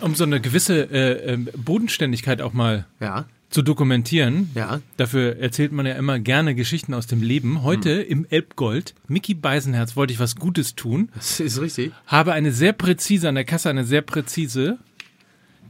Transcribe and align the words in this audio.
um 0.00 0.14
so 0.14 0.24
eine 0.24 0.40
gewisse 0.40 0.82
äh, 0.90 1.32
ähm, 1.32 1.48
Bodenständigkeit 1.56 2.40
auch 2.42 2.52
mal 2.52 2.86
Ja. 3.00 3.26
zu 3.50 3.62
dokumentieren. 3.62 4.50
Ja. 4.54 4.80
Dafür 4.96 5.38
erzählt 5.38 5.72
man 5.72 5.84
ja 5.86 5.94
immer 5.94 6.18
gerne 6.18 6.54
Geschichten 6.54 6.94
aus 6.94 7.06
dem 7.06 7.22
Leben. 7.22 7.62
Heute 7.62 7.90
im 7.90 8.26
Elbgold, 8.30 8.94
Mickey 9.08 9.34
Beisenherz, 9.34 9.96
wollte 9.96 10.12
ich 10.12 10.20
was 10.20 10.36
Gutes 10.36 10.74
tun, 10.76 11.08
Das 11.14 11.40
ist 11.40 11.60
richtig. 11.60 11.92
habe 12.06 12.32
eine 12.32 12.52
sehr 12.52 12.72
präzise, 12.72 13.28
an 13.28 13.34
der 13.34 13.44
Kasse 13.44 13.68
eine 13.70 13.84
sehr 13.84 14.02
präzise 14.02 14.78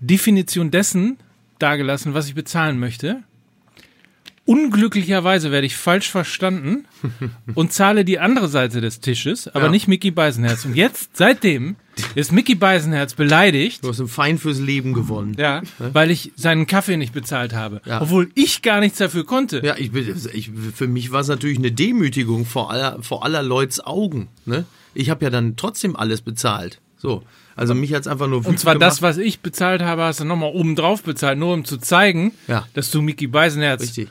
Definition 0.00 0.70
dessen 0.70 1.18
dargelassen, 1.58 2.14
was 2.14 2.26
ich 2.28 2.34
bezahlen 2.34 2.78
möchte. 2.78 3.22
Unglücklicherweise 4.46 5.52
werde 5.52 5.66
ich 5.66 5.76
falsch 5.76 6.10
verstanden 6.10 6.86
und 7.54 7.72
zahle 7.72 8.04
die 8.04 8.18
andere 8.18 8.48
Seite 8.48 8.80
des 8.80 8.98
Tisches, 9.00 9.46
aber 9.48 9.66
Ja. 9.66 9.70
nicht 9.70 9.86
Mickey 9.86 10.10
Beisenherz. 10.10 10.64
Und 10.64 10.74
jetzt, 10.74 11.16
seitdem, 11.16 11.76
ist 12.16 12.32
Mickey 12.32 12.54
Beisenherz 12.56 13.14
beleidigt, 13.14 13.84
Du 13.84 13.88
hast 13.90 14.00
einen 14.00 14.08
Fein 14.08 14.38
fürs 14.38 14.58
Leben 14.58 14.92
gewonnen. 14.92 15.36
ja, 15.38 15.62
weil 15.78 16.10
ich 16.10 16.32
seinen 16.36 16.66
Kaffee 16.66 16.96
nicht 16.96 17.12
bezahlt 17.12 17.52
habe. 17.52 17.80
Ja. 17.84 18.00
Obwohl 18.00 18.30
ich 18.34 18.62
gar 18.62 18.80
nichts 18.80 18.98
dafür 18.98 19.24
konnte. 19.24 19.60
Ja, 19.64 19.76
ich, 19.76 19.92
ich, 19.94 20.50
für 20.74 20.88
mich 20.88 21.12
war 21.12 21.20
es 21.20 21.28
natürlich 21.28 21.58
eine 21.58 21.70
Demütigung 21.70 22.44
vor 22.44 22.70
aller, 22.72 23.00
vor 23.02 23.24
aller 23.24 23.42
Leuts 23.42 23.78
Augen. 23.80 24.28
Ne? 24.46 24.64
Ich 24.94 25.10
habe 25.10 25.24
ja 25.24 25.30
dann 25.30 25.56
trotzdem 25.56 25.94
alles 25.94 26.22
bezahlt. 26.22 26.80
So. 26.96 27.22
Also 27.54 27.74
mich 27.74 27.92
hat's 27.94 28.06
einfach 28.06 28.26
nur 28.26 28.44
Und 28.44 28.58
zwar 28.58 28.74
das, 28.78 28.98
gemacht. 28.98 29.02
was 29.16 29.18
ich 29.18 29.40
bezahlt 29.40 29.82
habe, 29.82 30.02
hast 30.04 30.20
du 30.20 30.24
nochmal 30.24 30.50
oben 30.52 30.74
drauf 30.76 31.02
bezahlt, 31.02 31.38
nur 31.38 31.52
um 31.52 31.64
zu 31.64 31.76
zeigen, 31.76 32.32
Ja. 32.48 32.66
dass 32.74 32.90
du 32.90 33.02
Mickey 33.02 33.26
Beisenherz 33.26 33.82
Richtig. 33.82 34.08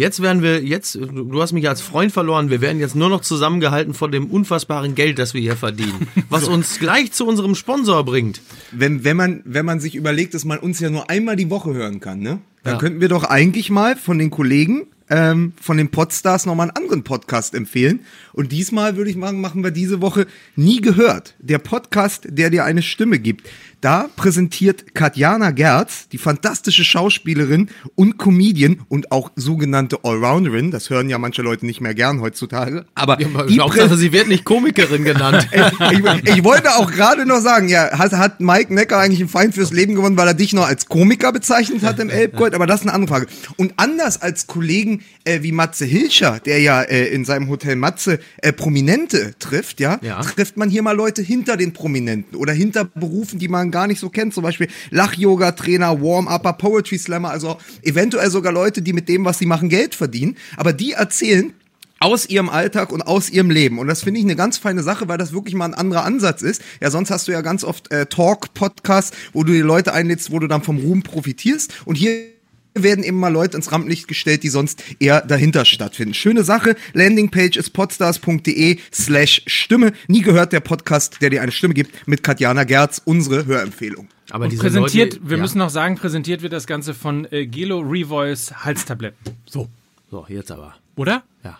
Jetzt 0.00 0.22
werden 0.22 0.42
wir, 0.42 0.64
jetzt, 0.64 0.94
du 0.94 1.42
hast 1.42 1.52
mich 1.52 1.68
als 1.68 1.82
Freund 1.82 2.10
verloren, 2.10 2.48
wir 2.48 2.62
werden 2.62 2.80
jetzt 2.80 2.96
nur 2.96 3.10
noch 3.10 3.20
zusammengehalten 3.20 3.92
von 3.92 4.10
dem 4.10 4.28
unfassbaren 4.28 4.94
Geld, 4.94 5.18
das 5.18 5.34
wir 5.34 5.42
hier 5.42 5.56
verdienen. 5.56 6.08
Was 6.30 6.48
uns 6.48 6.78
gleich 6.78 7.12
zu 7.12 7.26
unserem 7.26 7.54
Sponsor 7.54 8.02
bringt. 8.02 8.40
wenn, 8.72 9.04
wenn, 9.04 9.18
man, 9.18 9.42
wenn 9.44 9.66
man 9.66 9.78
sich 9.78 9.94
überlegt, 9.94 10.32
dass 10.32 10.46
man 10.46 10.58
uns 10.58 10.80
ja 10.80 10.88
nur 10.88 11.10
einmal 11.10 11.36
die 11.36 11.50
Woche 11.50 11.74
hören 11.74 12.00
kann, 12.00 12.20
ne? 12.20 12.38
Dann 12.62 12.74
Ja. 12.74 12.78
könnten 12.78 13.02
wir 13.02 13.10
doch 13.10 13.24
eigentlich 13.24 13.68
mal 13.68 13.94
von 13.94 14.18
den 14.18 14.30
Kollegen 14.30 14.86
ähm, 15.10 15.52
von 15.60 15.76
den 15.76 15.88
Podstars 15.90 16.46
nochmal 16.46 16.68
einen 16.68 16.76
anderen 16.76 17.02
Podcast 17.02 17.54
empfehlen. 17.54 18.00
Und 18.32 18.52
diesmal 18.52 18.96
würde 18.96 19.10
ich 19.10 19.18
sagen, 19.18 19.40
machen 19.40 19.62
wir 19.64 19.72
diese 19.72 20.00
Woche 20.00 20.26
nie 20.56 20.80
gehört. 20.80 21.34
Der 21.40 21.58
Podcast, 21.58 22.28
der 22.30 22.48
dir 22.48 22.64
eine 22.64 22.80
Stimme 22.82 23.18
gibt. 23.18 23.46
Da 23.80 24.08
präsentiert 24.16 24.94
Katjana 24.94 25.52
Gerz, 25.52 26.08
die 26.08 26.18
fantastische 26.18 26.84
Schauspielerin 26.84 27.70
und 27.94 28.18
Comedian 28.18 28.80
und 28.88 29.10
auch 29.10 29.30
sogenannte 29.36 30.04
Allrounderin. 30.04 30.70
Das 30.70 30.90
hören 30.90 31.08
ja 31.08 31.18
manche 31.18 31.40
Leute 31.42 31.64
nicht 31.64 31.80
mehr 31.80 31.94
gern 31.94 32.20
heutzutage. 32.20 32.84
Aber 32.94 33.18
Ja, 33.20 33.28
die 33.46 33.60
Hauptsache, 33.60 33.96
sie 33.96 34.12
wird 34.12 34.28
nicht 34.28 34.44
Komikerin 34.44 35.04
genannt. 35.04 35.48
ich, 35.92 36.36
ich 36.36 36.44
wollte 36.44 36.74
auch 36.76 36.90
gerade 36.90 37.24
noch 37.24 37.40
sagen, 37.40 37.68
ja, 37.68 37.98
hat, 37.98 38.12
hat 38.12 38.40
Mike 38.40 38.72
Necker 38.74 38.98
eigentlich 38.98 39.20
einen 39.20 39.28
Feind 39.30 39.54
fürs 39.54 39.72
Leben 39.72 39.94
gewonnen, 39.94 40.16
weil 40.16 40.28
er 40.28 40.34
dich 40.34 40.52
noch 40.52 40.66
als 40.66 40.86
Komiker 40.86 41.32
bezeichnet 41.32 41.82
hat 41.82 41.98
im 42.00 42.10
Elbgold, 42.10 42.54
aber 42.54 42.66
das 42.66 42.80
ist 42.80 42.86
eine 42.86 42.92
andere 42.94 43.08
Frage. 43.14 43.26
Und 43.56 43.72
anders 43.76 44.20
als 44.20 44.46
Kollegen 44.46 45.02
äh, 45.24 45.42
wie 45.42 45.52
Matze 45.52 45.86
Hilscher, 45.86 46.38
der 46.44 46.60
ja 46.60 46.82
äh, 46.82 47.06
in 47.06 47.24
seinem 47.24 47.48
Hotel 47.48 47.76
Matze 47.76 48.18
äh, 48.38 48.52
Prominente 48.52 49.34
trifft, 49.38 49.80
ja, 49.80 49.98
Ja. 50.02 50.20
trifft 50.20 50.56
man 50.58 50.68
hier 50.68 50.82
mal 50.82 50.94
Leute 50.96 51.22
hinter 51.22 51.56
den 51.56 51.72
Prominenten 51.72 52.36
oder 52.36 52.52
hinter 52.52 52.84
Berufen, 52.84 53.38
die 53.38 53.48
man 53.48 53.69
gar 53.70 53.86
nicht 53.86 54.00
so 54.00 54.08
kennt, 54.10 54.34
zum 54.34 54.42
Beispiel 54.42 54.68
Lach-Yoga-Trainer, 54.90 56.00
Warm-Upper, 56.00 56.54
Poetry 56.54 56.98
Slammer, 56.98 57.30
also 57.30 57.58
eventuell 57.82 58.30
sogar 58.30 58.52
Leute, 58.52 58.82
die 58.82 58.92
mit 58.92 59.08
dem, 59.08 59.24
was 59.24 59.38
sie 59.38 59.46
machen, 59.46 59.68
Geld 59.68 59.94
verdienen, 59.94 60.36
aber 60.56 60.72
die 60.72 60.92
erzählen 60.92 61.52
aus 62.00 62.26
ihrem 62.26 62.48
Alltag 62.48 62.92
und 62.92 63.02
aus 63.02 63.28
ihrem 63.28 63.50
Leben. 63.50 63.78
Und 63.78 63.86
das 63.86 64.02
finde 64.02 64.20
ich 64.20 64.24
eine 64.24 64.34
ganz 64.34 64.56
feine 64.56 64.82
Sache, 64.82 65.06
weil 65.06 65.18
das 65.18 65.32
wirklich 65.32 65.54
mal 65.54 65.66
ein 65.66 65.74
anderer 65.74 66.04
Ansatz 66.04 66.40
ist. 66.40 66.62
Ja, 66.80 66.90
sonst 66.90 67.10
hast 67.10 67.28
du 67.28 67.32
ja 67.32 67.42
ganz 67.42 67.62
oft 67.62 67.92
äh, 67.92 68.06
Talk-Podcasts, 68.06 69.16
wo 69.34 69.44
du 69.44 69.52
die 69.52 69.60
Leute 69.60 69.92
einlädst, 69.92 70.30
wo 70.30 70.38
du 70.38 70.46
dann 70.46 70.62
vom 70.62 70.78
Ruhm 70.78 71.02
profitierst. 71.02 71.74
Und 71.84 71.96
hier 71.96 72.39
werden 72.74 73.04
eben 73.04 73.18
mal 73.18 73.32
Leute 73.32 73.56
ins 73.56 73.72
Rampenlicht 73.72 74.08
gestellt, 74.08 74.42
die 74.42 74.48
sonst 74.48 74.82
eher 74.98 75.20
dahinter 75.22 75.64
stattfinden. 75.64 76.14
Schöne 76.14 76.44
Sache. 76.44 76.76
Landingpage 76.92 77.56
ist 77.56 77.70
podstars.de 77.70 78.78
slash 78.92 79.42
Stimme. 79.46 79.92
Nie 80.08 80.22
gehört 80.22 80.52
der 80.52 80.60
Podcast, 80.60 81.20
der 81.20 81.30
dir 81.30 81.42
eine 81.42 81.52
Stimme 81.52 81.74
gibt, 81.74 82.06
mit 82.06 82.22
Katjana 82.22 82.64
Gerz, 82.64 83.00
unsere 83.04 83.46
Hörempfehlung. 83.46 84.08
Aber 84.30 84.44
Und 84.44 84.50
diese 84.52 84.62
präsentiert, 84.62 85.14
Leute, 85.14 85.28
wir 85.30 85.36
ja. 85.36 85.42
müssen 85.42 85.58
noch 85.58 85.70
sagen, 85.70 85.96
präsentiert 85.96 86.42
wird 86.42 86.52
das 86.52 86.66
Ganze 86.66 86.94
von 86.94 87.26
äh, 87.32 87.46
Gelo 87.46 87.80
Revoice 87.80 88.52
Halstabletten. 88.64 89.18
So, 89.46 89.68
So, 90.10 90.24
jetzt 90.28 90.50
aber. 90.52 90.76
oder? 90.96 91.24
Ja. 91.42 91.58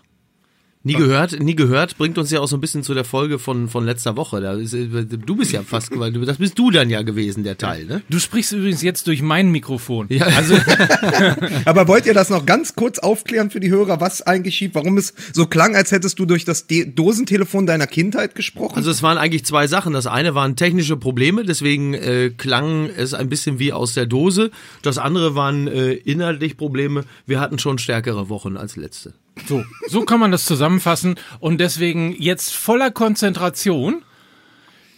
Nie 0.83 0.95
gehört, 0.95 1.39
nie 1.41 1.55
gehört, 1.55 1.99
bringt 1.99 2.17
uns 2.17 2.31
ja 2.31 2.41
auch 2.41 2.49
so 2.49 2.57
ein 2.57 2.61
bisschen 2.63 2.83
zu 2.83 2.95
der 2.95 3.05
Folge 3.05 3.39
von, 3.39 3.69
von 3.69 3.85
letzter 3.85 4.17
Woche. 4.17 4.41
Da 4.41 4.55
ist, 4.55 4.73
äh, 4.73 4.87
du 4.87 5.37
bist 5.37 5.53
ja 5.53 5.63
fast, 5.63 5.91
weil 5.99 6.11
du- 6.11 6.25
das 6.25 6.39
bist 6.39 6.59
du 6.59 6.71
dann 6.71 6.89
ja 6.89 7.03
gewesen, 7.03 7.45
der 7.45 7.59
Teil, 7.59 7.85
ne? 7.85 8.01
Du 8.09 8.19
sprichst 8.19 8.53
übrigens 8.53 8.81
jetzt 8.81 9.07
durch 9.07 9.21
mein 9.21 9.51
Mikrofon. 9.51 10.07
Ja. 10.09 10.25
Also 10.25 10.55
Aber 11.67 11.87
wollt 11.87 12.07
ihr 12.07 12.15
das 12.15 12.31
noch 12.31 12.47
ganz 12.47 12.75
kurz 12.75 12.99
aufklären 12.99 13.51
für 13.51 13.61
die 13.61 13.69
Hörer, 13.71 14.01
was 14.01 14.23
eigentlich 14.23 14.55
schief, 14.57 14.71
warum 14.73 14.97
es 14.97 15.13
so 15.35 15.45
klang, 15.47 15.77
als 15.77 15.93
hättest 15.93 16.19
du 16.19 16.25
durch 16.25 16.47
das 16.47 16.67
De 16.67 16.87
Dosentelefon 16.91 17.67
deiner 17.67 17.87
Kindheit 17.87 18.35
gesprochen? 18.35 18.77
Also 18.77 18.91
es 18.91 19.03
waren 19.03 19.19
eigentlich 19.19 19.45
zwei 19.45 19.67
Sachen. 19.67 19.93
Das 19.93 20.07
eine 20.07 20.35
waren 20.35 20.57
technische 20.57 20.97
Probleme, 20.97 21.45
deswegen 21.45 21.93
äh, 21.95 22.31
klang 22.37 22.89
es 22.97 23.13
ein 23.13 23.29
bisschen 23.29 23.59
wie 23.59 23.75
aus 23.75 23.93
der 23.93 24.07
Dose. 24.07 24.51
Das 24.83 24.97
andere 24.99 25.35
waren 25.35 25.69
äh, 25.69 25.93
inhaltlich 25.93 26.57
Probleme. 26.57 27.05
Wir 27.27 27.39
hatten 27.39 27.59
schon 27.59 27.77
stärkere 27.79 28.31
Wochen 28.31 28.57
als 28.57 28.77
letzte. 28.77 29.13
So, 29.47 29.65
so 29.89 30.03
kann 30.03 30.21
man 30.21 30.31
das 30.31 30.45
zusammenfassen 30.45 31.17
und 31.39 31.59
deswegen 31.59 32.15
jetzt 32.21 32.55
voller 32.55 32.91
Konzentration 32.91 34.03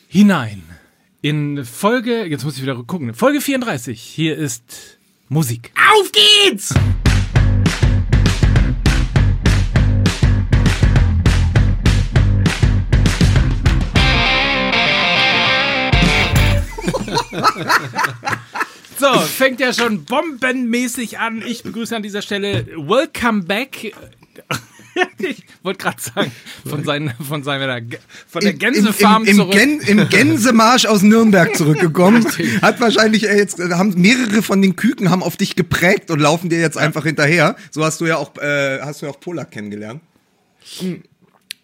hinein 0.09 0.63
in 1.23 1.65
Folge, 1.65 2.25
jetzt 2.25 2.45
muss 2.45 2.57
ich 2.57 2.63
wieder 2.63 2.75
gucken, 2.83 3.15
Folge 3.15 3.41
34. 3.41 4.01
Hier 4.01 4.37
ist 4.37 4.99
Musik. 5.29 5.73
Auf 5.95 6.13
geht's! 6.13 6.75
So, 18.99 19.19
fängt 19.19 19.59
ja 19.59 19.73
schon 19.73 20.05
bombenmäßig 20.05 21.19
an. 21.19 21.43
Ich 21.45 21.65
begrüße 21.65 21.97
an 21.97 22.05
dieser 22.05 22.23
Stelle 22.23 22.67
Welcome 22.77 23.43
Back. 23.43 23.93
Ich 25.19 25.45
wollte 25.63 25.79
gerade 25.79 26.03
sagen, 26.03 26.33
von, 26.67 26.85
seinen, 26.85 27.15
von, 27.15 27.43
seiner, 27.43 27.81
von 28.27 28.41
der 28.43 28.53
Gänsefarm 28.53 29.25
Im, 29.25 29.29
im, 29.29 29.29
im, 29.29 29.37
zurück. 29.37 29.53
Gen, 29.53 29.81
Im 29.81 30.09
Gänsemarsch 30.09 30.87
aus 30.87 31.03
Nürnberg 31.03 31.57
zurückgekommen. 31.57 32.27
Hat 32.63 32.81
wahrscheinlich 32.81 33.29
äh, 33.29 33.37
jetzt, 33.37 33.59
äh, 33.59 33.71
haben 33.71 33.95
mehrere 34.01 34.43
von 34.43 34.61
den 34.61 34.77
Küken 34.77 35.11
haben 35.11 35.23
auf 35.23 35.37
dich 35.37 35.57
geprägt 35.57 36.11
und 36.11 36.21
laufen 36.21 36.51
dir 36.51 36.61
jetzt 36.61 36.77
einfach 36.77 37.05
hinterher. 37.05 37.57
So 37.71 37.85
hast 37.85 38.01
du 38.01 38.07
ja 38.07 38.17
auch, 38.17 38.37
äh, 38.39 38.81
hast 38.81 39.03
du 39.03 39.07
ja 39.07 39.13
auch 39.13 39.21
Polak 39.21 39.51
kennengelernt. 39.53 40.03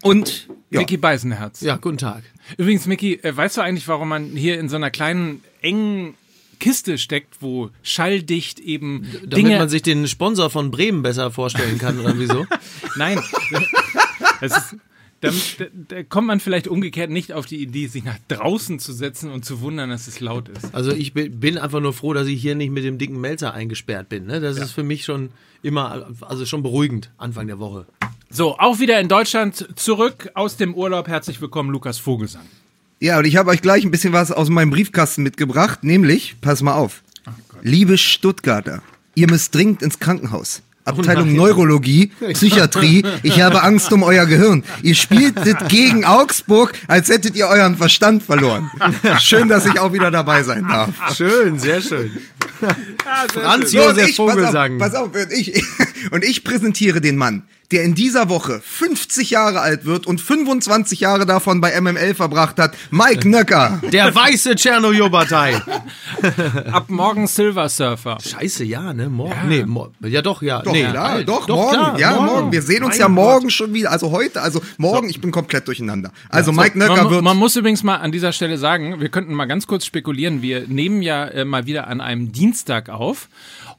Und 0.02 0.48
ja. 0.70 0.80
Mickey 0.80 0.96
Beisenherz. 0.96 1.60
Ja, 1.60 1.76
guten 1.76 1.98
Tag. 1.98 2.22
Übrigens, 2.56 2.86
Mickey, 2.86 3.14
äh, 3.14 3.36
weißt 3.36 3.56
du 3.56 3.60
eigentlich, 3.60 3.88
warum 3.88 4.08
man 4.08 4.24
hier 4.30 4.58
in 4.58 4.68
so 4.68 4.76
einer 4.76 4.90
kleinen, 4.90 5.42
engen 5.60 6.14
Kiste 6.58 6.98
steckt, 6.98 7.40
wo 7.40 7.70
schalldicht 7.82 8.60
eben 8.60 9.06
Damit 9.12 9.36
Dinge... 9.36 9.58
man 9.58 9.68
sich 9.68 9.82
den 9.82 10.06
Sponsor 10.08 10.50
von 10.50 10.70
Bremen 10.70 11.02
besser 11.02 11.30
vorstellen 11.30 11.78
kann, 11.78 12.00
oder 12.00 12.18
wieso? 12.18 12.46
Nein. 12.96 13.20
Das 14.40 14.56
ist, 14.56 14.76
damit, 15.20 15.56
da, 15.58 15.64
da 15.88 16.02
kommt 16.04 16.28
man 16.28 16.38
vielleicht 16.38 16.68
umgekehrt 16.68 17.10
nicht 17.10 17.32
auf 17.32 17.46
die 17.46 17.60
Idee, 17.60 17.88
sich 17.88 18.04
nach 18.04 18.18
draußen 18.28 18.78
zu 18.78 18.92
setzen 18.92 19.30
und 19.30 19.44
zu 19.44 19.60
wundern, 19.60 19.90
dass 19.90 20.06
es 20.06 20.20
laut 20.20 20.48
ist. 20.48 20.74
Also 20.74 20.92
ich 20.92 21.12
bin 21.12 21.58
einfach 21.58 21.80
nur 21.80 21.92
froh, 21.92 22.12
dass 22.12 22.28
ich 22.28 22.40
hier 22.40 22.54
nicht 22.54 22.70
mit 22.70 22.84
dem 22.84 22.98
dicken 22.98 23.20
Melzer 23.20 23.52
eingesperrt 23.52 24.08
bin. 24.08 24.26
Ne? 24.26 24.40
Das 24.40 24.56
ist 24.58 24.72
für 24.72 24.84
mich 24.84 25.04
schon 25.04 25.30
immer, 25.62 26.08
also 26.20 26.46
schon 26.46 26.62
beruhigend, 26.62 27.10
Anfang 27.18 27.48
der 27.48 27.58
Woche. 27.58 27.86
So, 28.30 28.58
auch 28.58 28.78
wieder 28.78 29.00
in 29.00 29.08
Deutschland 29.08 29.66
zurück 29.76 30.30
aus 30.34 30.56
dem 30.56 30.74
Urlaub. 30.74 31.08
Herzlich 31.08 31.40
willkommen, 31.40 31.70
Lukas 31.70 31.98
Vogelsang. 31.98 32.44
Ja, 33.00 33.18
und 33.18 33.26
ich 33.26 33.36
habe 33.36 33.50
euch 33.50 33.62
gleich 33.62 33.84
ein 33.84 33.92
bisschen 33.92 34.12
was 34.12 34.32
aus 34.32 34.48
meinem 34.48 34.70
Briefkasten 34.70 35.22
mitgebracht, 35.22 35.84
nämlich, 35.84 36.36
pass 36.40 36.62
mal 36.62 36.74
auf, 36.74 37.02
liebe 37.62 37.96
Stuttgarter, 37.96 38.82
ihr 39.14 39.30
müsst 39.30 39.54
dringend 39.54 39.82
ins 39.82 40.00
Krankenhaus. 40.00 40.62
Abteilung. 40.84 41.34
Neurologie, 41.34 42.10
Psychiatrie, 42.32 43.04
ich 43.22 43.40
habe 43.42 43.62
Angst 43.62 43.92
um 43.92 44.02
euer 44.02 44.24
Gehirn. 44.24 44.64
Ihr 44.82 44.94
spieltet 44.94 45.68
gegen 45.68 46.06
Augsburg, 46.06 46.72
als 46.88 47.08
hättet 47.10 47.36
ihr 47.36 47.46
euren 47.46 47.76
Verstand 47.76 48.22
verloren. 48.22 48.70
Schön, 49.20 49.48
dass 49.48 49.66
ich 49.66 49.78
auch 49.78 49.92
wieder 49.92 50.10
dabei 50.10 50.42
sein 50.42 50.66
darf. 50.66 50.90
Schön, 51.14 51.58
sehr 51.58 51.82
schön. 51.82 52.10
Franz 53.32 53.72
Josef 53.72 54.08
ich, 54.08 54.16
pass 54.16 54.26
auf, 54.26 54.32
Vogelsang. 54.32 54.78
pass 54.78 54.94
auf, 54.94 55.14
und 55.14 55.32
ich, 55.32 55.62
und 56.10 56.24
ich 56.24 56.42
präsentiere 56.42 57.00
den 57.00 57.16
Mann, 57.16 57.42
der 57.70 57.82
in 57.84 57.94
dieser 57.94 58.28
Woche 58.28 58.60
50 58.64 59.30
Jahre 59.30 59.60
alt 59.60 59.84
wird 59.84 60.06
und 60.06 60.20
25 60.20 61.00
Jahre 61.00 61.26
davon 61.26 61.60
bei 61.60 61.78
MML 61.78 62.14
verbracht 62.14 62.58
hat, 62.58 62.74
Mike 62.90 63.28
Nöcker. 63.28 63.80
Der 63.92 64.14
weiße 64.14 64.54
Tschernojobatei. 64.56 65.60
Ab 66.72 66.88
morgen 66.88 67.26
Silver 67.26 67.68
Surfer. 67.68 68.18
Scheiße, 68.22 68.64
ja, 68.64 68.92
ne? 68.92 69.08
Morgen. 69.08 69.32
Ja, 69.32 69.44
nee, 69.44 69.64
mo 69.66 69.88
ja 70.00 70.22
doch, 70.22 70.40
ja. 70.42 70.62
Doch, 70.62 70.72
nee, 70.72 70.84
klar, 70.84 71.10
alt. 71.10 71.28
doch, 71.28 71.46
morgen. 71.48 71.72
klar, 71.72 71.98
ja, 72.00 72.20
morgen. 72.20 72.52
Wir 72.52 72.62
sehen 72.62 72.84
uns 72.84 72.94
Mein 72.94 73.00
ja 73.00 73.08
morgen 73.08 73.44
Gott. 73.44 73.52
schon 73.52 73.74
wieder. 73.74 73.90
Also 73.90 74.10
heute, 74.12 74.40
also 74.40 74.62
morgen, 74.78 75.08
ich 75.10 75.20
bin 75.20 75.30
komplett 75.30 75.66
durcheinander. 75.68 76.12
Also 76.30 76.52
Mike 76.52 76.78
Man, 76.78 76.88
Nöcker 76.88 77.04
mu- 77.04 77.10
wird. 77.10 77.22
man 77.24 77.36
muss 77.36 77.54
übrigens 77.56 77.82
mal 77.82 77.96
an 77.96 78.12
dieser 78.12 78.32
Stelle 78.32 78.56
sagen, 78.56 79.00
wir 79.00 79.08
könnten 79.10 79.34
mal 79.34 79.46
ganz 79.46 79.66
kurz 79.66 79.84
spekulieren. 79.84 80.40
Wir 80.40 80.64
nehmen 80.68 81.02
ja 81.02 81.26
äh, 81.26 81.44
mal 81.44 81.66
wieder 81.66 81.86
an 81.88 82.00
einem 82.00 82.32
Dienstag 82.32 82.88
auf. 82.88 83.28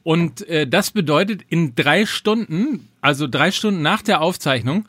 Und 0.03 0.47
äh, 0.47 0.68
das 0.68 0.91
bedeutet, 0.91 1.41
in 1.50 1.75
drei 1.75 2.06
Stunden, 2.06 2.88
also 3.01 3.28
drei 3.28 3.51
Stunden 3.51 3.81
nach 3.81 4.01
der 4.01 4.22
Aufzeichnung, 4.22 4.86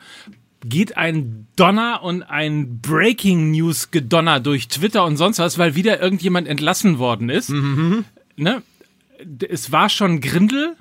geht 0.63 0.95
ein 0.97 1.47
Donner 1.55 2.03
und 2.03 2.21
ein 2.23 2.79
Breaking 2.81 3.51
News 3.51 3.89
Gedonner 3.91 4.39
durch 4.39 4.67
Twitter 4.67 5.03
und 5.05 5.17
sonst 5.17 5.39
was, 5.39 5.57
weil 5.57 5.75
wieder 5.75 5.99
irgendjemand 6.01 6.47
entlassen 6.47 6.99
worden 6.99 7.29
ist. 7.29 7.49
Ne? 7.49 8.61
D- 9.23 9.47
Es 9.49 9.71
war 9.71 9.89
schon 9.89 10.19
Grindel, 10.21 10.75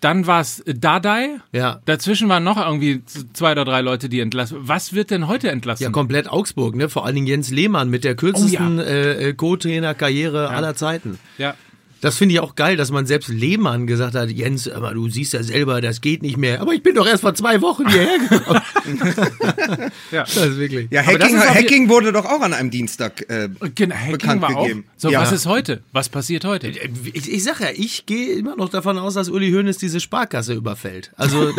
dann 0.00 0.26
war 0.28 0.40
es 0.40 0.62
Dadai. 0.66 1.40
Ja. 1.52 1.80
Dazwischen 1.84 2.28
waren 2.28 2.44
noch 2.44 2.56
irgendwie 2.64 3.02
zwei 3.32 3.52
oder 3.52 3.64
drei 3.64 3.80
Leute, 3.80 4.08
die 4.08 4.20
entlassen. 4.20 4.58
Was 4.62 4.92
wird 4.92 5.10
denn 5.10 5.26
heute 5.28 5.50
entlassen? 5.50 5.82
Ja, 5.84 5.90
komplett 5.90 6.28
Augsburg, 6.28 6.74
ne? 6.76 6.88
Vor 6.88 7.04
allen 7.04 7.14
Dingen 7.16 7.26
Jens 7.28 7.50
Lehmann 7.50 7.88
mit 7.90 8.04
der 8.04 8.14
kürzesten 8.16 8.78
äh, 8.78 9.28
äh, 9.28 9.32
Co-Trainer-Karriere 9.34 10.48
aller 10.50 10.74
Zeiten. 10.76 11.18
ja. 11.38 11.54
Das 12.02 12.18
finde 12.18 12.34
ich 12.34 12.40
auch 12.40 12.56
geil, 12.56 12.76
dass 12.76 12.90
man 12.90 13.06
selbst 13.06 13.28
Lehmann 13.28 13.86
gesagt 13.86 14.14
hat, 14.16 14.28
Jens, 14.30 14.68
aber 14.68 14.92
du 14.92 15.08
siehst 15.08 15.32
ja 15.34 15.42
selber, 15.44 15.80
das 15.80 16.00
geht 16.00 16.20
nicht 16.20 16.36
mehr. 16.36 16.60
Aber 16.60 16.74
ich 16.74 16.82
bin 16.82 16.96
doch 16.96 17.06
erst 17.06 17.20
vor 17.22 17.32
zwei 17.34 17.62
Wochen 17.62 17.88
hierher 17.88 18.18
gekommen. 18.18 18.60
Ja. 20.10 20.24
Das 20.24 20.36
ist 20.36 20.58
wirklich. 20.58 20.88
ja, 20.90 21.00
Hacking, 21.02 21.36
ist 21.36 21.46
auch- 21.48 21.54
Hacking 21.54 21.88
wurde 21.88 22.12
doch 22.12 22.24
auch 22.26 22.40
an 22.42 22.52
einem 22.52 22.70
Dienstag. 22.70 23.22
Äh, 23.30 23.48
Genau, 23.74 23.94
Hacking 23.94 24.12
bekannt 24.12 24.42
war 24.42 24.56
auch. 24.56 24.62
gegeben. 24.64 24.84
So, 24.96 25.10
Ja. 25.10 25.20
was 25.22 25.32
ist 25.32 25.46
heute? 25.46 25.82
Was 25.92 26.08
passiert 26.08 26.44
heute? 26.44 26.68
Ich, 26.68 27.32
ich 27.32 27.44
sag 27.44 27.60
ja, 27.60 27.68
ich 27.74 28.04
gehe 28.04 28.34
immer 28.34 28.56
noch 28.56 28.68
davon 28.68 28.98
aus, 28.98 29.14
dass 29.14 29.28
Uli 29.30 29.50
Hoeneß 29.52 29.78
diese 29.78 30.00
Sparkasse 30.00 30.54
überfällt. 30.54 31.12
Also 31.16 31.52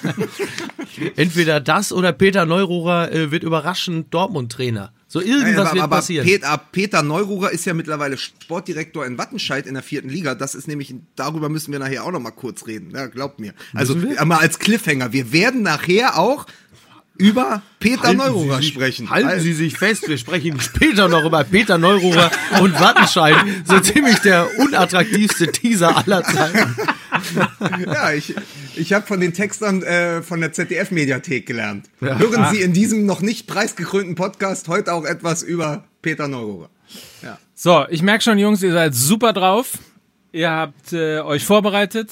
entweder 1.16 1.60
das 1.60 1.92
oder 1.92 2.12
Peter 2.12 2.46
Neururer 2.46 3.12
äh, 3.12 3.30
wird 3.30 3.42
überraschend 3.42 4.12
Dortmund-Trainer. 4.14 4.92
So 5.12 5.20
irgendwas 5.20 5.66
aber, 5.66 5.74
wird 5.74 5.82
aber 5.82 5.96
passieren. 5.96 6.24
Peter, 6.24 6.56
Peter 6.70 7.02
Neururer 7.02 7.50
ist 7.50 7.64
ja 7.64 7.74
mittlerweile 7.74 8.16
Sportdirektor 8.16 9.04
in 9.04 9.18
Wattenscheid 9.18 9.66
in 9.66 9.74
der 9.74 9.82
vierten 9.82 10.08
Liga. 10.08 10.36
Das 10.36 10.54
ist 10.54 10.68
nämlich, 10.68 10.94
darüber 11.16 11.48
müssen 11.48 11.72
wir 11.72 11.80
nachher 11.80 12.04
auch 12.04 12.12
noch 12.12 12.20
mal 12.20 12.30
kurz 12.30 12.68
reden. 12.68 12.92
Ja, 12.94 13.08
glaubt 13.08 13.40
mir. 13.40 13.52
Also 13.74 13.96
mal 13.96 14.38
als 14.38 14.60
Cliffhanger. 14.60 15.12
Wir 15.12 15.32
werden 15.32 15.62
nachher 15.62 16.16
auch 16.16 16.46
über 17.16 17.60
Peter 17.80 18.04
Halten 18.04 18.18
Neururer 18.18 18.58
sich, 18.58 18.68
sprechen. 18.68 19.10
Halten 19.10 19.40
Sie 19.40 19.52
sich 19.52 19.76
fest, 19.76 20.08
wir 20.08 20.16
sprechen 20.16 20.60
später 20.60 21.08
noch 21.08 21.24
über 21.24 21.42
Peter 21.42 21.76
Neururer 21.76 22.30
und 22.60 22.78
Wattenscheid. 22.78 23.34
So 23.64 23.80
ziemlich 23.80 24.20
der 24.20 24.48
unattraktivste 24.60 25.48
Teaser 25.50 25.96
aller 25.96 26.22
Zeiten. 26.22 26.76
Ja, 27.86 28.12
ich, 28.12 28.34
ich 28.76 28.92
habe 28.92 29.06
von 29.06 29.20
den 29.20 29.32
Textern 29.32 29.82
äh, 29.82 30.22
von 30.22 30.40
der 30.40 30.52
ZDF-Mediathek 30.52 31.46
gelernt. 31.46 31.86
Hören 32.00 32.46
Sie 32.52 32.60
in 32.62 32.72
diesem 32.72 33.06
noch 33.06 33.20
nicht 33.20 33.46
preisgekrönten 33.46 34.14
Podcast 34.14 34.68
heute 34.68 34.92
auch 34.92 35.04
etwas 35.04 35.42
über 35.42 35.84
Peter 36.02 36.28
Neururer. 36.28 36.70
So, 37.54 37.84
ich 37.90 38.02
merke 38.02 38.24
schon, 38.24 38.38
Jungs, 38.38 38.62
ihr 38.62 38.72
seid 38.72 38.94
super 38.94 39.32
drauf. 39.32 39.72
Ihr 40.32 40.50
habt 40.50 40.92
äh, 40.92 41.20
euch 41.20 41.44
vorbereitet. 41.44 42.10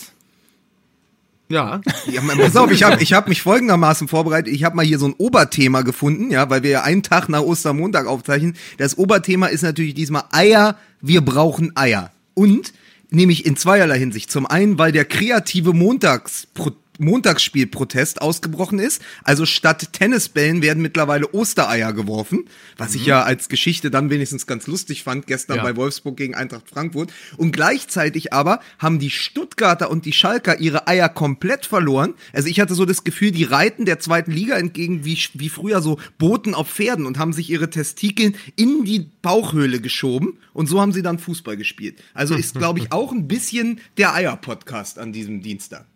Ja. 1.48 1.80
Ja, 2.06 2.20
man- 2.20 2.36
pass 2.38 2.56
auf, 2.56 2.70
ich 2.70 2.82
habe 2.82 3.02
ich 3.02 3.14
hab 3.14 3.26
mich 3.28 3.40
folgendermaßen 3.40 4.06
vorbereitet. 4.08 4.52
Ich 4.52 4.64
habe 4.64 4.76
mal 4.76 4.84
hier 4.84 4.98
so 4.98 5.06
ein 5.06 5.14
Oberthema 5.16 5.80
gefunden, 5.82 6.30
ja, 6.30 6.50
weil 6.50 6.62
wir 6.62 6.70
ja 6.70 6.82
einen 6.82 7.02
Tag 7.02 7.28
nach 7.30 7.40
Ostermontag 7.40 8.06
aufzeichnen. 8.06 8.54
Das 8.76 8.98
Oberthema 8.98 9.46
ist 9.46 9.62
natürlich 9.62 9.94
diesmal 9.94 10.24
Eier, 10.30 10.76
wir 11.00 11.22
brauchen 11.22 11.74
Eier. 11.76 12.10
Und 12.34 12.72
nämlich 13.10 13.46
in 13.46 13.56
zweierlei 13.56 13.98
Hinsicht. 13.98 14.30
Zum 14.30 14.46
einen, 14.46 14.78
weil 14.78 14.92
der 14.92 15.04
kreative 15.04 15.72
Montagspro 15.72 16.72
Montagsspielprotest 16.98 18.20
ausgebrochen 18.20 18.78
ist. 18.78 19.02
Also 19.24 19.46
statt 19.46 19.92
Tennisbällen 19.92 20.62
werden 20.62 20.82
mittlerweile 20.82 21.32
Ostereier 21.32 21.92
geworfen, 21.92 22.44
was 22.76 22.94
ich 22.94 23.06
ja 23.06 23.22
als 23.22 23.48
Geschichte 23.48 23.90
dann 23.90 24.10
wenigstens 24.10 24.46
ganz 24.46 24.66
lustig 24.66 25.02
fand, 25.04 25.26
gestern 25.26 25.58
Ja. 25.58 25.62
bei 25.62 25.76
Wolfsburg 25.76 26.16
gegen 26.16 26.34
Eintracht 26.34 26.68
Frankfurt. 26.68 27.12
Und 27.36 27.52
gleichzeitig 27.52 28.32
aber 28.32 28.60
haben 28.78 28.98
die 28.98 29.10
Stuttgarter 29.10 29.90
und 29.90 30.04
die 30.04 30.12
Schalker 30.12 30.58
ihre 30.60 30.88
Eier 30.88 31.08
komplett 31.08 31.66
verloren. 31.66 32.14
Also 32.32 32.48
ich 32.48 32.60
hatte 32.60 32.74
so 32.74 32.84
das 32.84 33.04
Gefühl, 33.04 33.30
die 33.30 33.44
reiten 33.44 33.84
der 33.84 33.98
zweiten 34.00 34.30
Liga 34.32 34.56
entgegen 34.56 35.04
wie, 35.04 35.18
wie 35.34 35.48
früher 35.48 35.80
so 35.80 35.98
Boten 36.18 36.54
auf 36.54 36.68
Pferden 36.70 37.06
und 37.06 37.18
haben 37.18 37.32
sich 37.32 37.50
ihre 37.50 37.70
Testikeln 37.70 38.36
in 38.56 38.84
die 38.84 39.10
Bauchhöhle 39.22 39.80
geschoben 39.80 40.38
und 40.52 40.66
so 40.68 40.80
haben 40.80 40.92
sie 40.92 41.02
dann 41.02 41.18
Fußball 41.18 41.56
gespielt. 41.56 41.98
Also 42.14 42.34
ist, 42.34 42.54
glaube 42.54 42.80
ich, 42.80 42.92
auch 42.92 43.12
ein 43.12 43.28
bisschen 43.28 43.80
der 43.96 44.14
Eier-Podcast 44.14 44.98
an 44.98 45.12
diesem 45.12 45.42
Dienstag. 45.42 45.86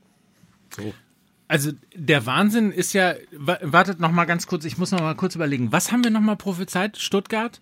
Also 1.49 1.73
der 1.95 2.25
Wahnsinn 2.25 2.73
ist 2.73 2.93
ja, 2.95 3.15
wa- 3.33 3.59
wartet 3.63 4.01
noch 4.01 4.11
mal 4.13 4.25
ganz 4.25 4.47
kurz, 4.47 4.65
ich 4.65 4.79
muss 4.79 4.91
noch 4.91 5.01
mal 5.01 5.15
kurz 5.17 5.35
überlegen, 5.35 5.71
was 5.73 5.93
haben 5.93 6.03
wir 6.05 6.11
noch 6.11 6.21
mal 6.21 6.37
prophezeit? 6.37 6.97
Stuttgart? 6.97 7.61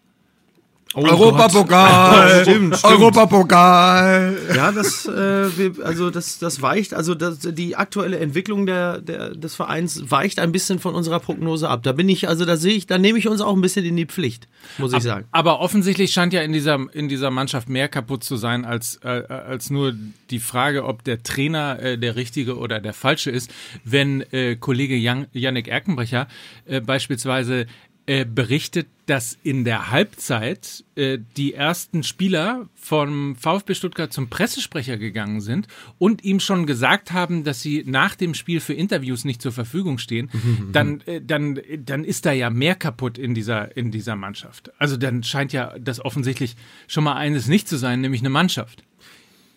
Europapokal! 0.94 2.42
Stimmt, 2.42 2.76
stimmt. 2.76 2.84
Europapokal! 2.84 4.36
Ja, 4.56 4.72
das, 4.72 5.06
äh, 5.06 5.56
wir, 5.56 5.86
also 5.86 6.10
das, 6.10 6.40
das 6.40 6.62
weicht, 6.62 6.94
also 6.94 7.14
das, 7.14 7.38
die 7.38 7.76
aktuelle 7.76 8.18
Entwicklung 8.18 8.66
der, 8.66 9.00
der, 9.00 9.30
des 9.30 9.54
Vereins 9.54 10.10
weicht 10.10 10.40
ein 10.40 10.50
bisschen 10.50 10.80
von 10.80 10.96
unserer 10.96 11.20
Prognose 11.20 11.68
ab. 11.68 11.84
Da 11.84 11.92
bin 11.92 12.08
ich, 12.08 12.28
also 12.28 12.44
da 12.44 12.56
sehe 12.56 12.74
ich, 12.74 12.86
da 12.88 12.98
nehme 12.98 13.20
ich 13.20 13.28
uns 13.28 13.40
auch 13.40 13.54
ein 13.54 13.60
bisschen 13.60 13.84
in 13.84 13.96
die 13.96 14.06
Pflicht, 14.06 14.48
muss 14.78 14.92
ich 14.92 15.02
sagen. 15.02 15.26
Aber 15.30 15.60
offensichtlich 15.60 16.12
scheint 16.12 16.32
ja 16.32 16.42
in 16.42 16.52
dieser, 16.52 16.78
in 16.92 17.08
dieser 17.08 17.30
Mannschaft 17.30 17.68
mehr 17.68 17.88
kaputt 17.88 18.24
zu 18.24 18.34
sein, 18.34 18.64
als, 18.64 18.96
äh, 19.04 19.08
als 19.28 19.70
nur 19.70 19.94
die 20.30 20.40
Frage, 20.40 20.84
ob 20.84 21.04
der 21.04 21.22
Trainer 21.22 21.78
äh, 21.80 21.98
der 21.98 22.16
richtige 22.16 22.58
oder 22.58 22.80
der 22.80 22.94
falsche 22.94 23.30
ist. 23.30 23.52
Wenn 23.84 24.22
äh, 24.32 24.56
Kollege 24.56 24.96
Jan, 24.96 25.28
Yannick 25.32 25.68
Erkenbrecher 25.68 26.26
äh, 26.66 26.80
beispielsweise 26.80 27.66
äh, 28.10 28.24
berichtet, 28.24 28.88
dass 29.06 29.38
in 29.44 29.62
der 29.62 29.92
Halbzeit 29.92 30.82
äh, 30.96 31.18
die 31.36 31.54
ersten 31.54 32.02
Spieler 32.02 32.68
vom 32.74 33.36
VfB 33.36 33.74
Stuttgart 33.74 34.12
zum 34.12 34.28
Pressesprecher 34.28 34.96
gegangen 34.96 35.40
sind 35.40 35.68
und 35.96 36.24
ihm 36.24 36.40
schon 36.40 36.66
gesagt 36.66 37.12
haben, 37.12 37.44
dass 37.44 37.62
sie 37.62 37.84
nach 37.86 38.16
dem 38.16 38.34
Spiel 38.34 38.58
für 38.58 38.74
Interviews 38.74 39.24
nicht 39.24 39.40
zur 39.40 39.52
Verfügung 39.52 39.98
stehen, 39.98 40.28
dann, 40.72 41.02
äh, 41.02 41.22
dann, 41.22 41.60
dann 41.84 42.02
ist 42.02 42.26
da 42.26 42.32
ja 42.32 42.50
mehr 42.50 42.74
kaputt 42.74 43.16
in 43.16 43.32
dieser, 43.32 43.76
in 43.76 43.92
dieser 43.92 44.16
Mannschaft. 44.16 44.72
Also 44.80 44.96
dann 44.96 45.22
scheint 45.22 45.52
ja 45.52 45.78
das 45.78 46.04
offensichtlich 46.04 46.56
schon 46.88 47.04
mal 47.04 47.14
eines 47.14 47.46
nicht 47.46 47.68
zu 47.68 47.76
sein, 47.76 48.00
nämlich 48.00 48.22
eine 48.22 48.30
Mannschaft. 48.30 48.82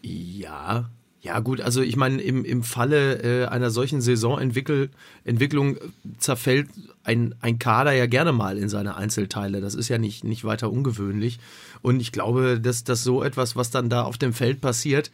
Ja, 0.03 0.91
ja 1.23 1.39
gut, 1.39 1.61
also 1.61 1.81
ich 1.81 1.95
meine, 1.95 2.21
im, 2.21 2.43
im 2.43 2.63
Falle 2.63 3.23
äh, 3.23 3.45
einer 3.47 3.71
solchen 3.71 4.01
Saisonentwicklung 4.01 4.89
Entwicklung 5.23 5.77
zerfällt 6.17 6.67
ein, 7.05 7.33
ein 7.39 7.59
Kader 7.59 7.93
ja 7.93 8.07
gerne 8.07 8.33
mal 8.33 8.57
in 8.57 8.67
seine 8.67 8.97
Einzelteile. 8.97 9.61
Das 9.61 9.73
ist 9.73 9.87
ja 9.87 9.97
nicht, 9.97 10.25
nicht 10.25 10.43
weiter 10.43 10.69
ungewöhnlich. 10.69 11.39
Und 11.81 12.01
ich 12.01 12.11
glaube, 12.11 12.59
dass, 12.59 12.83
dass 12.83 13.03
so 13.03 13.23
etwas, 13.23 13.55
was 13.55 13.71
dann 13.71 13.89
da 13.89 14.03
auf 14.03 14.17
dem 14.17 14.33
Feld 14.33 14.59
passiert, 14.59 15.11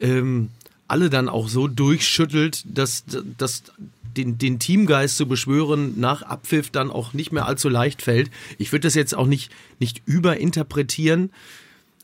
ähm, 0.00 0.48
alle 0.88 1.10
dann 1.10 1.28
auch 1.28 1.48
so 1.48 1.68
durchschüttelt, 1.68 2.64
dass, 2.64 3.04
dass 3.36 3.62
den, 4.16 4.38
den 4.38 4.58
Teamgeist 4.58 5.18
zu 5.18 5.28
beschwören 5.28 6.00
nach 6.00 6.22
Abpfiff 6.22 6.70
dann 6.70 6.90
auch 6.90 7.12
nicht 7.12 7.32
mehr 7.32 7.44
allzu 7.44 7.68
leicht 7.68 8.00
fällt. 8.00 8.30
Ich 8.56 8.72
würde 8.72 8.86
das 8.88 8.94
jetzt 8.94 9.14
auch 9.14 9.26
nicht, 9.26 9.52
nicht 9.78 10.00
überinterpretieren. 10.06 11.30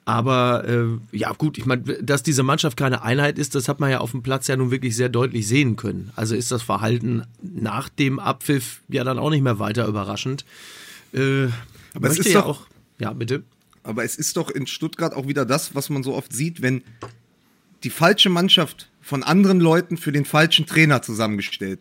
Aber 0.08 0.64
äh, 0.68 1.16
ja 1.16 1.32
gut, 1.32 1.58
ich 1.58 1.66
meine, 1.66 1.82
dass 1.82 2.22
diese 2.22 2.44
Mannschaft 2.44 2.76
keine 2.76 3.02
Einheit 3.02 3.38
ist, 3.40 3.56
das 3.56 3.68
hat 3.68 3.80
man 3.80 3.90
ja 3.90 3.98
auf 3.98 4.12
dem 4.12 4.22
Platz 4.22 4.46
ja 4.46 4.56
nun 4.56 4.70
wirklich 4.70 4.94
sehr 4.94 5.08
deutlich 5.08 5.48
sehen 5.48 5.74
können. 5.74 6.12
Also 6.14 6.36
ist 6.36 6.52
das 6.52 6.62
Verhalten 6.62 7.24
nach 7.42 7.88
dem 7.88 8.20
Abpfiff 8.20 8.82
ja 8.88 9.02
dann 9.02 9.18
auch 9.18 9.30
nicht 9.30 9.42
mehr 9.42 9.58
weiter 9.58 9.86
überraschend. 9.88 10.44
Äh, 11.12 11.48
Aber 11.92 12.08
es 12.08 12.20
ist 12.20 12.28
ja 12.28 12.40
doch- 12.40 12.46
auch. 12.62 12.66
Ja, 13.00 13.12
bitte. 13.12 13.42
Aber 13.82 14.04
es 14.04 14.14
ist 14.16 14.36
doch 14.36 14.48
in 14.48 14.66
Stuttgart 14.68 15.12
auch 15.12 15.26
wieder 15.26 15.44
das, 15.44 15.74
was 15.74 15.90
man 15.90 16.04
so 16.04 16.14
oft 16.14 16.32
sieht, 16.32 16.62
wenn 16.62 16.82
die 17.82 17.90
falsche 17.90 18.30
Mannschaft 18.30 18.88
von 19.00 19.24
anderen 19.24 19.58
Leuten 19.60 19.96
für 19.96 20.12
den 20.12 20.24
falschen 20.24 20.66
Trainer 20.66 21.02
zusammengestellt 21.02 21.80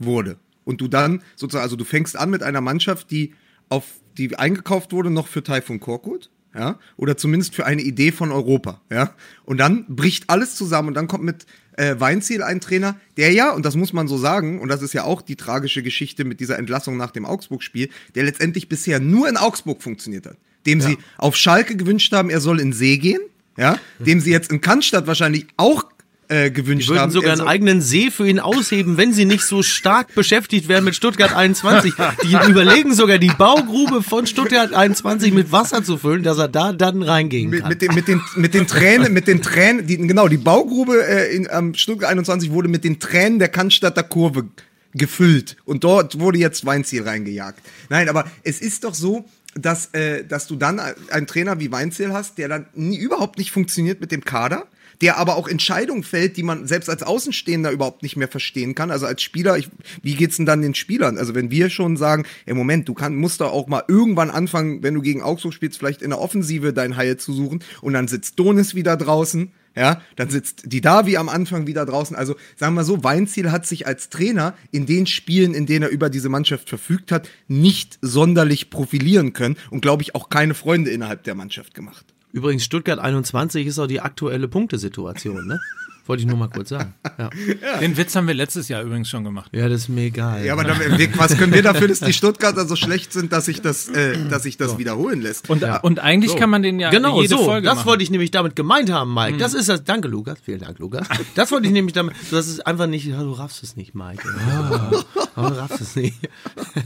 wurde. 0.00 0.36
Und 0.64 0.80
du 0.80 0.88
dann 0.88 1.22
sozusagen, 1.36 1.62
also 1.62 1.76
du 1.76 1.84
fängst 1.84 2.16
an 2.16 2.30
mit 2.30 2.42
einer 2.42 2.60
Mannschaft, 2.60 3.10
die 3.12 3.34
auf, 3.68 3.84
die 4.18 4.36
eingekauft 4.36 4.92
wurde 4.92 5.10
noch 5.10 5.28
für 5.28 5.42
Taifun 5.44 5.78
Korkut, 5.80 6.28
ja, 6.54 6.78
oder 6.96 7.16
zumindest 7.16 7.54
für 7.54 7.66
eine 7.66 7.82
Idee 7.82 8.12
von 8.12 8.30
Europa, 8.30 8.80
ja. 8.90 9.14
Und 9.44 9.58
dann 9.58 9.86
bricht 9.88 10.28
alles 10.28 10.54
zusammen 10.54 10.88
und 10.88 10.94
dann 10.94 11.08
kommt 11.08 11.24
mit 11.24 11.46
äh, 11.76 11.96
Weinziel 11.98 12.42
ein 12.42 12.60
Trainer, 12.60 12.96
der 13.16 13.32
ja, 13.32 13.52
und 13.52 13.64
das 13.64 13.76
muss 13.76 13.92
man 13.92 14.08
so 14.08 14.18
sagen, 14.18 14.60
und 14.60 14.68
das 14.68 14.82
ist 14.82 14.92
ja 14.92 15.04
auch 15.04 15.22
die 15.22 15.36
tragische 15.36 15.82
Geschichte 15.82 16.24
mit 16.24 16.40
dieser 16.40 16.58
Entlassung 16.58 16.96
nach 16.96 17.10
dem 17.10 17.24
Augsburg-Spiel, 17.24 17.88
der 18.14 18.24
letztendlich 18.24 18.68
bisher 18.68 19.00
nur 19.00 19.28
in 19.28 19.36
Augsburg 19.36 19.82
funktioniert 19.82 20.26
hat. 20.26 20.36
Dem 20.66 20.80
sie 20.80 20.96
auf 21.18 21.34
Schalke 21.34 21.76
gewünscht 21.76 22.12
haben, 22.12 22.30
er 22.30 22.40
soll 22.40 22.60
in 22.60 22.72
See 22.72 22.96
gehen, 22.96 23.20
ja, 23.56 23.78
dem 23.98 24.20
sie 24.20 24.30
jetzt 24.30 24.52
in 24.52 24.60
Cannstatt 24.60 25.08
wahrscheinlich 25.08 25.46
auch 25.56 25.84
äh, 26.28 26.50
gewünscht 26.50 26.86
Die 26.86 26.90
würden 26.90 27.00
haben. 27.00 27.10
sogar 27.12 27.30
Also- 27.32 27.42
einen 27.42 27.50
eigenen 27.50 27.80
See 27.82 28.10
für 28.10 28.26
ihn 28.26 28.38
ausheben, 28.40 28.96
wenn 28.96 29.12
sie 29.12 29.24
nicht 29.24 29.44
so 29.44 29.62
stark 29.62 30.14
beschäftigt 30.14 30.68
wären 30.68 30.84
mit 30.84 30.94
Stuttgart 30.94 31.34
21. 31.34 31.92
Die 32.24 32.32
überlegen 32.50 32.94
sogar, 32.94 33.18
die 33.18 33.32
Baugrube 33.36 34.02
von 34.02 34.26
Stuttgart 34.26 34.72
21 34.72 35.32
mit 35.32 35.52
Wasser 35.52 35.84
zu 35.84 35.98
füllen, 35.98 36.22
dass 36.22 36.38
er 36.38 36.48
da 36.48 36.72
dann 36.72 37.02
reingehen 37.02 37.50
mit, 37.50 37.60
kann. 37.60 37.68
mit, 37.68 37.82
den, 37.82 37.94
mit, 37.94 38.08
den, 38.08 38.20
mit 38.36 38.54
den 38.54 38.66
Tränen, 38.66 39.12
mit 39.12 39.26
den 39.26 39.42
Tränen, 39.42 39.86
die, 39.86 39.96
genau, 39.98 40.28
die 40.28 40.38
Baugrube 40.38 41.06
äh, 41.06 41.34
in, 41.36 41.50
am 41.50 41.74
Stuttgart 41.74 42.10
21 42.10 42.50
wurde 42.52 42.68
mit 42.68 42.84
den 42.84 42.98
Tränen 43.00 43.38
der 43.38 43.48
Cannstatter 43.48 44.02
Kurve 44.02 44.46
gefüllt. 44.94 45.56
Und 45.64 45.84
dort 45.84 46.18
wurde 46.20 46.38
jetzt 46.38 46.64
Weinziel 46.66 47.02
reingejagt. 47.02 47.60
Nein, 47.88 48.08
aber 48.08 48.26
es 48.42 48.60
ist 48.60 48.84
doch 48.84 48.94
so, 48.94 49.24
dass, 49.54 49.86
äh, 49.94 50.24
dass 50.24 50.46
du 50.46 50.56
dann 50.56 50.80
einen 51.10 51.26
Trainer 51.26 51.60
wie 51.60 51.70
Weinziel 51.72 52.12
hast, 52.12 52.38
der 52.38 52.48
dann 52.48 52.66
nie, 52.74 52.96
überhaupt 52.96 53.38
nicht 53.38 53.50
funktioniert 53.50 54.00
mit 54.00 54.12
dem 54.12 54.24
Kader, 54.24 54.66
der 55.02 55.18
aber 55.18 55.36
auch 55.36 55.48
Entscheidungen 55.48 56.04
fällt, 56.04 56.36
die 56.36 56.44
man 56.44 56.66
selbst 56.66 56.88
als 56.88 57.02
Außenstehender 57.02 57.72
überhaupt 57.72 58.02
nicht 58.04 58.16
mehr 58.16 58.28
verstehen 58.28 58.74
kann. 58.76 58.92
Also 58.92 59.06
als 59.06 59.20
Spieler, 59.20 59.58
ich, 59.58 59.68
wie 60.00 60.14
geht's 60.14 60.36
denn 60.36 60.46
dann 60.46 60.62
den 60.62 60.74
Spielern? 60.74 61.18
Also 61.18 61.34
wenn 61.34 61.50
wir 61.50 61.70
schon 61.70 61.96
sagen, 61.96 62.24
im 62.46 62.56
Moment, 62.56 62.88
du 62.88 62.94
kann, 62.94 63.16
musst 63.16 63.40
doch 63.40 63.52
auch 63.52 63.66
mal 63.66 63.82
irgendwann 63.88 64.30
anfangen, 64.30 64.82
wenn 64.84 64.94
du 64.94 65.02
gegen 65.02 65.20
Augsburg 65.20 65.54
spielst, 65.54 65.78
vielleicht 65.78 66.02
in 66.02 66.10
der 66.10 66.20
Offensive 66.20 66.72
dein 66.72 66.96
Heil 66.96 67.16
zu 67.16 67.32
suchen 67.32 67.64
und 67.80 67.94
dann 67.94 68.06
sitzt 68.06 68.38
Donis 68.38 68.74
wieder 68.74 68.96
draußen. 68.96 69.50
Ja, 69.74 70.02
dann 70.16 70.28
sitzt 70.28 70.64
die 70.66 70.82
Davi 70.82 71.16
am 71.16 71.30
Anfang 71.30 71.66
wieder 71.66 71.86
draußen. 71.86 72.14
Also 72.14 72.36
sagen 72.56 72.74
wir 72.74 72.84
so, 72.84 73.02
Weinziel 73.02 73.50
hat 73.50 73.66
sich 73.66 73.86
als 73.86 74.10
Trainer 74.10 74.54
in 74.70 74.84
den 74.84 75.06
Spielen, 75.06 75.54
in 75.54 75.64
denen 75.64 75.84
er 75.84 75.88
über 75.88 76.10
diese 76.10 76.28
Mannschaft 76.28 76.68
verfügt 76.68 77.10
hat, 77.10 77.28
nicht 77.48 77.98
sonderlich 78.02 78.68
profilieren 78.68 79.32
können 79.32 79.56
und 79.70 79.80
glaube 79.80 80.02
ich 80.02 80.14
auch 80.14 80.28
keine 80.28 80.52
Freunde 80.52 80.90
innerhalb 80.90 81.24
der 81.24 81.34
Mannschaft 81.34 81.74
gemacht. 81.74 82.11
Übrigens, 82.32 82.64
Stuttgart 82.64 82.98
21 82.98 83.66
ist 83.66 83.78
auch 83.78 83.86
die 83.86 84.00
aktuelle 84.00 84.48
Punktesituation, 84.48 85.46
ne? 85.46 85.60
Wollte 86.06 86.22
ich 86.22 86.28
nur 86.28 86.36
mal 86.36 86.48
kurz 86.48 86.70
sagen. 86.70 86.94
Ja, 87.62 87.78
Den 87.78 87.96
Witz 87.96 88.16
haben 88.16 88.26
wir 88.26 88.34
letztes 88.34 88.68
Jahr 88.68 88.82
übrigens 88.82 89.08
schon 89.08 89.22
gemacht. 89.22 89.50
ja 89.54 89.68
das 89.68 89.82
ist 89.82 89.88
mir 89.88 90.02
egal. 90.02 90.44
Ja, 90.44 90.54
aber 90.54 90.64
dann, 90.64 90.78
wir- 90.98 91.18
was 91.18 91.36
können 91.36 91.52
wir 91.52 91.62
dafür, 91.62 91.88
dass 91.88 92.00
die 92.00 92.12
Stuttgarter 92.12 92.66
so 92.66 92.74
schlecht 92.74 93.12
sind, 93.12 93.32
dass 93.32 93.44
sich 93.44 93.60
das, 93.62 93.88
äh, 93.88 94.16
dass 94.28 94.42
sich 94.42 94.56
das 94.56 94.78
wiederholen 94.78 95.20
lässt? 95.20 95.48
Und, 95.50 95.62
und 95.82 95.98
eigentlich 96.00 96.34
kann 96.36 96.50
man 96.50 96.62
den 96.62 96.80
ja 96.80 96.90
Genau, 96.90 97.20
jede 97.20 97.36
so. 97.36 97.44
Folge 97.44 97.66
das 97.66 97.76
machen. 97.76 97.86
wollte 97.86 98.02
ich 98.02 98.10
nämlich 98.10 98.30
damit 98.30 98.56
gemeint 98.56 98.90
haben, 98.90 99.12
Mike. 99.14 99.38
Das 99.38 99.54
ist 99.54 99.68
das. 99.68 99.84
Danke, 99.84 100.08
Lukas. 100.08 100.38
Vielen 100.44 100.60
Dank, 100.60 100.78
Lukas. 100.78 101.06
Das 101.34 101.50
wollte 101.52 101.66
ich 101.66 101.72
nämlich 101.72 101.92
damit. 101.92 102.14
Das 102.30 102.48
ist 102.48 102.66
einfach 102.66 102.86
nicht. 102.86 103.06
Ja, 103.06 103.22
du 103.22 103.32
raffst 103.32 103.62
es 103.62 103.76
nicht, 103.76 103.94
Mike. 103.94 104.22
Ja, 104.48 105.04
aber 105.36 105.50
du 105.50 105.56
raffst 105.58 105.80
es 105.80 105.94
nicht. 105.96 106.16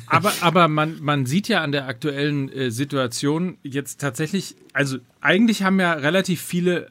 Aber, 0.06 0.32
aber 0.40 0.68
man, 0.68 0.99
man 1.00 1.25
sieht 1.26 1.49
ja 1.49 1.62
an 1.62 1.73
der 1.73 1.87
aktuellen 1.87 2.50
äh, 2.50 2.70
Situation 2.70 3.56
jetzt 3.62 4.00
tatsächlich, 4.00 4.56
also 4.73 4.99
eigentlich 5.20 5.62
haben 5.62 5.80
ja 5.80 5.92
relativ 5.94 6.42
viele 6.42 6.88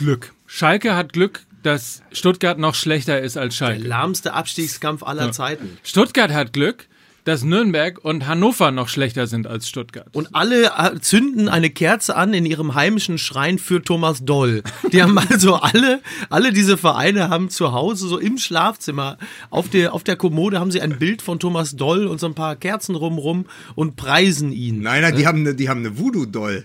Glück. 0.00 0.32
Schalke 0.46 0.96
hat 0.96 1.12
Glück, 1.12 1.42
dass 1.62 2.00
Stuttgart 2.10 2.58
noch 2.58 2.74
schlechter 2.74 3.20
ist 3.20 3.36
als 3.36 3.58
Der 3.58 3.66
Schalke. 3.66 3.86
lahmste 3.86 4.32
Abstiegskampf 4.32 5.02
aller 5.02 5.30
Zeiten. 5.30 5.76
Stuttgart 5.84 6.32
hat 6.32 6.54
Glück, 6.54 6.86
dass 7.24 7.44
Nürnberg 7.44 8.02
und 8.02 8.26
Hannover 8.26 8.70
noch 8.70 8.88
schlechter 8.88 9.26
sind 9.26 9.46
als 9.46 9.68
Stuttgart. 9.68 10.06
Und 10.12 10.34
alle 10.34 10.72
äh, 10.78 10.98
zünden 11.00 11.50
eine 11.50 11.68
Kerze 11.68 12.16
an 12.16 12.32
in 12.32 12.46
ihrem 12.46 12.74
heimischen 12.74 13.18
Schrein 13.18 13.58
für 13.58 13.82
Thomas 13.82 14.24
Doll. 14.24 14.62
Die 14.90 15.02
haben 15.02 15.18
also 15.30 15.56
alle, 15.56 16.00
alle 16.30 16.54
diese 16.54 16.78
Vereine 16.78 17.28
haben 17.28 17.50
zu 17.50 17.72
Hause 17.72 18.08
so 18.08 18.16
im 18.18 18.38
Schlafzimmer 18.38 19.18
auf 19.50 19.68
der, 19.68 19.92
auf 19.92 20.02
der 20.02 20.16
Kommode 20.16 20.60
haben 20.60 20.70
sie 20.70 20.80
ein 20.80 20.98
Bild 20.98 21.20
von 21.20 21.38
Thomas 21.38 21.76
Doll 21.76 22.06
und 22.06 22.20
so 22.20 22.26
ein 22.26 22.34
paar 22.34 22.56
Kerzen 22.56 22.94
rumrum 22.94 23.44
und 23.74 23.96
preisen 23.96 24.50
ihn. 24.50 24.80
Nein, 24.80 25.02
nein, 25.02 25.14
die 25.14 25.26
haben 25.26 25.40
eine, 25.40 25.54
die 25.54 25.68
haben 25.68 25.80
eine 25.80 25.98
Voodoo-Doll. 25.98 26.64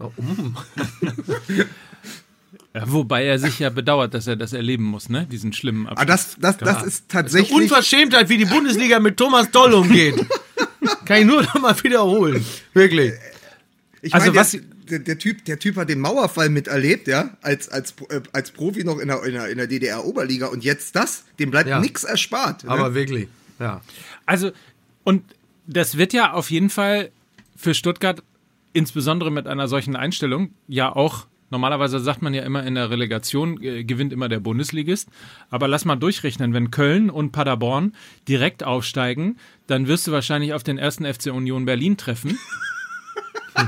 Ja, 2.74 2.84
wobei 2.86 3.24
er 3.24 3.38
sich 3.40 3.58
ja 3.58 3.68
bedauert, 3.70 4.14
dass 4.14 4.26
er 4.28 4.36
das 4.36 4.52
erleben 4.52 4.84
muss, 4.84 5.08
ne? 5.08 5.26
Diesen 5.26 5.52
schlimmen 5.52 5.86
Aber 5.88 6.00
Abschluss. 6.00 6.36
das, 6.40 6.56
das, 6.58 6.74
das 6.76 6.82
ist 6.84 7.08
tatsächlich. 7.08 7.52
Unverschämtheit, 7.52 8.28
wie 8.28 8.36
die 8.38 8.44
Bundesliga 8.44 9.00
mit 9.00 9.16
Thomas 9.16 9.50
Doll 9.50 9.74
umgeht. 9.74 10.14
Kann 11.04 11.20
ich 11.22 11.26
nur 11.26 11.42
noch 11.42 11.60
mal 11.60 11.74
wiederholen. 11.82 12.44
Wirklich. 12.72 13.12
Ich 14.02 14.14
Also 14.14 14.28
meine, 14.28 14.38
was- 14.40 14.52
der, 14.52 14.60
der, 14.88 14.98
der, 15.00 15.18
typ, 15.18 15.44
der 15.44 15.58
Typ 15.58 15.76
hat 15.76 15.88
den 15.88 15.98
Mauerfall 16.00 16.48
miterlebt, 16.48 17.06
ja, 17.08 17.30
als, 17.42 17.68
als, 17.68 17.94
äh, 18.08 18.20
als 18.32 18.50
Profi 18.52 18.82
noch 18.84 18.98
in 18.98 19.08
der, 19.08 19.22
in 19.24 19.32
der, 19.34 19.48
in 19.48 19.58
der 19.58 19.66
DDR-Oberliga 19.66 20.46
und 20.46 20.62
jetzt 20.64 20.94
das, 20.96 21.24
dem 21.38 21.50
bleibt 21.50 21.68
Ja. 21.68 21.80
nichts 21.80 22.04
erspart. 22.04 22.64
Ne? 22.64 22.70
Aber 22.70 22.94
wirklich. 22.94 23.28
Ja. 23.58 23.82
Also, 24.26 24.52
und 25.04 25.22
das 25.66 25.96
wird 25.96 26.12
ja 26.12 26.32
auf 26.32 26.50
jeden 26.50 26.70
Fall 26.70 27.10
für 27.56 27.74
Stuttgart, 27.74 28.22
insbesondere 28.72 29.30
mit 29.30 29.46
einer 29.46 29.66
solchen 29.68 29.96
Einstellung, 29.96 30.50
ja 30.68 30.90
auch, 30.94 31.26
normalerweise 31.50 32.00
sagt 32.00 32.22
man 32.22 32.34
ja 32.34 32.42
immer 32.42 32.64
in 32.64 32.74
der 32.74 32.90
Relegation, 32.90 33.62
äh, 33.62 33.84
gewinnt 33.84 34.12
immer 34.12 34.28
der 34.28 34.40
Bundesligist. 34.40 35.08
Aber 35.50 35.68
lass 35.68 35.84
mal 35.84 35.96
durchrechnen, 35.96 36.54
wenn 36.54 36.70
Köln 36.70 37.10
und 37.10 37.32
Paderborn 37.32 37.92
direkt 38.28 38.64
aufsteigen, 38.64 39.38
dann 39.66 39.86
wirst 39.86 40.06
du 40.06 40.12
wahrscheinlich 40.12 40.54
auf 40.54 40.62
den 40.62 40.78
ersten 40.78 41.04
FC 41.04 41.26
Union 41.26 41.64
Berlin 41.64 41.96
treffen. 41.96 42.38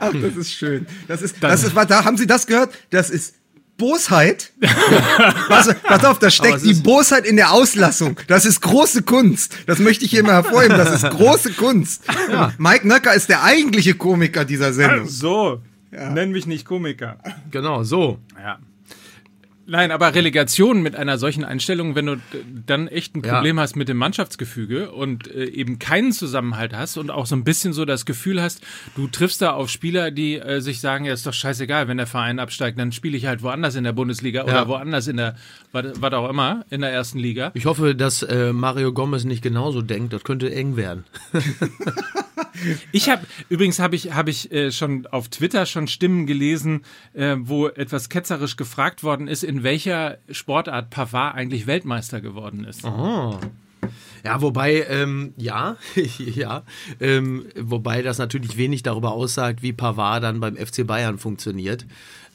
Ach, 0.00 0.12
das 0.12 0.36
ist 0.36 0.52
schön. 0.52 0.86
Das 1.06 1.22
ist, 1.22 1.42
das 1.42 1.62
ist, 1.62 1.76
da 1.76 2.04
haben 2.04 2.16
Sie 2.16 2.26
das 2.26 2.46
gehört? 2.46 2.74
Das 2.90 3.10
ist 3.10 3.36
Bosheit. 3.80 4.52
pass, 5.48 5.74
pass 5.82 6.04
auf, 6.04 6.18
da 6.18 6.30
steckt 6.30 6.64
die 6.64 6.74
Bosheit 6.74 7.24
in 7.24 7.36
der 7.36 7.52
Auslassung. 7.52 8.20
Das 8.26 8.44
ist 8.44 8.60
große 8.60 9.02
Kunst. 9.02 9.56
Das 9.66 9.78
möchte 9.78 10.04
ich 10.04 10.10
hier 10.10 10.22
mal 10.22 10.34
hervorheben. 10.34 10.76
Das 10.76 11.02
ist 11.02 11.10
große 11.10 11.52
Kunst. 11.52 12.02
Mike 12.58 12.86
Nöcker 12.86 13.14
ist 13.14 13.30
der 13.30 13.42
eigentliche 13.42 13.94
Komiker 13.94 14.44
dieser 14.44 14.72
Sendung. 14.74 15.08
So, 15.08 15.62
nenn 15.90 16.30
mich 16.32 16.46
nicht 16.46 16.64
Komiker. 16.64 17.18
Genau, 17.50 17.82
so. 17.82 18.18
Ja. 18.38 18.58
Nein, 19.66 19.92
aber 19.92 20.16
Relegation 20.16 20.82
mit 20.82 20.96
einer 20.96 21.16
solchen 21.16 21.44
Einstellung, 21.44 21.94
wenn 21.94 22.06
du 22.06 22.16
dann 22.66 22.88
echt 22.88 23.14
ein 23.14 23.22
Ja. 23.22 23.34
Problem 23.34 23.60
hast 23.60 23.76
mit 23.76 23.88
dem 23.88 23.98
Mannschaftsgefüge 23.98 24.90
und 24.90 25.28
äh, 25.32 25.44
eben 25.44 25.78
keinen 25.78 26.10
Zusammenhalt 26.10 26.74
hast 26.74 26.96
und 26.98 27.08
auch 27.12 27.24
so 27.26 27.36
ein 27.36 27.44
bisschen 27.44 27.72
so 27.72 27.84
das 27.84 28.04
Gefühl 28.04 28.42
hast, 28.42 28.62
du 28.96 29.06
triffst 29.06 29.42
da 29.42 29.52
auf 29.52 29.70
Spieler, 29.70 30.10
die 30.10 30.38
äh, 30.40 30.60
sich 30.60 30.80
sagen, 30.80 31.04
ja, 31.04 31.12
ist 31.12 31.24
doch 31.24 31.34
scheißegal, 31.34 31.86
wenn 31.86 31.98
der 31.98 32.08
Verein 32.08 32.40
absteigt, 32.40 32.80
dann 32.80 32.90
spiele 32.90 33.16
ich 33.16 33.26
halt 33.26 33.44
woanders 33.44 33.76
in 33.76 33.84
der 33.84 33.92
Bundesliga 33.92 34.42
oder 34.42 34.54
Ja. 34.54 34.66
woanders 34.68 35.06
in 35.06 35.18
der, 35.18 35.36
was 35.70 35.84
was 36.00 36.12
auch 36.14 36.28
immer, 36.28 36.64
in 36.70 36.80
der 36.80 36.90
ersten 36.90 37.20
Liga. 37.20 37.52
Ich 37.54 37.66
hoffe, 37.66 37.94
dass 37.94 38.24
äh, 38.24 38.52
Mario 38.52 38.92
Gomez 38.92 39.22
nicht 39.22 39.42
genauso 39.42 39.82
denkt. 39.82 40.12
Das 40.12 40.24
könnte 40.24 40.52
eng 40.52 40.74
werden. 40.76 41.04
Ich 42.92 43.08
habe 43.08 43.26
übrigens 43.48 43.78
habe 43.78 43.96
ich 43.96 44.12
habe 44.12 44.30
ich 44.30 44.52
äh, 44.52 44.70
schon 44.70 45.06
auf 45.06 45.28
Twitter 45.28 45.66
schon 45.66 45.88
Stimmen 45.88 46.26
gelesen, 46.26 46.82
äh, 47.12 47.36
wo 47.38 47.68
etwas 47.68 48.08
ketzerisch 48.08 48.56
gefragt 48.56 49.02
worden 49.02 49.28
ist, 49.28 49.44
in 49.44 49.62
welcher 49.62 50.18
Sportart 50.30 50.90
Pavard 50.90 51.34
eigentlich 51.34 51.66
Weltmeister 51.66 52.20
geworden 52.20 52.64
ist. 52.64 52.84
Ja, 54.24 54.42
wobei, 54.42 54.84
ähm, 54.88 55.32
ja, 55.36 55.76
ja, 56.18 56.64
ähm, 57.00 57.46
wobei 57.56 58.02
das 58.02 58.18
natürlich 58.18 58.56
wenig 58.56 58.82
darüber 58.82 59.12
aussagt, 59.12 59.62
wie 59.62 59.72
Pavard 59.72 60.22
dann 60.22 60.40
beim 60.40 60.56
FC 60.56 60.86
Bayern 60.86 61.18
funktioniert. 61.18 61.86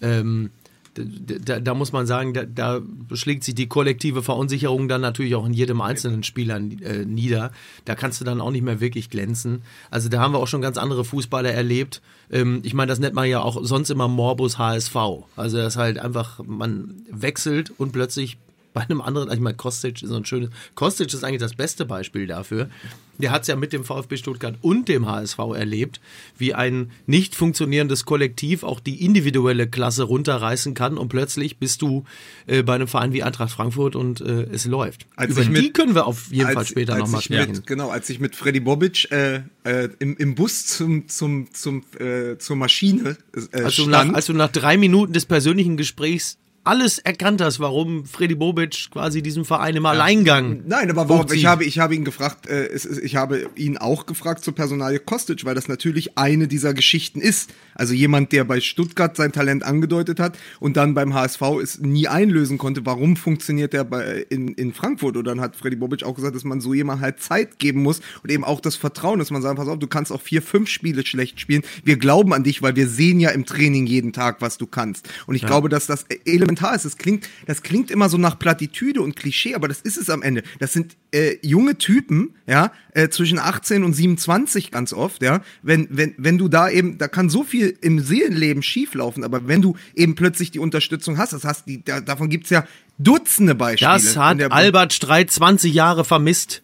Ähm, 0.01 0.49
da, 0.95 1.59
da 1.59 1.73
muss 1.73 1.91
man 1.91 2.07
sagen, 2.07 2.33
da, 2.33 2.43
da 2.43 2.81
schlägt 3.13 3.43
sich 3.43 3.55
die 3.55 3.67
kollektive 3.67 4.23
Verunsicherung 4.23 4.87
dann 4.87 5.01
natürlich 5.01 5.35
auch 5.35 5.45
in 5.45 5.53
jedem 5.53 5.81
einzelnen 5.81 6.23
Spieler 6.23 6.57
äh, 6.57 7.05
nieder. 7.05 7.51
Da 7.83 7.95
kannst 7.95 8.21
du 8.21 8.25
dann 8.25 8.41
auch 8.41 8.51
nicht 8.51 8.63
mehr 8.63 8.79
wirklich 8.79 9.09
glänzen. 9.09 9.61
Also 9.91 10.09
da 10.09 10.19
haben 10.19 10.33
wir 10.33 10.39
auch 10.39 10.47
schon 10.47 10.61
ganz 10.61 10.77
andere 10.77 11.03
Fußballer 11.03 11.51
erlebt. 11.51 12.01
Ähm, 12.31 12.61
ich 12.63 12.73
meine, 12.73 12.89
das 12.89 12.99
nennt 12.99 13.15
man 13.15 13.27
ja 13.27 13.41
auch 13.41 13.57
sonst 13.63 13.89
immer 13.89 14.07
Morbus 14.07 14.57
HSV. 14.57 14.95
Also 15.35 15.57
das 15.57 15.73
ist 15.73 15.77
halt 15.77 15.99
einfach, 15.99 16.39
man 16.45 17.03
wechselt 17.11 17.73
und 17.77 17.91
plötzlich 17.91 18.37
bei 18.75 18.81
einem 18.81 18.99
anderen, 19.01 19.31
ich 19.31 19.39
meine, 19.39 19.55
Kostic 19.55 20.03
ist 20.03 20.09
so 20.09 20.15
ein 20.17 20.25
schönes, 20.25 20.49
Kostic 20.75 21.11
ist 21.11 21.23
eigentlich 21.23 21.39
das 21.39 21.55
beste 21.55 21.85
Beispiel 21.85 22.27
dafür. 22.27 22.69
Der 23.17 23.31
hat 23.31 23.43
es 23.43 23.47
ja 23.47 23.55
mit 23.55 23.71
dem 23.71 23.85
VfB 23.85 24.17
Stuttgart 24.17 24.55
und 24.61 24.89
dem 24.89 25.07
HSV 25.07 25.39
erlebt, 25.55 26.01
wie 26.37 26.53
ein 26.53 26.91
nicht 27.07 27.33
funktionierendes 27.33 28.03
Kollektiv 28.03 28.63
auch 28.63 28.81
die 28.81 29.05
individuelle 29.05 29.67
Klasse 29.69 30.03
runterreißen 30.03 30.73
kann 30.73 30.97
und 30.97 31.07
plötzlich 31.07 31.57
bist 31.57 31.81
du 31.81 32.03
äh, 32.47 32.61
bei 32.63 32.75
einem 32.75 32.89
Verein 32.89 33.13
wie 33.13 33.23
Eintracht 33.23 33.51
Frankfurt 33.53 33.95
und 33.95 34.19
äh, 34.19 34.43
es 34.51 34.65
läuft. 34.65 35.05
Als 35.15 35.31
Über 35.31 35.41
ich 35.43 35.49
mit- 35.49 35.63
die 35.63 35.71
können 35.71 35.95
wir 35.95 36.05
auf 36.05 36.27
jeden 36.29 36.47
Fall 36.47 36.57
als, 36.57 36.67
später 36.67 36.95
als 36.95 37.03
nochmal 37.03 37.21
sprechen. 37.21 37.53
Mit, 37.53 37.65
genau, 37.67 37.89
als 37.89 38.09
ich 38.09 38.19
mit 38.19 38.35
Freddy 38.35 38.59
Bobic 38.59 39.09
äh, 39.09 39.43
äh, 39.63 39.87
im, 39.99 40.17
im 40.17 40.35
Bus 40.35 40.67
zum, 40.67 41.07
zum, 41.07 41.47
zum, 41.53 41.83
äh, 41.97 42.37
zur 42.37 42.57
Maschine 42.57 43.15
äh, 43.53 43.63
Als 43.63 43.77
du, 43.77 43.83
stand. 43.83 43.91
nach, 44.09 44.13
als 44.15 44.25
du 44.25 44.33
nach 44.33 44.51
drei 44.51 44.75
Minuten 44.75 45.13
des 45.13 45.25
persönlichen 45.25 45.77
Gesprächs 45.77 46.37
alles 46.65 46.97
erkannt 46.97 47.41
hast, 47.41 47.59
warum 47.59 48.05
Freddy 48.05 48.33
Bobic 48.33 48.89
quasi 48.91 49.21
diesen 49.21 49.45
Verein 49.45 49.75
im 49.75 49.85
Alleingang. 49.85 50.63
Nein, 50.65 50.89
aber 50.89 51.07
warum, 51.07 51.23
hochzieht. 51.23 51.37
ich, 51.37 51.45
habe, 51.45 51.63
ich 51.63 51.77
habe 51.77 51.93
ihn 51.93 52.03
gefragt, 52.03 52.47
äh, 52.47 52.65
es, 52.65 52.85
ich 52.85 53.15
habe 53.15 53.49
ihn 53.55 53.77
auch 53.77 54.07
gefragt 54.07 54.43
zur 54.43 54.55
Personalie 54.55 54.99
Kostic, 54.99 55.45
weil 55.45 55.53
das 55.53 55.67
natürlich 55.67 56.17
eine 56.17 56.47
dieser 56.47 56.73
Geschichten 56.73 57.21
ist. 57.21 57.51
Also 57.75 57.93
jemand, 57.93 58.31
der 58.31 58.45
bei 58.45 58.61
Stuttgart 58.61 59.15
sein 59.15 59.31
Talent 59.31 59.63
angedeutet 59.63 60.19
hat 60.19 60.39
und 60.59 60.75
dann 60.75 60.95
beim 60.95 61.13
HSV 61.13 61.41
es 61.61 61.79
nie 61.79 62.07
einlösen 62.07 62.57
konnte. 62.57 62.85
Warum 62.85 63.15
funktioniert 63.15 63.73
er 63.75 63.83
bei, 63.83 64.25
in, 64.29 64.49
in 64.55 64.73
Frankfurt? 64.73 65.17
Und 65.17 65.25
dann 65.25 65.41
hat 65.41 65.55
Freddy 65.55 65.75
Bobic 65.75 66.03
auch 66.03 66.15
gesagt, 66.15 66.35
dass 66.35 66.43
man 66.43 66.61
so 66.61 66.73
jemand 66.73 67.01
halt 67.01 67.21
Zeit 67.21 67.59
geben 67.59 67.83
muss 67.83 68.01
und 68.23 68.31
eben 68.31 68.43
auch 68.43 68.59
das 68.59 68.75
Vertrauen, 68.75 69.19
dass 69.19 69.29
man 69.29 69.43
sagt, 69.43 69.57
pass 69.57 69.67
auf, 69.67 69.77
du 69.77 69.87
kannst 69.87 70.11
auch 70.11 70.21
vier, 70.21 70.41
fünf 70.41 70.69
Spiele 70.69 71.05
schlecht 71.05 71.39
spielen. 71.39 71.61
Wir 71.83 71.97
glauben 71.97 72.33
an 72.33 72.43
dich, 72.43 72.63
weil 72.63 72.75
wir 72.75 72.87
sehen 72.87 73.19
ja 73.19 73.29
im 73.29 73.45
Training 73.45 73.85
jeden 73.85 74.13
Tag, 74.13 74.41
was 74.41 74.57
du 74.57 74.65
kannst. 74.65 75.07
Und 75.27 75.35
ich 75.35 75.45
glaube, 75.45 75.69
dass 75.69 75.85
das 75.85 76.05
elementar 76.25 76.54
elementar 76.55 76.75
ist. 76.75 76.85
Das 76.85 76.97
klingt, 76.97 77.27
das 77.45 77.61
klingt 77.61 77.91
immer 77.91 78.09
so 78.09 78.17
nach 78.17 78.39
Plattitüde 78.39 79.01
und 79.01 79.15
Klischee, 79.15 79.55
aber 79.55 79.67
das 79.67 79.81
ist 79.81 79.97
es 79.97 80.09
am 80.09 80.21
Ende. 80.21 80.43
Das 80.59 80.73
sind 80.73 80.95
äh, 81.11 81.37
junge 81.41 81.77
Typen, 81.77 82.35
ja, 82.47 82.71
äh, 82.93 83.09
zwischen 83.09 83.39
18 83.39 83.83
und 83.83 83.93
27 83.93 84.71
ganz 84.71 84.93
oft, 84.93 85.21
ja. 85.21 85.41
Wenn, 85.61 85.87
wenn, 85.91 86.13
wenn 86.17 86.37
du 86.37 86.47
da 86.47 86.69
eben, 86.69 86.97
da 86.97 87.07
kann 87.07 87.29
so 87.29 87.43
viel 87.43 87.77
im 87.81 87.99
Seelenleben 87.99 88.63
schieflaufen, 88.63 89.23
aber 89.23 89.47
wenn 89.47 89.61
du 89.61 89.75
eben 89.95 90.15
plötzlich 90.15 90.51
die 90.51 90.59
Unterstützung 90.59 91.17
hast, 91.17 91.33
das 91.33 91.43
hast, 91.43 91.67
die, 91.67 91.83
da, 91.83 92.01
davon 92.01 92.29
gibt's 92.29 92.49
ja 92.49 92.65
Dutzende 92.97 93.55
Beispiele. 93.55 93.91
Das 93.91 94.15
hat 94.15 94.39
der- 94.39 94.53
Albert 94.53 94.93
Streit 94.93 95.29
20 95.29 95.73
Jahre 95.73 96.05
vermisst. 96.05 96.61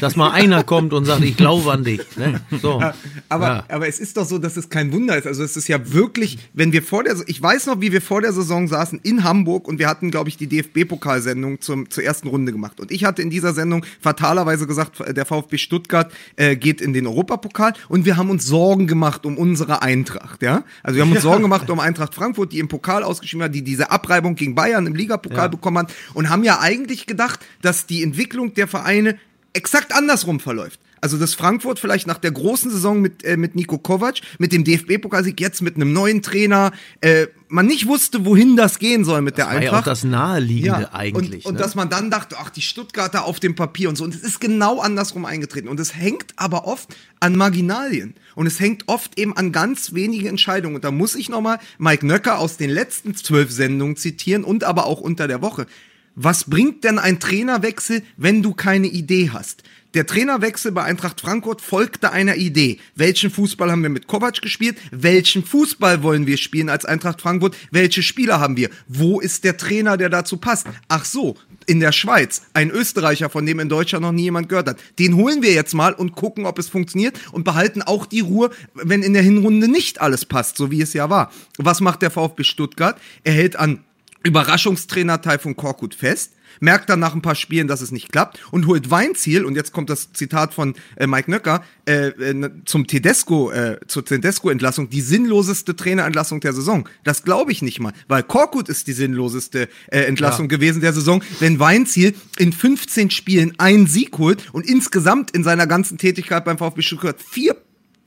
Dass 0.00 0.16
mal 0.16 0.32
einer 0.32 0.64
kommt 0.64 0.92
und 0.92 1.04
sagt, 1.04 1.22
ich 1.22 1.36
glaube 1.36 1.70
an 1.70 1.84
dich. 1.84 2.00
Ne? 2.16 2.40
So. 2.60 2.82
Aber, 3.28 3.46
Ja. 3.46 3.64
aber 3.68 3.86
es 3.86 4.00
ist 4.00 4.16
doch 4.16 4.26
so, 4.26 4.38
dass 4.38 4.56
es 4.56 4.68
kein 4.68 4.92
Wunder 4.92 5.16
ist. 5.16 5.26
Also 5.26 5.44
es 5.44 5.56
ist 5.56 5.68
ja 5.68 5.92
wirklich, 5.92 6.38
wenn 6.52 6.72
wir 6.72 6.82
vor 6.82 7.04
der, 7.04 7.16
ich 7.26 7.40
weiß 7.40 7.66
noch, 7.66 7.80
wie 7.80 7.92
wir 7.92 8.02
vor 8.02 8.20
der 8.20 8.32
Saison 8.32 8.66
saßen 8.66 8.98
in 9.02 9.22
Hamburg 9.22 9.68
und 9.68 9.78
wir 9.78 9.88
hatten, 9.88 10.10
glaube 10.10 10.28
ich, 10.28 10.36
die 10.36 10.48
DFB-Pokalsendung 10.48 11.60
zum 11.60 11.90
zur 11.90 12.02
ersten 12.02 12.28
Runde 12.28 12.50
gemacht. 12.52 12.80
Und 12.80 12.90
ich 12.90 13.04
hatte 13.04 13.22
in 13.22 13.30
dieser 13.30 13.54
Sendung 13.54 13.84
fatalerweise 14.00 14.66
gesagt, 14.66 15.02
der 15.16 15.24
VfB 15.26 15.58
Stuttgart 15.58 16.12
äh, 16.36 16.56
geht 16.56 16.80
in 16.80 16.92
den 16.92 17.06
Europapokal 17.06 17.74
und 17.88 18.04
wir 18.04 18.16
haben 18.16 18.30
uns 18.30 18.46
Sorgen 18.46 18.86
gemacht 18.86 19.24
um 19.24 19.38
unsere 19.38 19.82
Eintracht. 19.82 20.42
Ja, 20.42 20.64
also 20.82 20.96
wir 20.96 21.04
haben 21.04 21.12
uns 21.12 21.22
Sorgen 21.22 21.42
gemacht 21.42 21.70
um 21.70 21.78
Eintracht 21.80 22.14
Frankfurt, 22.14 22.52
die 22.52 22.58
im 22.58 22.68
Pokal 22.68 23.04
ausgeschrieben 23.04 23.44
hat, 23.44 23.54
die 23.54 23.62
diese 23.62 23.90
Abreibung 23.90 24.34
gegen 24.34 24.54
Bayern 24.54 24.86
im 24.86 24.94
Ligapokal 24.94 25.48
bekommen 25.48 25.78
hat 25.78 25.92
und 26.14 26.30
haben 26.30 26.42
ja 26.44 26.58
eigentlich 26.60 27.06
gedacht, 27.06 27.40
dass 27.62 27.86
die 27.86 28.02
Entwicklung 28.02 28.54
der 28.54 28.66
Vereine 28.66 29.18
exakt 29.54 29.94
andersrum 29.94 30.40
verläuft. 30.40 30.80
Also 31.00 31.18
dass 31.18 31.34
Frankfurt 31.34 31.78
vielleicht 31.78 32.06
nach 32.06 32.16
der 32.16 32.30
großen 32.30 32.70
Saison 32.70 33.02
mit, 33.02 33.24
äh, 33.24 33.36
mit 33.36 33.54
Nico 33.54 33.76
Kovac, 33.76 34.20
mit 34.38 34.52
dem 34.52 34.64
DFB-Pokalsieg, 34.64 35.38
jetzt 35.38 35.60
mit 35.60 35.76
einem 35.76 35.92
neuen 35.92 36.22
Trainer, 36.22 36.72
äh, 37.02 37.26
man 37.48 37.66
nicht 37.66 37.86
wusste, 37.86 38.24
wohin 38.24 38.56
das 38.56 38.78
gehen 38.78 39.04
soll 39.04 39.20
mit 39.20 39.36
der 39.36 39.44
War 39.44 39.52
ja 39.52 39.58
auch 39.58 39.62
Eintracht. 39.64 39.86
das 39.86 40.04
Naheliegende 40.04 40.94
eigentlich. 40.94 41.44
Und, 41.44 41.50
und 41.50 41.54
ne? 41.56 41.60
dass 41.60 41.74
man 41.74 41.90
dann 41.90 42.10
dachte, 42.10 42.36
ach, 42.40 42.48
die 42.48 42.62
Stuttgarter 42.62 43.26
auf 43.26 43.38
dem 43.38 43.54
Papier 43.54 43.90
und 43.90 43.96
so. 43.96 44.04
Und 44.04 44.14
es 44.14 44.22
ist 44.22 44.40
genau 44.40 44.80
andersrum 44.80 45.26
eingetreten. 45.26 45.68
Und 45.68 45.78
es 45.78 45.94
hängt 45.94 46.32
aber 46.36 46.66
oft 46.66 46.96
an 47.20 47.36
Marginalien. 47.36 48.14
Und 48.34 48.46
es 48.46 48.58
hängt 48.58 48.88
oft 48.88 49.18
eben 49.18 49.36
an 49.36 49.52
ganz 49.52 49.92
wenigen 49.92 50.26
Entscheidungen. 50.26 50.76
Und 50.76 50.84
da 50.84 50.90
muss 50.90 51.14
ich 51.14 51.28
nochmal 51.28 51.58
Mike 51.76 52.06
Nöcker 52.06 52.38
aus 52.38 52.56
den 52.56 52.70
letzten 52.70 53.14
zwölf 53.14 53.52
Sendungen 53.52 53.96
zitieren 53.96 54.42
und 54.42 54.64
aber 54.64 54.86
auch 54.86 55.02
unter 55.02 55.28
der 55.28 55.42
Woche. 55.42 55.66
Was 56.16 56.44
bringt 56.44 56.84
denn 56.84 57.00
ein 57.00 57.18
Trainerwechsel, 57.18 58.02
wenn 58.16 58.40
du 58.40 58.54
keine 58.54 58.86
Idee 58.86 59.30
hast? 59.32 59.64
Der 59.94 60.06
Trainerwechsel 60.06 60.70
bei 60.70 60.84
Eintracht 60.84 61.20
Frankfurt 61.20 61.60
folgte 61.60 62.12
einer 62.12 62.36
Idee. 62.36 62.78
Welchen 62.94 63.30
Fußball 63.30 63.70
haben 63.70 63.82
wir 63.82 63.90
mit 63.90 64.06
Kovac 64.06 64.40
gespielt? 64.40 64.76
Welchen 64.92 65.44
Fußball 65.44 66.04
wollen 66.04 66.26
wir 66.26 66.36
spielen 66.36 66.68
als 66.68 66.84
Eintracht 66.84 67.20
Frankfurt? 67.20 67.56
Welche 67.72 68.02
Spieler 68.02 68.38
haben 68.38 68.56
wir? 68.56 68.70
Wo 68.86 69.18
ist 69.18 69.42
der 69.42 69.56
Trainer, 69.56 69.96
der 69.96 70.08
dazu 70.08 70.36
passt? 70.36 70.66
Ach 70.88 71.04
so, 71.04 71.36
in 71.66 71.80
der 71.80 71.92
Schweiz, 71.92 72.42
ein 72.54 72.70
Österreicher, 72.70 73.28
von 73.28 73.44
dem 73.44 73.58
in 73.58 73.68
Deutschland 73.68 74.02
noch 74.02 74.12
nie 74.12 74.22
jemand 74.22 74.48
gehört 74.48 74.68
hat. 74.68 74.78
Den 75.00 75.16
holen 75.16 75.42
wir 75.42 75.52
jetzt 75.52 75.74
mal 75.74 75.94
und 75.94 76.12
gucken, 76.12 76.46
ob 76.46 76.60
es 76.60 76.68
funktioniert 76.68 77.18
und 77.32 77.44
behalten 77.44 77.82
auch 77.82 78.06
die 78.06 78.20
Ruhe, 78.20 78.50
wenn 78.74 79.02
in 79.02 79.14
der 79.14 79.22
Hinrunde 79.22 79.66
nicht 79.66 80.00
alles 80.00 80.24
passt, 80.24 80.56
so 80.56 80.70
wie 80.70 80.82
es 80.82 80.92
ja 80.92 81.10
war. 81.10 81.32
Was 81.58 81.80
macht 81.80 82.02
der 82.02 82.10
VfB 82.10 82.44
Stuttgart? 82.44 83.00
Er 83.24 83.32
hält 83.32 83.56
an 83.56 83.80
Überraschungstrainer 84.24 85.20
Taifun 85.20 85.56
Korkut 85.56 85.94
fest, 85.94 86.32
merkt 86.60 86.88
dann 86.88 87.00
nach 87.00 87.14
ein 87.14 87.22
paar 87.22 87.34
Spielen, 87.34 87.68
dass 87.68 87.80
es 87.80 87.92
nicht 87.92 88.10
klappt 88.10 88.40
und 88.50 88.66
holt 88.66 88.90
Weinziel, 88.90 89.44
und 89.44 89.54
jetzt 89.54 89.72
kommt 89.72 89.90
das 89.90 90.12
Zitat 90.12 90.54
von 90.54 90.74
äh, 90.96 91.06
Mike 91.06 91.30
Nöcker, 91.30 91.62
äh, 91.86 92.08
äh, 92.08 92.50
zum 92.64 92.86
Tedesco, 92.86 93.50
äh, 93.50 93.78
zur 93.86 94.04
Tedesco-Entlassung, 94.04 94.88
die 94.88 95.00
sinnloseste 95.00 95.76
Trainerentlassung 95.76 96.40
der 96.40 96.52
Saison. 96.52 96.88
Das 97.04 97.22
glaube 97.22 97.52
ich 97.52 97.62
nicht 97.62 97.80
mal, 97.80 97.92
weil 98.08 98.22
Korkut 98.22 98.68
ist 98.68 98.86
die 98.86 98.92
sinnloseste 98.92 99.68
äh, 99.88 100.00
Entlassung 100.00 100.48
gewesen 100.48 100.80
der 100.80 100.92
Saison, 100.92 101.22
wenn 101.40 101.58
Weinziel 101.58 102.14
in 102.38 102.52
15 102.52 103.10
Spielen 103.10 103.54
einen 103.58 103.86
Sieg 103.86 104.18
holt 104.18 104.52
und 104.52 104.66
insgesamt 104.66 105.30
in 105.32 105.44
seiner 105.44 105.66
ganzen 105.66 105.98
Tätigkeit 105.98 106.44
beim 106.44 106.58
VfB 106.58 106.82
Stuttgart 106.82 107.20
vier, 107.20 107.56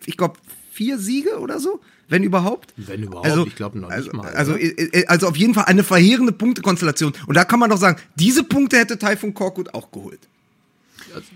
ich 0.05 0.17
glaube, 0.17 0.37
vier 0.77 0.99
Siege 0.99 1.39
oder 1.39 1.59
so, 1.59 1.81
wenn 2.07 2.23
überhaupt. 2.23 2.73
Wenn 2.77 3.01
überhaupt, 3.01 3.47
ich 3.47 3.55
glaube 3.55 3.79
noch 3.79 3.89
nicht 3.89 3.97
also, 3.97 4.11
mal, 4.15 4.29
Also, 4.33 4.53
oder? 4.53 4.61
äh, 4.61 5.01
äh, 5.01 5.05
also 5.07 5.27
auf 5.27 5.35
jeden 5.35 5.55
Fall 5.55 5.65
eine 5.65 5.83
verheerende 5.83 6.31
Punktekonstellation. 6.31 7.13
Und 7.25 7.35
da 7.35 7.43
kann 7.45 7.59
man 7.59 7.71
doch 7.71 7.77
sagen, 7.77 7.99
diese 8.15 8.43
Punkte 8.43 8.77
hätte 8.77 8.99
Taifun 8.99 9.33
Korkut 9.33 9.73
auch 9.73 9.91
geholt. 9.91 10.19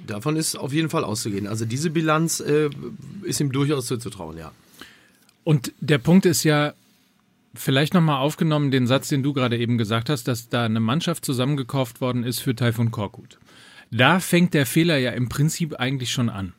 Davon 0.05 0.36
ist 0.36 0.55
auf 0.55 0.74
jeden 0.74 0.89
Fall 0.89 1.03
auszugehen. 1.03 1.48
Also 1.48 1.65
diese 1.65 1.89
Bilanz 1.89 2.39
äh, 2.39 2.69
ist 3.24 3.39
ihm 3.39 3.51
durchaus 3.51 3.88
zuzutrauen, 3.88 4.38
ja. 4.38 4.51
Und 5.43 5.74
der 5.79 5.98
Punkt 5.98 6.27
ist 6.27 6.43
ja, 6.43 6.74
vielleicht 7.55 7.95
nochmal 7.95 8.19
aufgenommen, 8.21 8.69
den 8.69 8.86
Satz, 8.86 9.07
den 9.07 9.24
du 9.24 9.33
gerade 9.33 9.57
eben 9.57 9.79
gesagt 9.79 10.10
hast, 10.10 10.27
dass 10.27 10.50
da 10.50 10.65
eine 10.65 10.79
Mannschaft 10.79 11.25
zusammengekauft 11.25 11.99
worden 11.99 12.23
ist 12.23 12.39
für 12.39 12.56
Taifun 12.56 12.91
Korkut. 12.91 13.39
Da 13.89 14.19
fängt 14.19 14.54
der 14.54 14.67
Fehler 14.67 14.97
ja 14.97 15.12
im 15.12 15.30
Prinzip 15.30 15.73
eigentlich 15.75 16.12
schon 16.12 16.30
an. 16.30 16.54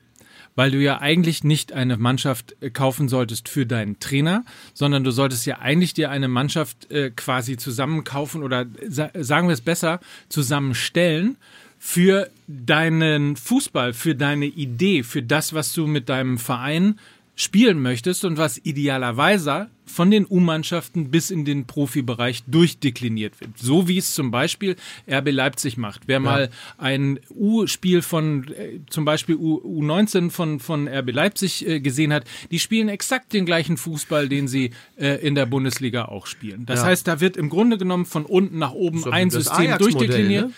Weil 0.55 0.71
du 0.71 0.79
ja 0.79 1.01
eigentlich 1.01 1.45
nicht 1.45 1.73
eine 1.73 1.97
Mannschaft 1.97 2.57
äh, 2.61 2.71
kaufen 2.71 3.09
solltest 3.09 3.49
für 3.49 3.67
deinen 3.67 3.99
Trainer, 4.01 4.45
sondern 4.75 5.05
du 5.05 5.11
solltest 5.11 5.47
ja 5.47 5.59
eigentlich 5.59 5.95
dir 5.95 6.11
eine 6.11 6.29
Mannschaft 6.29 6.91
äh, 6.91 7.11
quasi 7.11 7.57
zusammenkaufen 7.57 8.43
oder 8.43 8.67
sa 8.89 9.11
sagen 9.15 9.49
wir 9.49 9.55
es 9.55 9.61
besser, 9.61 10.01
zusammenstellen 10.29 11.37
für 11.79 12.31
deinen 12.47 13.35
Fußball, 13.37 13.93
für 13.93 14.15
deine 14.15 14.47
Idee, 14.47 15.03
für 15.03 15.23
das, 15.23 15.53
was 15.53 15.73
du 15.73 15.87
mit 15.89 16.09
deinem 16.09 16.39
Verein 16.39 16.99
spielen 17.35 17.81
möchtest 17.81 18.25
und 18.25 18.37
was 18.37 18.61
idealerweise 18.63 19.69
von 19.87 20.11
den 20.11 20.27
U-Mannschaften 20.29 21.11
bis 21.11 21.31
in 21.31 21.45
den 21.45 21.67
Profibereich 21.67 22.45
durchdekliniert 22.47 23.41
wird. 23.41 23.51
So 23.59 23.89
wie 23.89 23.99
es 23.99 24.15
zum 24.15 24.31
Beispiel 24.31 24.77
RB 25.11 25.31
Leipzig 25.33 25.77
macht. 25.77 26.03
Wer 26.07 26.21
mal 26.21 26.51
ein 26.79 27.19
U-Spiel 27.31 28.01
von 28.03 28.45
äh, 28.53 28.81
zum 28.89 29.05
Beispiel 29.05 29.35
U 29.37 29.59
U19 29.83 30.31
von, 30.31 30.61
von 30.61 30.87
RB 30.89 31.11
Leipzig 31.13 31.67
äh, 31.67 31.81
gesehen 31.81 32.13
hat, 32.13 32.25
die 32.51 32.59
spielen 32.59 32.89
exakt 32.89 33.33
den 33.33 33.45
gleichen 33.45 33.77
Fußball, 33.77 34.29
den 34.29 34.47
sie 34.47 34.71
äh, 34.97 35.17
in 35.27 35.35
der 35.35 35.47
Bundesliga 35.47 36.05
auch 36.07 36.27
spielen. 36.27 36.65
Das 36.67 36.81
Ja. 36.81 36.87
heißt, 36.87 37.09
da 37.09 37.21
wird 37.21 37.37
im 37.37 37.49
Grunde 37.49 37.77
genommen 37.77 38.07
von 38.07 38.25
unten 38.25 38.59
nach 38.59 38.73
oben 38.73 39.01
So 39.01 39.11
ein 39.11 39.31
System 39.31 39.77
durchdekliniert. 39.79 40.47
ne? 40.49 40.53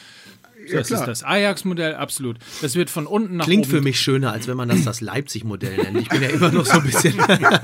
Das 0.72 0.90
ist 0.90 1.04
das 1.04 1.22
Ajax-Modell, 1.22 1.94
absolut. 1.94 2.38
Das 2.62 2.74
wird 2.74 2.90
von 2.90 3.06
unten 3.06 3.36
nach 3.36 3.44
Klingt 3.44 3.66
oben 3.66 3.76
für 3.76 3.80
mich 3.80 4.00
schöner, 4.00 4.32
als 4.32 4.48
wenn 4.48 4.56
man 4.56 4.68
das 4.68 4.84
das 4.84 5.00
Leipzig-Modell 5.00 5.76
nennt. 5.76 6.00
Ich 6.00 6.08
bin 6.08 6.22
ja 6.22 6.28
immer 6.28 6.50
noch 6.50 6.66
so 6.66 6.78
ein 6.78 6.82
bisschen, 6.84 7.14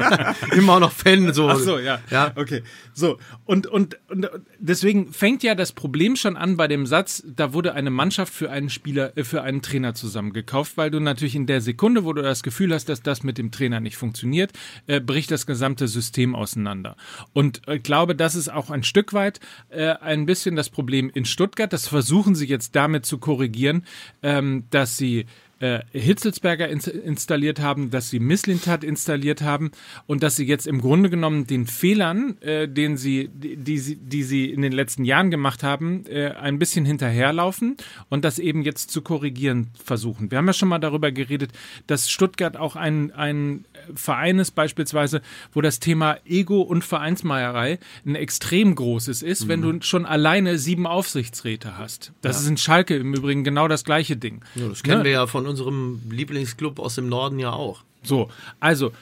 immer 0.53 0.81
noch 0.81 0.93
Fan. 0.93 1.33
So. 1.33 1.49
Ach 1.49 1.59
so, 1.59 1.79
ja. 1.79 2.01
ja. 2.11 2.33
Okay. 2.35 2.63
So. 2.93 3.19
Und, 3.45 3.67
und, 3.67 3.99
und 4.09 4.29
deswegen 4.59 5.13
fängt 5.13 5.43
ja 5.43 5.55
das 5.55 5.73
Problem 5.73 6.17
schon 6.17 6.37
an 6.37 6.57
bei 6.57 6.69
dem 6.69 6.87
Satz, 6.87 7.23
da 7.27 7.53
wurde 7.53 7.75
eine 7.75 7.91
Mannschaft 7.91 8.33
für 8.33 8.51
einen 8.51 8.71
Spieler, 8.71 9.17
äh, 9.17 9.25
für 9.25 9.43
einen 9.43 9.63
Trainer 9.63 9.95
zusammengekauft, 9.95 10.77
weil 10.77 10.91
du 10.91 11.01
natürlich 11.01 11.35
in 11.35 11.47
der 11.47 11.61
Sekunde, 11.61 12.05
wo 12.05 12.13
du 12.13 12.23
das 12.23 12.43
Gefühl 12.43 12.75
hast, 12.75 12.89
dass 12.89 13.03
das 13.03 13.23
mit 13.23 13.39
dem 13.39 13.51
Trainer 13.51 13.81
nicht 13.81 13.97
funktioniert, 13.97 14.53
äh, 14.87 15.01
bricht 15.01 15.31
das 15.31 15.47
gesamte 15.47 15.89
System 15.89 16.35
auseinander. 16.35 16.97
Und 17.33 17.63
ich 17.69 17.83
glaube, 17.83 18.15
das 18.15 18.35
ist 18.35 18.51
auch 18.51 18.71
ein 18.71 18.83
Stück 18.83 19.13
weit 19.13 19.41
äh, 19.71 19.95
ein 19.95 20.27
bisschen 20.27 20.57
das 20.57 20.71
Problem 20.71 21.11
in 21.11 21.25
Stuttgart. 21.25 21.73
Das 21.73 21.89
versuchen 21.89 22.35
sie 22.35 22.47
jetzt 22.47 22.77
damit 22.77 22.89
zu 23.03 23.18
korrigieren, 23.18 23.85
ähm, 24.22 24.64
dass 24.70 24.96
sie 24.96 25.26
äh, 25.61 25.81
Hitzelsberger 25.92 26.68
ins 26.68 26.87
installiert 26.87 27.61
haben, 27.61 27.90
dass 27.90 28.11
sie 28.11 28.18
Misslintat 28.18 28.83
installiert 28.83 29.42
haben 29.42 29.70
und 30.07 30.23
dass 30.23 30.37
sie 30.37 30.46
jetzt 30.46 30.66
im 30.66 30.81
Grunde 30.81 31.11
genommen 31.11 31.46
den 31.46 31.66
Fehlern, 31.66 32.37
äh, 32.40 32.66
den 32.66 32.96
sie, 32.96 33.29
die, 33.33 33.57
die, 33.57 33.79
sie, 33.79 33.96
die 33.96 34.23
sie 34.23 34.46
in 34.51 34.62
den 34.62 34.73
letzten 34.73 35.05
Jahren 35.05 35.31
gemacht 35.31 35.62
haben, 35.62 36.05
äh, 36.07 36.31
ein 36.33 36.59
bisschen 36.59 36.85
hinterherlaufen 36.85 37.77
und 38.09 38.25
das 38.25 38.38
eben 38.38 38.62
jetzt 38.62 38.90
zu 38.90 39.03
korrigieren 39.03 39.68
versuchen. 39.85 40.31
Wir 40.31 40.38
haben 40.38 40.46
ja 40.46 40.53
schon 40.55 40.68
mal 40.68 40.79
darüber 40.79 41.12
geredet, 41.12 41.53
dass 41.87 42.11
Stuttgart 42.11 42.57
auch 42.57 42.75
ein, 42.77 43.12
ein 43.12 43.64
Verein 43.94 44.38
ist 44.38 44.53
beispielsweise, 44.53 45.20
wo 45.53 45.61
das 45.61 45.79
Thema 45.79 46.16
Ego 46.25 46.62
und 46.62 46.85
Vereinsmeierei 46.85 47.79
ein 48.07 48.14
extrem 48.14 48.75
großes 48.75 49.23
ist, 49.23 49.46
wenn 49.49 49.62
du 49.62 49.81
schon 49.83 50.07
alleine 50.07 50.59
sieben 50.59 50.87
Aufsichtsräte 50.87 51.77
hast. 51.79 52.12
Das 52.23 52.40
ist 52.40 52.49
in 52.49 52.57
Schalke 52.57 52.96
im 52.96 53.14
Übrigen 53.14 53.44
genau 53.44 53.68
das 53.68 53.85
gleiche 53.85 54.16
Ding. 54.16 54.42
Ja, 54.55 54.68
das 54.68 54.83
kennen 54.83 54.99
Ne? 55.01 55.05
wir 55.05 55.11
ja 55.12 55.27
von 55.27 55.46
unserem 55.51 56.01
Lieblingsclub 56.11 56.79
aus 56.79 56.95
dem 56.95 57.09
Norden 57.09 57.39
ja 57.39 57.51
auch. 57.53 57.83
So, 58.03 58.31
also, 58.61 58.93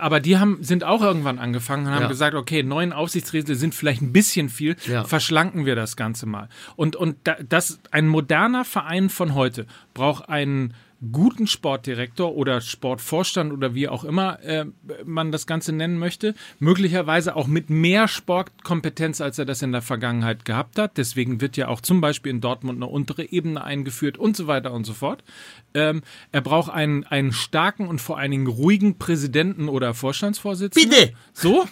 aber 0.00 0.20
die 0.20 0.38
haben, 0.38 0.58
sind 0.62 0.84
auch 0.84 1.02
irgendwann 1.02 1.40
angefangen 1.40 1.86
und 1.88 1.92
haben 1.92 2.02
Ja. 2.02 2.08
gesagt, 2.08 2.36
okay, 2.36 2.62
neun 2.62 2.92
Aufsichtsräte 2.92 3.56
sind 3.56 3.74
vielleicht 3.74 4.00
ein 4.00 4.12
bisschen 4.12 4.48
viel, 4.48 4.76
Ja. 4.86 5.02
verschlanken 5.02 5.66
wir 5.66 5.74
das 5.74 5.96
Ganze 5.96 6.26
mal. 6.26 6.48
Und, 6.76 6.94
und 6.94 7.16
da, 7.24 7.34
das, 7.48 7.80
ein 7.90 8.06
moderner 8.06 8.64
Verein 8.64 9.10
von 9.10 9.34
heute 9.34 9.66
braucht 9.92 10.28
einen 10.28 10.74
guten 11.12 11.46
Sportdirektor 11.46 12.34
oder 12.34 12.60
Sportvorstand 12.60 13.52
oder 13.52 13.74
wie 13.74 13.88
auch 13.88 14.04
immer 14.04 14.40
äh, 14.42 14.66
man 15.04 15.32
das 15.32 15.46
Ganze 15.46 15.72
nennen 15.72 15.98
möchte, 15.98 16.34
möglicherweise 16.58 17.36
auch 17.36 17.46
mit 17.46 17.70
mehr 17.70 18.08
Sportkompetenz, 18.08 19.20
als 19.20 19.38
er 19.38 19.44
das 19.44 19.62
in 19.62 19.72
der 19.72 19.82
Vergangenheit 19.82 20.44
gehabt 20.44 20.78
hat. 20.78 20.96
Deswegen 20.96 21.40
wird 21.40 21.56
ja 21.56 21.68
auch 21.68 21.80
zum 21.80 22.00
Beispiel 22.00 22.30
in 22.30 22.40
Dortmund 22.40 22.78
eine 22.78 22.86
untere 22.86 23.30
Ebene 23.30 23.62
eingeführt 23.62 24.18
und 24.18 24.36
so 24.36 24.46
weiter 24.46 24.72
und 24.72 24.84
so 24.84 24.92
fort. 24.92 25.24
Ähm, 25.74 26.02
er 26.32 26.40
braucht 26.40 26.72
einen, 26.72 27.04
einen 27.04 27.32
starken 27.32 27.88
und 27.88 28.00
vor 28.00 28.18
allen 28.18 28.30
Dingen 28.30 28.46
ruhigen 28.46 28.98
Präsidenten 28.98 29.68
oder 29.68 29.94
Vorstandsvorsitzenden. 29.94 30.90
Bitte! 30.90 31.12
So, 31.32 31.66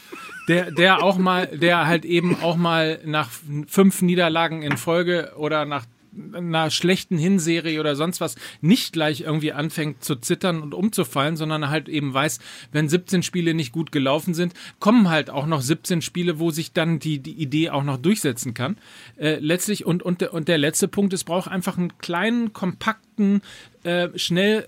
der, 0.49 0.71
der 0.71 1.03
auch 1.03 1.19
mal, 1.19 1.47
der 1.47 1.87
halt 1.87 2.05
eben 2.05 2.41
auch 2.43 2.57
mal 2.57 3.01
nach 3.05 3.29
fünf 3.69 4.03
Niederlagen 4.03 4.63
in 4.63 4.77
Folge 4.77 5.33
oder 5.37 5.65
nach 5.65 5.87
einer 6.33 6.71
schlechten 6.71 7.19
Hinserie 7.19 7.81
oder 7.81 7.97
sonst 7.97 8.21
was 8.21 8.37
nicht 8.61 8.93
gleich 8.93 9.23
irgendwie 9.23 9.53
anfängt 9.53 10.05
zu 10.05 10.17
zittern 10.17 10.63
und 10.63 10.75
umzufallen, 10.75 11.37
sondern 11.37 11.71
halt 11.71 11.89
eben 11.89 12.13
weiß, 12.13 12.39
wenn 12.71 12.89
17 12.89 13.23
Spiele 13.23 13.55
nicht 13.55 13.73
gut 13.73 13.93
gelaufen 13.93 14.35
sind, 14.35 14.55
kommen 14.79 15.09
halt 15.09 15.31
auch 15.31 15.47
noch 15.47 15.63
17 15.63 16.03
Spiele, 16.03 16.39
wo 16.39 16.51
sich 16.51 16.73
dann 16.73 16.99
die, 16.99 17.19
die 17.19 17.35
Idee 17.35 17.71
auch 17.71 17.85
noch 17.85 17.97
durchsetzen 17.97 18.55
kann. 18.55 18.77
Äh, 19.17 19.37
letztlich 19.37 19.85
und, 19.85 20.03
und, 20.03 20.23
und 20.23 20.49
der 20.49 20.59
letzte 20.59 20.89
Punkt, 20.89 21.13
es 21.13 21.25
braucht 21.25 21.51
einfach 21.51 21.79
einen 21.79 21.97
kleinen, 21.99 22.53
kompakten, 22.53 23.43
äh, 23.85 24.09
schnell 24.17 24.67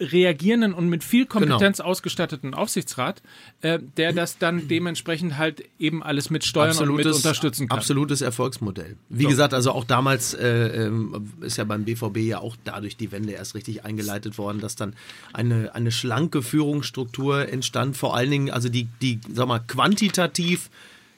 reagierenden 0.00 0.74
und 0.74 0.88
mit 0.88 1.04
viel 1.04 1.24
Kompetenz 1.24 1.78
genau. 1.78 1.90
ausgestatteten 1.90 2.52
Aufsichtsrat, 2.52 3.22
äh, 3.60 3.78
der 3.96 4.12
das 4.12 4.38
dann 4.38 4.66
dementsprechend 4.66 5.38
halt 5.38 5.64
eben 5.78 6.02
alles 6.02 6.30
mit 6.30 6.44
steuern 6.44 6.70
absolutes, 6.70 7.06
und 7.06 7.12
mit 7.12 7.16
unterstützen 7.16 7.68
kann. 7.68 7.78
Absolutes 7.78 8.20
Erfolgsmodell. 8.20 8.96
Wie 9.08 9.22
so. 9.22 9.28
gesagt, 9.28 9.54
also 9.54 9.70
auch 9.70 9.84
damals 9.84 10.34
äh, 10.34 10.86
ähm, 10.86 11.32
ist 11.42 11.58
ja 11.58 11.64
beim 11.64 11.84
BVB 11.84 12.18
ja 12.18 12.38
auch 12.40 12.56
dadurch 12.64 12.96
die 12.96 13.12
Wende 13.12 13.32
erst 13.32 13.54
richtig 13.54 13.84
eingeleitet 13.84 14.36
worden, 14.36 14.60
dass 14.60 14.74
dann 14.74 14.94
eine, 15.32 15.74
eine 15.74 15.92
schlanke 15.92 16.42
Führungsstruktur 16.42 17.48
entstand, 17.48 17.96
vor 17.96 18.16
allen 18.16 18.30
Dingen, 18.30 18.50
also 18.50 18.68
die, 18.68 18.88
die 19.00 19.20
sag 19.32 19.46
mal, 19.46 19.60
quantitativ 19.60 20.70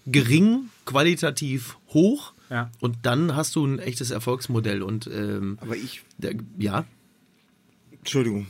gering, 0.07 0.69
qualitativ 0.85 1.79
hoch. 1.89 2.33
Ja. 2.51 2.71
Und 2.81 2.99
dann 3.03 3.35
hast 3.35 3.57
du 3.57 3.65
ein 3.65 3.79
echtes 3.79 4.11
Erfolgsmodell. 4.11 4.83
Und 4.83 5.09
ähm, 5.09 5.59
aber 5.61 5.77
ich. 5.77 6.03
Der, 6.19 6.35
ja. 6.59 6.85
Entschuldigung. 7.91 8.47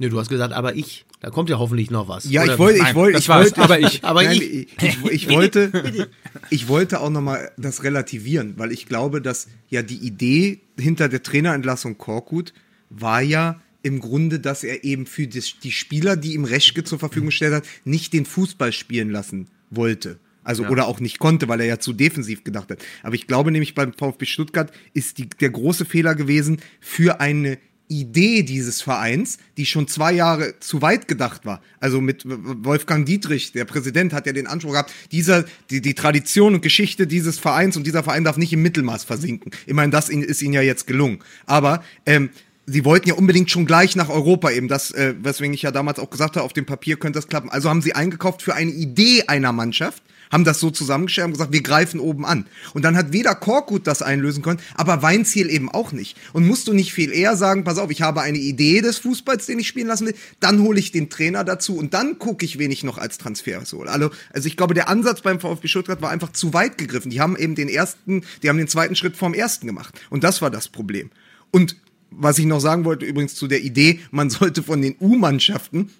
Nee, 0.00 0.08
du 0.08 0.18
hast 0.18 0.30
gesagt, 0.30 0.54
aber 0.54 0.76
ich. 0.76 1.04
Da 1.20 1.28
kommt 1.28 1.50
ja 1.50 1.58
hoffentlich 1.58 1.90
noch 1.90 2.08
was. 2.08 2.24
Ja, 2.24 2.42
Oder, 2.42 2.54
ich 2.54 2.58
wollte, 2.58 2.78
ich 2.78 2.94
wollte, 2.94 3.18
ich 3.18 3.28
wollte, 3.28 3.60
aber 3.60 3.78
ich, 3.78 4.02
aber 4.04 4.22
nein, 4.22 4.40
ich. 4.40 4.68
ich, 4.82 5.04
ich, 5.04 5.28
wollte, 5.34 6.08
ich 6.48 6.68
wollte 6.68 7.00
auch 7.02 7.10
nochmal 7.10 7.52
das 7.58 7.84
relativieren, 7.84 8.54
weil 8.56 8.72
ich 8.72 8.86
glaube, 8.86 9.20
dass 9.20 9.48
ja 9.68 9.82
die 9.82 9.98
Idee 9.98 10.60
hinter 10.78 11.10
der 11.10 11.22
Trainerentlassung 11.22 11.98
Korkut 11.98 12.54
war 12.88 13.20
ja 13.20 13.60
im 13.82 14.00
Grunde, 14.00 14.40
dass 14.40 14.64
er 14.64 14.84
eben 14.84 15.04
für 15.04 15.26
die 15.26 15.42
Spieler, 15.42 16.16
die 16.16 16.32
ihm 16.32 16.44
Reschke 16.44 16.82
zur 16.82 16.98
Verfügung 16.98 17.26
gestellt 17.26 17.52
hat, 17.52 17.64
nicht 17.84 18.14
den 18.14 18.24
Fußball 18.24 18.72
spielen 18.72 19.10
lassen 19.10 19.48
wollte. 19.68 20.18
Also 20.42 20.62
ja. 20.62 20.70
oder 20.70 20.86
auch 20.86 21.00
nicht 21.00 21.18
konnte, 21.18 21.46
weil 21.48 21.60
er 21.60 21.66
ja 21.66 21.78
zu 21.78 21.92
defensiv 21.92 22.42
gedacht 22.42 22.70
hat. 22.70 22.78
Aber 23.02 23.14
ich 23.14 23.26
glaube 23.26 23.50
nämlich 23.50 23.74
beim 23.74 23.92
VfB 23.92 24.24
Stuttgart 24.24 24.72
ist 24.94 25.18
die, 25.18 25.28
der 25.28 25.50
große 25.50 25.84
Fehler 25.84 26.14
gewesen, 26.14 26.62
für 26.80 27.20
eine 27.20 27.58
Idee 27.90 28.42
dieses 28.44 28.80
Vereins, 28.80 29.38
die 29.56 29.66
schon 29.66 29.88
zwei 29.88 30.12
Jahre 30.12 30.54
zu 30.60 30.80
weit 30.80 31.08
gedacht 31.08 31.44
war. 31.44 31.60
Also 31.80 32.00
mit 32.00 32.22
Wolfgang 32.24 33.04
Dietrich, 33.04 33.52
der 33.52 33.64
Präsident, 33.64 34.12
hat 34.12 34.26
ja 34.26 34.32
den 34.32 34.46
Anspruch 34.46 34.72
gehabt, 34.72 34.92
dieser, 35.10 35.44
die, 35.70 35.80
die 35.80 35.94
Tradition 35.94 36.54
und 36.54 36.62
Geschichte 36.62 37.06
dieses 37.06 37.38
Vereins 37.38 37.76
und 37.76 37.86
dieser 37.86 38.04
Verein 38.04 38.24
darf 38.24 38.36
nicht 38.36 38.52
im 38.52 38.62
Mittelmaß 38.62 39.04
versinken. 39.04 39.50
Immerhin, 39.66 39.90
das 39.90 40.08
ist 40.08 40.40
ihnen 40.40 40.54
ja 40.54 40.62
jetzt 40.62 40.86
gelungen. 40.86 41.18
Aber 41.46 41.82
ähm, 42.06 42.30
sie 42.66 42.84
wollten 42.84 43.08
ja 43.08 43.14
unbedingt 43.14 43.50
schon 43.50 43.66
gleich 43.66 43.96
nach 43.96 44.08
Europa 44.08 44.50
eben, 44.50 44.68
das, 44.68 44.92
äh, 44.92 45.14
weswegen 45.20 45.52
ich 45.52 45.62
ja 45.62 45.72
damals 45.72 45.98
auch 45.98 46.10
gesagt 46.10 46.36
habe, 46.36 46.44
auf 46.44 46.52
dem 46.52 46.66
Papier 46.66 46.96
könnte 46.96 47.18
das 47.18 47.28
klappen. 47.28 47.50
Also 47.50 47.68
haben 47.68 47.82
sie 47.82 47.94
eingekauft 47.94 48.42
für 48.42 48.54
eine 48.54 48.70
Idee 48.70 49.24
einer 49.26 49.52
Mannschaft, 49.52 50.02
haben 50.30 50.44
das 50.44 50.60
so 50.60 50.70
zusammengestellt 50.70 51.26
und 51.26 51.32
gesagt, 51.32 51.52
wir 51.52 51.62
greifen 51.62 52.00
oben 52.00 52.24
an. 52.24 52.46
Und 52.72 52.84
dann 52.84 52.96
hat 52.96 53.12
weder 53.12 53.34
Korkut 53.34 53.86
das 53.86 54.02
einlösen 54.02 54.42
können, 54.42 54.60
aber 54.74 55.02
Weinziel 55.02 55.50
eben 55.50 55.68
auch 55.68 55.92
nicht. 55.92 56.16
Und 56.32 56.46
musst 56.46 56.68
du 56.68 56.72
nicht 56.72 56.92
viel 56.92 57.12
eher 57.12 57.36
sagen, 57.36 57.64
pass 57.64 57.78
auf, 57.78 57.90
ich 57.90 58.02
habe 58.02 58.22
eine 58.22 58.38
Idee 58.38 58.80
des 58.80 58.98
Fußballs, 58.98 59.46
den 59.46 59.58
ich 59.58 59.68
spielen 59.68 59.88
lassen 59.88 60.06
will, 60.06 60.14
dann 60.38 60.62
hole 60.62 60.78
ich 60.78 60.92
den 60.92 61.10
Trainer 61.10 61.44
dazu 61.44 61.76
und 61.76 61.94
dann 61.94 62.18
gucke 62.18 62.44
ich, 62.44 62.58
wen 62.58 62.70
ich 62.70 62.84
noch 62.84 62.98
als 62.98 63.18
Transfer 63.18 63.62
hole. 63.72 63.90
Also, 63.90 64.10
also 64.32 64.46
ich 64.46 64.56
glaube, 64.56 64.74
der 64.74 64.88
Ansatz 64.88 65.22
beim 65.22 65.40
VfB 65.40 65.68
Stuttgart 65.68 66.02
war 66.02 66.10
einfach 66.10 66.32
zu 66.32 66.54
weit 66.54 66.78
gegriffen. 66.78 67.10
Die 67.10 67.20
haben 67.20 67.36
eben 67.36 67.54
den 67.54 67.68
ersten, 67.68 68.22
die 68.42 68.48
haben 68.48 68.58
den 68.58 68.68
zweiten 68.68 68.96
Schritt 68.96 69.16
vom 69.16 69.34
ersten 69.34 69.66
gemacht. 69.66 70.00
Und 70.10 70.24
das 70.24 70.40
war 70.42 70.50
das 70.50 70.68
Problem. 70.68 71.10
Und 71.50 71.76
was 72.10 72.38
ich 72.38 72.46
noch 72.46 72.60
sagen 72.60 72.84
wollte, 72.84 73.06
übrigens 73.06 73.34
zu 73.34 73.46
der 73.46 73.62
Idee, 73.62 74.00
man 74.10 74.30
sollte 74.30 74.62
von 74.62 74.82
den 74.82 74.96
U-Mannschaften 75.00 75.90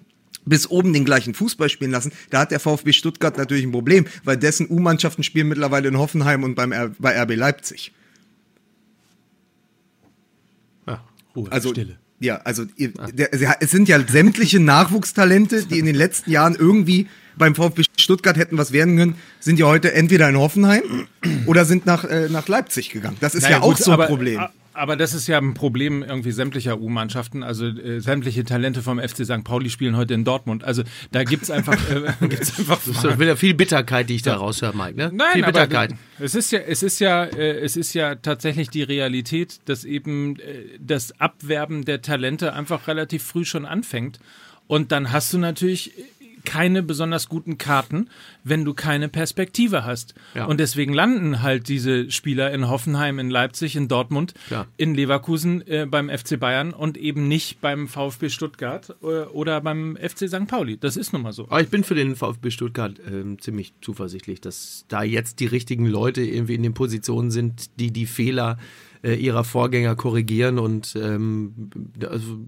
bis 0.45 0.69
oben 0.69 0.93
den 0.93 1.05
gleichen 1.05 1.33
Fußball 1.33 1.69
spielen 1.69 1.91
lassen. 1.91 2.11
Da 2.29 2.39
hat 2.39 2.51
der 2.51 2.59
VfB 2.59 2.93
Stuttgart 2.93 3.37
natürlich 3.37 3.63
ein 3.63 3.71
Problem, 3.71 4.05
weil 4.23 4.37
dessen 4.37 4.69
U-Mannschaften 4.69 5.23
spielen 5.23 5.47
mittlerweile 5.47 5.87
in 5.87 5.97
Hoffenheim 5.97 6.43
und 6.43 6.55
beim 6.55 6.71
R 6.71 6.91
bei 6.99 7.19
RB 7.21 7.35
Leipzig. 7.35 7.91
Ja, 10.87 11.03
Ruhe, 11.35 11.51
also, 11.51 11.69
Stille. 11.69 11.97
Ja, 12.19 12.37
also 12.37 12.65
ihr, 12.75 12.91
der, 13.13 13.33
es 13.33 13.71
sind 13.71 13.87
ja 13.87 13.99
sämtliche 14.07 14.59
Nachwuchstalente, 14.59 15.65
die 15.65 15.79
in 15.79 15.85
den 15.85 15.95
letzten 15.95 16.29
Jahren 16.29 16.55
irgendwie 16.55 17.07
beim 17.35 17.55
VfB 17.55 17.83
Stuttgart 17.97 18.37
hätten 18.37 18.57
was 18.59 18.71
werden 18.71 18.97
können, 18.97 19.15
sind 19.39 19.57
ja 19.57 19.65
heute 19.65 19.93
entweder 19.93 20.29
in 20.29 20.37
Hoffenheim 20.37 21.07
oder 21.47 21.65
sind 21.65 21.87
nach, 21.87 22.03
äh, 22.03 22.29
nach 22.29 22.47
Leipzig 22.47 22.91
gegangen. 22.91 23.17
Das 23.19 23.33
ist 23.33 23.43
naja, 23.43 23.57
ja 23.57 23.63
auch 23.63 23.69
gut, 23.69 23.79
so 23.79 23.91
ein 23.91 24.07
Problem. 24.07 24.39
Aber 24.81 24.95
das 24.95 25.13
ist 25.13 25.27
ja 25.27 25.37
ein 25.37 25.53
Problem 25.53 26.01
irgendwie 26.01 26.31
sämtlicher 26.31 26.79
U-Mannschaften. 26.81 27.43
Also 27.43 27.67
äh, 27.67 27.99
sämtliche 27.99 28.43
Talente 28.43 28.81
vom 28.81 28.97
FC 28.97 29.25
St. 29.25 29.43
Pauli 29.43 29.69
spielen 29.69 29.95
heute 29.95 30.15
in 30.15 30.23
Dortmund. 30.23 30.63
Also 30.63 30.81
da 31.11 31.23
gibt 31.23 31.43
es 31.43 31.51
einfach, 31.51 31.77
äh, 31.91 32.11
gibt's 32.27 32.57
einfach 32.57 32.79
das 32.83 33.03
ist 33.03 33.19
wieder 33.19 33.37
viel 33.37 33.53
Bitterkeit, 33.53 34.09
die 34.09 34.15
ich 34.15 34.23
da 34.23 34.37
raushöre, 34.37 34.75
Mike. 34.75 34.97
Ne? 34.97 35.11
Nein, 35.13 35.33
viel 35.33 35.43
Bitterkeit. 35.43 35.93
es 36.17 36.33
ist 36.33 36.51
ja, 36.51 36.61
es 36.61 36.81
ist 36.81 36.97
ja, 36.97 37.25
äh, 37.25 37.59
es 37.59 37.77
ist 37.77 37.93
ja 37.93 38.15
tatsächlich 38.15 38.71
die 38.71 38.81
Realität, 38.81 39.59
dass 39.65 39.85
eben 39.85 40.39
äh, 40.39 40.63
das 40.79 41.11
Abwerben 41.21 41.85
der 41.85 42.01
Talente 42.01 42.53
einfach 42.53 42.87
relativ 42.87 43.21
früh 43.21 43.45
schon 43.45 43.67
anfängt. 43.67 44.19
Und 44.65 44.91
dann 44.91 45.11
hast 45.11 45.31
du 45.31 45.37
natürlich 45.37 45.91
keine 46.45 46.83
besonders 46.83 47.29
guten 47.29 47.57
Karten, 47.57 48.09
wenn 48.43 48.65
du 48.65 48.73
keine 48.73 49.09
Perspektive 49.09 49.85
hast. 49.85 50.13
Ja. 50.35 50.45
Und 50.45 50.59
deswegen 50.59 50.93
landen 50.93 51.41
halt 51.41 51.67
diese 51.67 52.09
Spieler 52.11 52.51
in 52.51 52.69
Hoffenheim, 52.69 53.19
in 53.19 53.29
Leipzig, 53.29 53.75
in 53.75 53.87
Dortmund, 53.87 54.33
ja. 54.49 54.67
in 54.77 54.95
Leverkusen 54.95 55.65
äh, 55.67 55.85
beim 55.89 56.09
FC 56.09 56.39
Bayern 56.39 56.73
und 56.73 56.97
eben 56.97 57.27
nicht 57.27 57.61
beim 57.61 57.87
VfB 57.87 58.29
Stuttgart 58.29 58.95
äh, 59.01 59.05
oder 59.05 59.61
beim 59.61 59.97
FC 59.97 60.27
St. 60.27 60.47
Pauli. 60.47 60.77
Das 60.77 60.97
ist 60.97 61.13
nun 61.13 61.21
mal 61.21 61.33
so. 61.33 61.43
Aber 61.43 61.61
ich 61.61 61.69
bin 61.69 61.83
für 61.83 61.95
den 61.95 62.15
VfB 62.15 62.51
Stuttgart 62.51 62.99
äh, 62.99 63.37
ziemlich 63.37 63.73
zuversichtlich, 63.81 64.41
dass 64.41 64.85
da 64.87 65.03
jetzt 65.03 65.39
die 65.39 65.45
richtigen 65.47 65.85
Leute 65.85 66.21
irgendwie 66.21 66.55
in 66.55 66.63
den 66.63 66.73
Positionen 66.73 67.31
sind, 67.31 67.79
die 67.79 67.91
die 67.91 68.05
Fehler 68.05 68.57
äh, 69.03 69.15
ihrer 69.15 69.43
Vorgänger 69.43 69.95
korrigieren 69.95 70.59
und 70.59 70.95
ähm, 70.95 71.69
also 72.07 72.39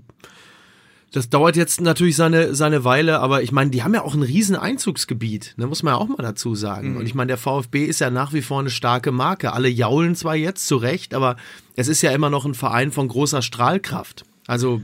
das 1.14 1.30
dauert 1.30 1.56
jetzt 1.56 1.80
natürlich 1.80 2.16
seine, 2.16 2.56
seine 2.56 2.84
Weile, 2.84 3.20
aber 3.20 3.44
ich 3.44 3.52
meine, 3.52 3.70
die 3.70 3.84
haben 3.84 3.94
ja 3.94 4.02
auch 4.02 4.16
ein 4.16 4.24
riesen 4.24 4.56
Einzugsgebiet, 4.56 5.54
ne, 5.58 5.68
muss 5.68 5.84
man 5.84 5.94
ja 5.94 6.00
auch 6.00 6.08
mal 6.08 6.18
dazu 6.18 6.56
sagen. 6.56 6.94
Mhm. 6.94 6.98
Und 6.98 7.06
ich 7.06 7.14
meine, 7.14 7.28
der 7.28 7.38
VfB 7.38 7.86
ist 7.86 8.00
ja 8.00 8.10
nach 8.10 8.34
wie 8.34 8.42
vor 8.42 8.60
eine 8.60 8.72
starke 8.72 9.12
Marke. 9.12 9.54
Alle 9.54 9.70
jaulen 9.70 10.16
zwar 10.16 10.36
jetzt 10.36 10.68
zu 10.68 10.76
Recht, 10.76 11.14
aber 11.14 11.38
es 11.76 11.88
ist 11.88 12.02
ja 12.02 12.12
immer 12.12 12.32
noch 12.32 12.46
ein 12.46 12.56
Verein 12.56 12.92
von 12.92 13.08
großer 13.08 13.44
Strahlkraft. 13.44 14.26
Also 14.48 14.82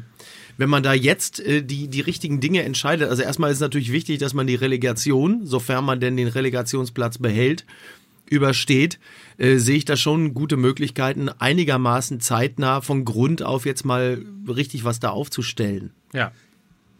wenn 0.57 0.69
man 0.69 0.83
da 0.83 0.93
jetzt 0.93 1.39
äh, 1.39 1.63
die, 1.63 1.87
die 1.87 2.01
richtigen 2.01 2.39
Dinge 2.39 2.61
entscheidet, 2.61 3.09
also 3.09 3.23
erstmal 3.23 3.51
ist 3.51 3.59
natürlich 3.59 3.91
wichtig, 3.91 4.19
dass 4.19 4.35
man 4.35 4.45
die 4.45 4.55
Relegation, 4.55 5.47
sofern 5.47 5.83
man 5.83 5.99
denn 5.99 6.15
den 6.15 6.27
Relegationsplatz 6.27 7.17
behält, 7.17 7.65
übersteht, 8.29 8.99
äh, 9.37 9.57
sehe 9.57 9.77
ich 9.77 9.85
da 9.85 9.97
schon 9.97 10.33
gute 10.33 10.57
Möglichkeiten, 10.57 11.29
einigermaßen 11.29 12.19
zeitnah 12.19 12.81
von 12.81 13.05
Grund 13.05 13.43
auf 13.43 13.65
jetzt 13.65 13.85
mal 13.85 14.23
richtig 14.47 14.83
was 14.83 14.99
da 14.99 15.09
aufzustellen. 15.09 15.91
Ja. 16.13 16.31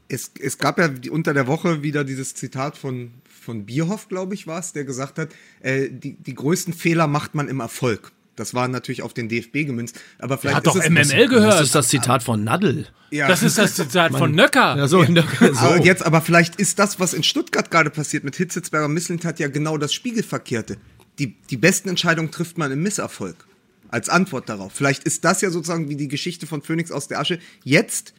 Es, 0.07 0.31
es 0.39 0.57
gab 0.57 0.79
ja 0.79 0.89
unter 1.11 1.33
der 1.33 1.47
Woche 1.47 1.83
wieder 1.83 2.03
dieses 2.03 2.33
Zitat 2.33 2.77
von, 2.77 3.11
von 3.41 3.65
Bierhoff, 3.65 4.07
glaube 4.07 4.33
ich, 4.33 4.47
war 4.47 4.59
es, 4.59 4.73
der 4.73 4.83
gesagt 4.83 5.19
hat, 5.19 5.29
äh, 5.61 5.89
die, 5.89 6.15
die 6.15 6.33
größten 6.33 6.73
Fehler 6.73 7.07
macht 7.07 7.35
man 7.35 7.47
im 7.47 7.59
Erfolg. 7.59 8.11
Das 8.39 8.53
war 8.53 8.69
natürlich 8.69 9.01
auf 9.01 9.13
den 9.13 9.27
DFB 9.27 9.65
gemünzt. 9.65 9.99
Aber 10.17 10.37
vielleicht 10.37 10.55
hat 10.55 10.67
doch 10.67 10.75
MML 10.75 11.27
gehört. 11.27 11.55
Das 11.55 11.61
ist 11.61 11.75
das 11.75 11.89
Zitat 11.89 12.23
von 12.23 12.41
Nadel. 12.41 12.87
Ja. 13.11 13.27
Das 13.27 13.43
ist 13.43 13.57
das 13.57 13.75
Zitat 13.75 14.13
von 14.13 14.31
Nöcker. 14.31 14.77
Ja, 14.77 14.87
so, 14.87 15.03
Nöcker, 15.03 15.53
so. 15.53 15.59
Aber 15.59 15.83
jetzt, 15.83 16.05
aber 16.05 16.21
vielleicht 16.21 16.55
ist 16.55 16.79
das, 16.79 17.01
was 17.01 17.13
in 17.13 17.23
Stuttgart 17.23 17.69
gerade 17.69 17.89
passiert 17.89 18.23
mit 18.23 18.37
Hitzitzberger 18.37 18.87
Misslint, 18.87 19.25
hat 19.25 19.39
ja 19.39 19.49
genau 19.49 19.77
das 19.77 19.93
Spiegelverkehrte. 19.93 20.77
Die, 21.19 21.35
die 21.49 21.57
besten 21.57 21.89
Entscheidungen 21.89 22.31
trifft 22.31 22.57
man 22.57 22.71
im 22.71 22.81
Misserfolg. 22.81 23.47
Als 23.89 24.07
Antwort 24.07 24.49
darauf. 24.49 24.71
Vielleicht 24.73 25.03
ist 25.03 25.25
das 25.25 25.41
ja 25.41 25.49
sozusagen 25.49 25.89
wie 25.89 25.95
die 25.95 26.07
Geschichte 26.07 26.45
von 26.45 26.61
Phoenix 26.61 26.91
aus 26.91 27.07
der 27.07 27.19
Asche. 27.19 27.39
Jetzt 27.63 28.13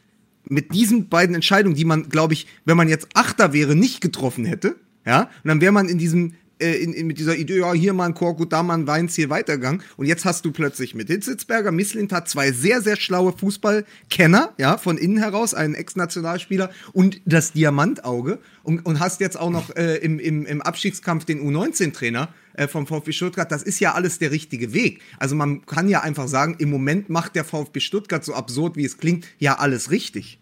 mit 0.45 0.73
diesen 0.73 1.07
beiden 1.07 1.33
Entscheidungen, 1.33 1.75
die 1.75 1.85
man, 1.85 2.09
glaube 2.09 2.33
ich, 2.33 2.47
wenn 2.65 2.77
man 2.77 2.89
jetzt 2.89 3.07
Achter 3.13 3.53
wäre, 3.53 3.75
nicht 3.75 4.01
getroffen 4.01 4.45
hätte, 4.45 4.75
ja, 5.05 5.23
und 5.43 5.47
dann 5.47 5.61
wäre 5.61 5.71
man 5.71 5.89
in 5.89 5.97
diesem 5.97 6.35
äh, 6.61 6.75
in, 6.75 6.93
in, 6.93 7.07
mit 7.07 7.19
dieser 7.19 7.35
Idee, 7.35 7.59
ja, 7.59 7.73
hier 7.73 7.93
mal 7.93 8.05
ein 8.05 8.13
Korkut, 8.13 8.53
da 8.53 8.63
mal 8.63 8.75
ein 8.75 8.87
Weinziel 8.87 9.29
weitergegangen. 9.29 9.83
Und 9.97 10.05
jetzt 10.05 10.25
hast 10.25 10.45
du 10.45 10.51
plötzlich 10.51 10.95
mit 10.95 11.07
Hitzitzberger, 11.07 11.71
Misslintat 11.71 12.29
zwei 12.29 12.51
sehr, 12.51 12.81
sehr 12.81 12.95
schlaue 12.95 13.33
Fußballkenner, 13.37 14.53
ja, 14.57 14.77
von 14.77 14.97
innen 14.97 15.17
heraus, 15.17 15.53
einen 15.53 15.73
Ex-Nationalspieler 15.73 16.71
und 16.93 17.21
das 17.25 17.53
Diamantauge. 17.53 18.39
Und, 18.63 18.85
und 18.85 18.99
hast 18.99 19.21
jetzt 19.21 19.39
auch 19.39 19.49
noch 19.49 19.75
äh, 19.75 19.97
im, 19.97 20.19
im, 20.19 20.45
im 20.45 20.61
Abstiegskampf 20.61 21.25
den 21.25 21.41
U19-Trainer 21.41 22.29
äh, 22.53 22.67
vom 22.67 22.85
VfB 22.85 23.11
Stuttgart. 23.11 23.51
Das 23.51 23.63
ist 23.63 23.79
ja 23.79 23.93
alles 23.93 24.19
der 24.19 24.31
richtige 24.31 24.73
Weg. 24.73 25.01
Also 25.17 25.35
man 25.35 25.65
kann 25.65 25.89
ja 25.89 26.01
einfach 26.01 26.27
sagen, 26.27 26.55
im 26.59 26.69
Moment 26.69 27.09
macht 27.09 27.35
der 27.35 27.43
VfB 27.43 27.79
Stuttgart, 27.79 28.23
so 28.23 28.33
absurd 28.33 28.75
wie 28.75 28.85
es 28.85 28.97
klingt, 28.97 29.25
ja 29.39 29.57
alles 29.57 29.89
richtig. 29.89 30.40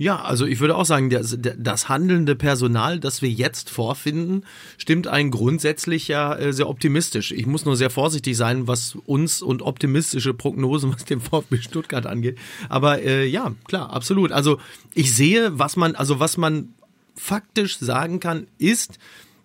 Ja, 0.00 0.22
also 0.22 0.46
ich 0.46 0.60
würde 0.60 0.76
auch 0.76 0.86
sagen, 0.86 1.10
das, 1.10 1.36
das 1.38 1.90
handelnde 1.90 2.34
Personal, 2.34 2.98
das 2.98 3.20
wir 3.20 3.28
jetzt 3.28 3.68
vorfinden, 3.68 4.44
stimmt 4.78 5.06
ein 5.06 5.30
grundsätzlich 5.30 6.08
ja 6.08 6.34
äh, 6.36 6.54
sehr 6.54 6.70
optimistisch. 6.70 7.32
Ich 7.32 7.44
muss 7.44 7.66
nur 7.66 7.76
sehr 7.76 7.90
vorsichtig 7.90 8.34
sein, 8.34 8.66
was 8.66 8.96
uns 9.04 9.42
und 9.42 9.60
optimistische 9.60 10.32
Prognosen, 10.32 10.90
was 10.94 11.04
den 11.04 11.20
VfB 11.20 11.58
Stuttgart 11.58 12.06
angeht. 12.06 12.38
Aber 12.70 13.02
äh, 13.02 13.26
ja, 13.26 13.52
klar, 13.66 13.92
absolut. 13.92 14.32
Also 14.32 14.58
ich 14.94 15.14
sehe, 15.14 15.58
was 15.58 15.76
man, 15.76 15.94
also 15.94 16.18
was 16.18 16.38
man 16.38 16.70
faktisch 17.14 17.76
sagen 17.78 18.20
kann, 18.20 18.46
ist, 18.56 18.98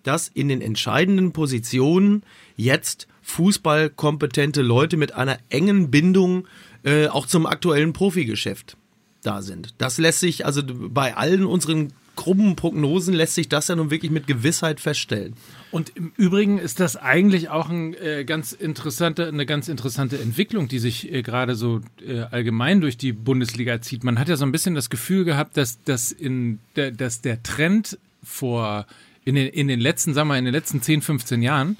dass 0.04 0.30
in 0.30 0.48
den 0.48 0.62
entscheidenden 0.62 1.34
Positionen 1.34 2.24
jetzt 2.56 3.10
fußballkompetente 3.24 4.62
Leute 4.62 4.96
mit 4.96 5.16
einer 5.16 5.38
engen 5.50 5.92
Bindung 5.92 6.48
äh, 6.84 7.08
auch 7.08 7.26
zum 7.26 7.46
aktuellen 7.46 7.92
Profigeschäft 7.92 8.78
da 9.26 9.42
sind. 9.42 9.74
Das 9.78 9.98
lässt 9.98 10.20
sich, 10.20 10.46
also 10.46 10.62
bei 10.66 11.16
allen 11.16 11.46
unseren 11.46 11.94
krummen 12.16 12.56
Prognosen 12.56 13.14
lässt 13.14 13.36
sich 13.36 13.50
das 13.50 13.68
ja 13.68 13.76
nun 13.76 13.92
wirklich 13.92 14.12
mit 14.12 14.26
Gewissheit 14.26 14.80
feststellen. 14.80 15.34
Und 15.72 15.92
im 15.96 16.14
Übrigen 16.16 16.60
ist 16.60 16.80
das 16.80 16.96
eigentlich 16.96 17.50
auch 17.50 17.70
ein, 17.70 17.94
äh, 17.96 18.24
ganz 18.24 18.54
interessante, 18.54 19.28
eine 19.28 19.46
ganz 19.46 19.68
interessante 19.68 20.18
Entwicklung, 20.18 20.70
die 20.70 20.80
sich 20.80 21.12
äh, 21.12 21.22
gerade 21.22 21.56
so 21.56 21.82
äh, 22.06 22.22
allgemein 22.22 22.80
durch 22.80 22.98
die 22.98 23.12
Bundesliga 23.12 23.82
zieht. 23.82 24.06
Man 24.06 24.18
hat 24.18 24.30
ja 24.30 24.38
so 24.38 24.46
ein 24.46 24.54
bisschen 24.54 24.76
das 24.76 24.90
Gefühl 24.90 25.26
gehabt, 25.26 25.58
dass, 25.58 25.84
dass, 25.84 26.12
in 26.12 26.60
der, 26.78 26.92
dass 26.92 27.22
der 27.22 27.44
Trend 27.44 27.98
vor 28.24 28.86
in 29.26 29.36
den, 29.36 29.48
in 29.48 29.68
den 29.68 29.80
letzten, 29.80 30.14
sagen 30.14 30.30
wir, 30.30 30.38
in 30.38 30.46
den 30.46 30.54
letzten 30.54 30.82
10, 30.82 31.02
15 31.02 31.42
Jahren 31.42 31.78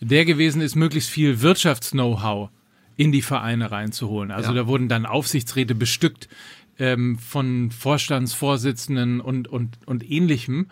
der 0.00 0.24
gewesen 0.24 0.60
ist, 0.60 0.74
möglichst 0.74 1.08
viel 1.08 1.40
Wirtschafts-Know-how 1.40 2.50
in 2.96 3.12
die 3.12 3.22
Vereine 3.22 3.70
reinzuholen. 3.70 4.30
Also 4.30 4.50
ja. 4.50 4.56
da 4.56 4.66
wurden 4.66 4.88
dann 4.88 5.06
Aufsichtsräte 5.06 5.74
bestückt 5.74 6.28
ähm, 6.78 7.18
von 7.18 7.70
Vorstandsvorsitzenden 7.70 9.20
und, 9.20 9.48
und, 9.48 9.78
und 9.86 10.08
ähnlichem. 10.08 10.68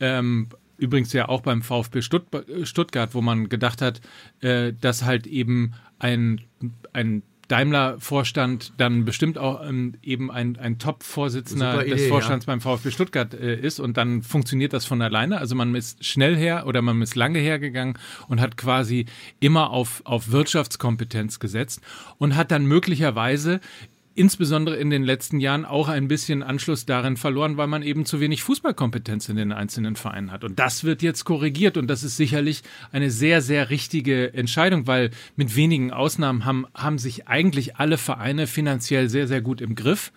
Ähm, 0.00 0.48
übrigens 0.78 1.12
ja 1.12 1.28
auch 1.28 1.42
beim 1.42 1.62
VfB 1.62 2.00
Stuttgart, 2.02 3.14
wo 3.14 3.20
man 3.20 3.48
gedacht 3.48 3.82
hat, 3.82 4.00
äh, 4.40 4.72
dass 4.72 5.04
halt 5.04 5.26
eben 5.26 5.74
ein, 5.98 6.40
ein 6.92 7.22
Daimler-Vorstand 7.50 8.74
dann 8.76 9.04
bestimmt 9.04 9.36
auch 9.36 9.66
ähm, 9.68 9.94
eben 10.02 10.30
ein, 10.30 10.56
ein 10.56 10.78
Top-Vorsitzender 10.78 11.82
des 11.84 12.06
Vorstands 12.06 12.46
ja. 12.46 12.52
beim 12.52 12.60
VfB 12.60 12.92
Stuttgart 12.92 13.34
äh, 13.34 13.58
ist 13.58 13.80
und 13.80 13.96
dann 13.96 14.22
funktioniert 14.22 14.72
das 14.72 14.86
von 14.86 15.02
alleine. 15.02 15.38
Also 15.38 15.56
man 15.56 15.74
ist 15.74 16.04
schnell 16.04 16.36
her 16.36 16.64
oder 16.68 16.80
man 16.80 17.02
ist 17.02 17.16
lange 17.16 17.40
hergegangen 17.40 17.98
und 18.28 18.40
hat 18.40 18.56
quasi 18.56 19.06
immer 19.40 19.70
auf, 19.70 20.00
auf 20.04 20.30
Wirtschaftskompetenz 20.30 21.40
gesetzt 21.40 21.80
und 22.18 22.36
hat 22.36 22.52
dann 22.52 22.66
möglicherweise 22.66 23.60
insbesondere 24.14 24.76
in 24.76 24.90
den 24.90 25.04
letzten 25.04 25.40
Jahren 25.40 25.64
auch 25.64 25.88
ein 25.88 26.08
bisschen 26.08 26.42
Anschluss 26.42 26.84
darin 26.84 27.16
verloren, 27.16 27.56
weil 27.56 27.68
man 27.68 27.82
eben 27.82 28.04
zu 28.04 28.20
wenig 28.20 28.42
Fußballkompetenz 28.42 29.28
in 29.28 29.36
den 29.36 29.52
einzelnen 29.52 29.96
Vereinen 29.96 30.32
hat. 30.32 30.44
Und 30.44 30.58
das 30.58 30.84
wird 30.84 31.02
jetzt 31.02 31.24
korrigiert 31.24 31.76
und 31.76 31.86
das 31.86 32.02
ist 32.02 32.16
sicherlich 32.16 32.62
eine 32.92 33.10
sehr, 33.10 33.40
sehr 33.40 33.70
richtige 33.70 34.34
Entscheidung, 34.34 34.86
weil 34.86 35.10
mit 35.36 35.56
wenigen 35.56 35.92
Ausnahmen 35.92 36.44
haben, 36.44 36.66
haben 36.74 36.98
sich 36.98 37.28
eigentlich 37.28 37.76
alle 37.76 37.98
Vereine 37.98 38.46
finanziell 38.46 39.08
sehr, 39.08 39.28
sehr 39.28 39.40
gut 39.40 39.60
im 39.60 39.74
Griff. 39.74 40.12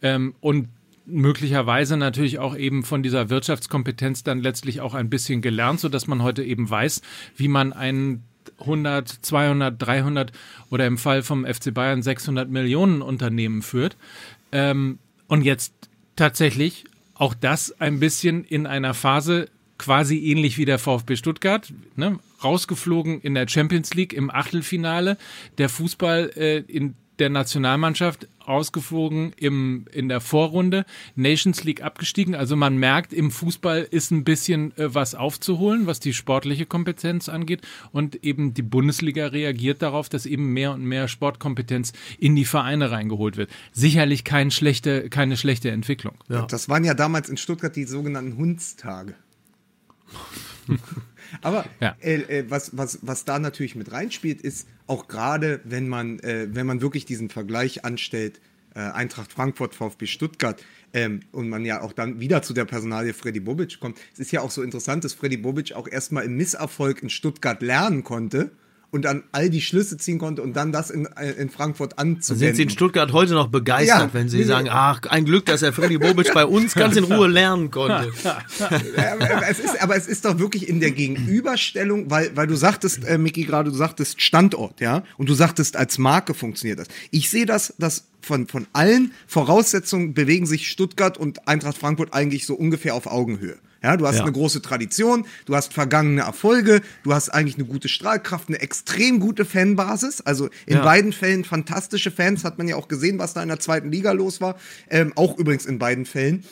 Ähm, 0.00 0.34
und 0.40 0.68
möglicherweise 1.06 1.96
natürlich 1.96 2.38
auch 2.38 2.56
eben 2.56 2.82
von 2.82 3.02
dieser 3.02 3.28
Wirtschaftskompetenz 3.28 4.22
dann 4.22 4.40
letztlich 4.40 4.80
auch 4.80 4.94
ein 4.94 5.10
bisschen 5.10 5.42
gelernt, 5.42 5.80
so 5.80 5.88
dass 5.88 6.06
man 6.06 6.22
heute 6.22 6.42
eben 6.42 6.68
weiß, 6.68 7.02
wie 7.36 7.48
man 7.48 7.72
einen 7.72 8.24
100, 8.60 9.08
200, 9.08 9.80
300 9.80 10.32
oder 10.70 10.86
im 10.86 10.98
Fall 10.98 11.22
vom 11.22 11.44
FC 11.44 11.72
Bayern 11.72 12.02
600 12.02 12.48
Millionen 12.48 13.02
Unternehmen 13.02 13.62
führt. 13.62 13.96
Ähm, 14.52 14.98
und 15.28 15.42
jetzt 15.42 15.72
tatsächlich 16.16 16.84
auch 17.14 17.34
das 17.34 17.80
ein 17.80 18.00
bisschen 18.00 18.44
in 18.44 18.66
einer 18.66 18.94
Phase 18.94 19.48
quasi 19.78 20.18
ähnlich 20.30 20.58
wie 20.58 20.64
der 20.64 20.78
VfB 20.78 21.16
Stuttgart, 21.16 21.72
ne? 21.96 22.18
rausgeflogen 22.42 23.20
in 23.20 23.34
der 23.34 23.48
Champions 23.48 23.94
League 23.94 24.12
im 24.12 24.30
Achtelfinale, 24.30 25.16
der 25.58 25.68
Fußball 25.68 26.30
äh, 26.36 26.58
in 26.58 26.94
der 27.18 27.30
Nationalmannschaft 27.30 28.28
ausgeflogen 28.40 29.32
im, 29.36 29.86
in 29.92 30.08
der 30.08 30.20
Vorrunde, 30.20 30.84
Nations 31.14 31.64
League 31.64 31.82
abgestiegen. 31.82 32.34
Also 32.34 32.56
man 32.56 32.76
merkt, 32.76 33.12
im 33.12 33.30
Fußball 33.30 33.86
ist 33.90 34.10
ein 34.10 34.24
bisschen 34.24 34.76
äh, 34.76 34.94
was 34.94 35.14
aufzuholen, 35.14 35.86
was 35.86 36.00
die 36.00 36.12
sportliche 36.12 36.66
Kompetenz 36.66 37.28
angeht. 37.28 37.62
Und 37.92 38.24
eben 38.24 38.54
die 38.54 38.62
Bundesliga 38.62 39.26
reagiert 39.28 39.82
darauf, 39.82 40.08
dass 40.08 40.26
eben 40.26 40.52
mehr 40.52 40.72
und 40.72 40.84
mehr 40.84 41.08
Sportkompetenz 41.08 41.92
in 42.18 42.36
die 42.36 42.44
Vereine 42.44 42.90
reingeholt 42.90 43.36
wird. 43.36 43.50
Sicherlich 43.72 44.24
kein 44.24 44.50
schlechte, 44.50 45.08
keine 45.08 45.36
schlechte 45.36 45.70
Entwicklung. 45.70 46.14
Ja. 46.28 46.46
Das 46.46 46.68
waren 46.68 46.84
ja 46.84 46.94
damals 46.94 47.28
in 47.28 47.36
Stuttgart 47.36 47.74
die 47.74 47.84
sogenannten 47.84 48.36
Hundstage. 48.36 49.14
Aber 51.42 51.64
ja. 51.80 51.96
äh, 52.00 52.14
äh, 52.40 52.50
was, 52.50 52.76
was, 52.76 52.98
was 53.02 53.24
da 53.24 53.38
natürlich 53.38 53.74
mit 53.74 53.92
reinspielt, 53.92 54.40
ist 54.40 54.68
auch 54.86 55.08
gerade, 55.08 55.60
wenn 55.64 55.88
man, 55.88 56.18
äh, 56.20 56.48
wenn 56.50 56.66
man 56.66 56.80
wirklich 56.80 57.04
diesen 57.04 57.30
Vergleich 57.30 57.84
anstellt, 57.84 58.40
äh, 58.74 58.80
Eintracht 58.80 59.32
Frankfurt, 59.32 59.74
VfB 59.74 60.06
Stuttgart, 60.06 60.62
ähm, 60.92 61.20
und 61.32 61.48
man 61.48 61.64
ja 61.64 61.80
auch 61.80 61.92
dann 61.92 62.20
wieder 62.20 62.42
zu 62.42 62.54
der 62.54 62.64
Personalie 62.64 63.14
Freddy 63.14 63.40
Bobic 63.40 63.80
kommt. 63.80 63.98
Es 64.12 64.20
ist 64.20 64.32
ja 64.32 64.40
auch 64.42 64.50
so 64.50 64.62
interessant, 64.62 65.04
dass 65.04 65.14
Freddy 65.14 65.36
Bobic 65.36 65.72
auch 65.72 65.88
erstmal 65.88 66.24
im 66.24 66.36
Misserfolg 66.36 67.02
in 67.02 67.10
Stuttgart 67.10 67.60
lernen 67.62 68.04
konnte 68.04 68.52
und 68.94 69.02
dann 69.02 69.24
all 69.32 69.50
die 69.50 69.60
Schlüsse 69.60 69.96
ziehen 69.96 70.20
konnte 70.20 70.40
und 70.40 70.54
dann 70.54 70.70
das 70.70 70.88
in, 70.88 71.06
äh, 71.16 71.32
in 71.32 71.50
Frankfurt 71.50 71.98
anzuwenden. 71.98 72.46
Sind 72.46 72.54
Sie 72.54 72.62
in 72.62 72.70
Stuttgart 72.70 73.12
heute 73.12 73.32
noch 73.32 73.48
begeistert, 73.48 73.98
ja, 73.98 74.10
wenn 74.12 74.28
Sie 74.28 74.44
sagen, 74.44 74.68
ach, 74.70 75.02
ein 75.08 75.24
Glück, 75.24 75.46
dass 75.46 75.62
Herr 75.62 75.72
Freddy 75.72 75.98
Bobic 75.98 76.32
bei 76.32 76.46
uns 76.46 76.74
ganz 76.76 76.94
in 76.94 77.02
Ruhe 77.02 77.26
lernen 77.26 77.72
konnte. 77.72 78.12
es 79.50 79.58
ist, 79.58 79.82
aber 79.82 79.96
es 79.96 80.06
ist 80.06 80.24
doch 80.24 80.38
wirklich 80.38 80.68
in 80.68 80.78
der 80.78 80.92
Gegenüberstellung, 80.92 82.08
weil, 82.08 82.36
weil 82.36 82.46
du 82.46 82.54
sagtest, 82.54 83.04
äh, 83.04 83.18
Miki, 83.18 83.42
gerade 83.42 83.72
du 83.72 83.76
sagtest 83.76 84.22
Standort, 84.22 84.80
ja, 84.80 85.02
und 85.18 85.28
du 85.28 85.34
sagtest, 85.34 85.76
als 85.76 85.98
Marke 85.98 86.32
funktioniert 86.32 86.78
das. 86.78 86.86
Ich 87.10 87.30
sehe 87.30 87.46
das, 87.46 87.74
dass 87.78 88.04
von, 88.24 88.46
von 88.48 88.66
allen 88.72 89.12
Voraussetzungen 89.26 90.14
bewegen 90.14 90.46
sich 90.46 90.68
Stuttgart 90.68 91.18
und 91.18 91.46
Eintracht 91.48 91.78
Frankfurt 91.78 92.12
eigentlich 92.14 92.46
so 92.46 92.54
ungefähr 92.54 92.94
auf 92.94 93.06
Augenhöhe. 93.06 93.58
Ja, 93.84 93.98
du 93.98 94.06
hast 94.06 94.16
ja. 94.16 94.22
eine 94.22 94.32
große 94.32 94.62
Tradition, 94.62 95.26
du 95.44 95.54
hast 95.54 95.74
vergangene 95.74 96.22
Erfolge, 96.22 96.80
du 97.02 97.12
hast 97.12 97.28
eigentlich 97.28 97.56
eine 97.56 97.66
gute 97.66 97.88
Strahlkraft, 97.88 98.48
eine 98.48 98.62
extrem 98.62 99.20
gute 99.20 99.44
Fanbasis. 99.44 100.22
Also 100.22 100.48
in 100.64 100.76
ja. 100.76 100.84
beiden 100.84 101.12
Fällen 101.12 101.44
fantastische 101.44 102.10
Fans, 102.10 102.44
hat 102.44 102.56
man 102.56 102.66
ja 102.66 102.76
auch 102.76 102.88
gesehen, 102.88 103.18
was 103.18 103.34
da 103.34 103.42
in 103.42 103.48
der 103.48 103.60
zweiten 103.60 103.92
Liga 103.92 104.12
los 104.12 104.40
war. 104.40 104.56
Ähm, 104.88 105.12
auch 105.16 105.36
übrigens 105.36 105.66
in 105.66 105.78
beiden 105.78 106.06
Fällen. 106.06 106.44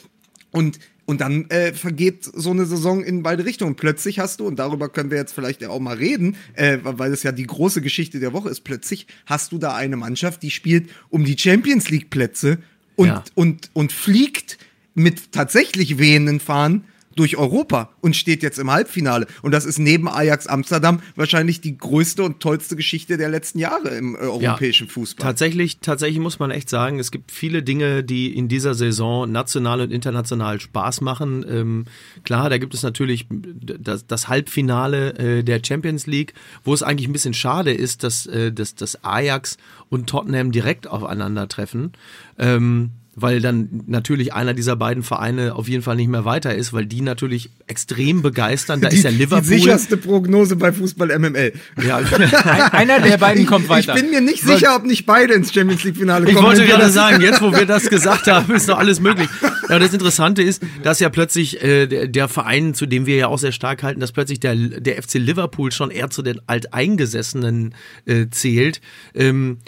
Und 0.50 0.78
und 1.04 1.20
dann 1.20 1.50
äh, 1.50 1.72
vergeht 1.72 2.24
so 2.24 2.50
eine 2.50 2.64
Saison 2.64 3.02
in 3.02 3.22
beide 3.22 3.44
Richtungen. 3.44 3.74
Plötzlich 3.74 4.18
hast 4.18 4.40
du, 4.40 4.46
und 4.46 4.58
darüber 4.58 4.88
können 4.88 5.10
wir 5.10 5.18
jetzt 5.18 5.32
vielleicht 5.32 5.60
ja 5.62 5.70
auch 5.70 5.80
mal 5.80 5.96
reden, 5.96 6.36
äh, 6.54 6.78
weil 6.82 7.12
es 7.12 7.22
ja 7.22 7.32
die 7.32 7.46
große 7.46 7.82
Geschichte 7.82 8.20
der 8.20 8.32
Woche 8.32 8.48
ist, 8.48 8.62
plötzlich 8.62 9.06
hast 9.26 9.52
du 9.52 9.58
da 9.58 9.74
eine 9.74 9.96
Mannschaft, 9.96 10.42
die 10.42 10.50
spielt 10.50 10.88
um 11.10 11.24
die 11.24 11.36
Champions 11.36 11.90
League 11.90 12.10
Plätze 12.10 12.58
und, 12.96 13.08
ja. 13.08 13.24
und, 13.34 13.70
und 13.72 13.92
fliegt 13.92 14.58
mit 14.94 15.32
tatsächlich 15.32 15.98
wehenden 15.98 16.40
Fahnen 16.40 16.84
durch 17.16 17.36
Europa 17.36 17.90
und 18.00 18.16
steht 18.16 18.42
jetzt 18.42 18.58
im 18.58 18.70
Halbfinale. 18.70 19.26
Und 19.42 19.52
das 19.52 19.64
ist 19.64 19.78
neben 19.78 20.08
Ajax 20.08 20.46
Amsterdam 20.46 21.00
wahrscheinlich 21.16 21.60
die 21.60 21.76
größte 21.76 22.22
und 22.22 22.40
tollste 22.40 22.76
Geschichte 22.76 23.16
der 23.16 23.28
letzten 23.28 23.58
Jahre 23.58 23.90
im 23.90 24.14
äh, 24.14 24.18
europäischen 24.18 24.86
ja, 24.86 24.92
Fußball. 24.92 25.24
Tatsächlich, 25.24 25.78
tatsächlich 25.80 26.18
muss 26.18 26.38
man 26.38 26.50
echt 26.50 26.68
sagen, 26.68 26.98
es 26.98 27.10
gibt 27.10 27.30
viele 27.30 27.62
Dinge, 27.62 28.04
die 28.04 28.36
in 28.36 28.48
dieser 28.48 28.74
Saison 28.74 29.30
national 29.30 29.80
und 29.80 29.92
international 29.92 30.60
Spaß 30.60 31.00
machen. 31.00 31.44
Ähm, 31.48 31.84
klar, 32.24 32.50
da 32.50 32.58
gibt 32.58 32.74
es 32.74 32.82
natürlich 32.82 33.26
das, 33.30 34.06
das 34.06 34.28
Halbfinale 34.28 35.14
äh, 35.18 35.42
der 35.42 35.60
Champions 35.64 36.06
League, 36.06 36.34
wo 36.64 36.74
es 36.74 36.82
eigentlich 36.82 37.08
ein 37.08 37.12
bisschen 37.12 37.34
schade 37.34 37.72
ist, 37.72 38.02
dass, 38.04 38.26
äh, 38.26 38.52
dass, 38.52 38.74
dass 38.74 39.04
Ajax 39.04 39.56
und 39.88 40.08
Tottenham 40.08 40.52
direkt 40.52 40.86
aufeinandertreffen. 40.86 41.92
Ähm, 42.38 42.90
weil 43.14 43.40
dann 43.40 43.82
natürlich 43.86 44.32
einer 44.32 44.54
dieser 44.54 44.74
beiden 44.74 45.02
Vereine 45.02 45.54
auf 45.54 45.68
jeden 45.68 45.82
Fall 45.82 45.96
nicht 45.96 46.08
mehr 46.08 46.24
weiter 46.24 46.54
ist, 46.54 46.72
weil 46.72 46.86
die 46.86 47.02
natürlich 47.02 47.50
extrem 47.66 48.22
begeistern. 48.22 48.80
Da 48.80 48.88
die, 48.88 48.96
ist 48.96 49.04
ja 49.04 49.10
Liverpool. 49.10 49.42
Die 49.42 49.60
sicherste 49.60 49.98
Prognose 49.98 50.56
bei 50.56 50.72
Fußball 50.72 51.18
MML. 51.18 51.52
Ja, 51.86 51.98
einer 52.72 53.00
der 53.00 53.18
beiden 53.18 53.44
kommt 53.44 53.68
weiter. 53.68 53.94
Ich 53.94 54.00
bin 54.00 54.10
mir 54.10 54.22
nicht 54.22 54.42
sicher, 54.42 54.76
ob 54.76 54.86
nicht 54.86 55.04
beide 55.04 55.34
ins 55.34 55.52
Champions 55.52 55.84
League 55.84 55.96
Finale 55.96 56.24
kommen. 56.24 56.36
Ich 56.38 56.42
wollte 56.42 56.64
gerade 56.64 56.88
sagen, 56.88 57.20
jetzt 57.20 57.42
wo 57.42 57.52
wir 57.52 57.66
das 57.66 57.84
gesagt 57.90 58.28
haben, 58.28 58.54
ist 58.54 58.68
doch 58.68 58.78
alles 58.78 59.00
möglich. 59.00 59.28
Ja, 59.68 59.78
das 59.78 59.92
Interessante 59.92 60.42
ist, 60.42 60.62
dass 60.82 60.98
ja 60.98 61.10
plötzlich 61.10 61.62
äh, 61.62 61.86
der, 61.86 62.08
der 62.08 62.28
Verein, 62.28 62.72
zu 62.72 62.86
dem 62.86 63.04
wir 63.04 63.16
ja 63.16 63.26
auch 63.28 63.38
sehr 63.38 63.52
stark 63.52 63.82
halten, 63.82 64.00
dass 64.00 64.12
plötzlich 64.12 64.40
der, 64.40 64.54
der 64.54 65.02
FC 65.02 65.14
Liverpool 65.14 65.70
schon 65.70 65.90
eher 65.90 66.08
zu 66.08 66.22
den 66.22 66.40
Alteingesessenen 66.46 67.74
äh, 68.06 68.28
zählt. 68.30 68.80
Ähm, 69.14 69.58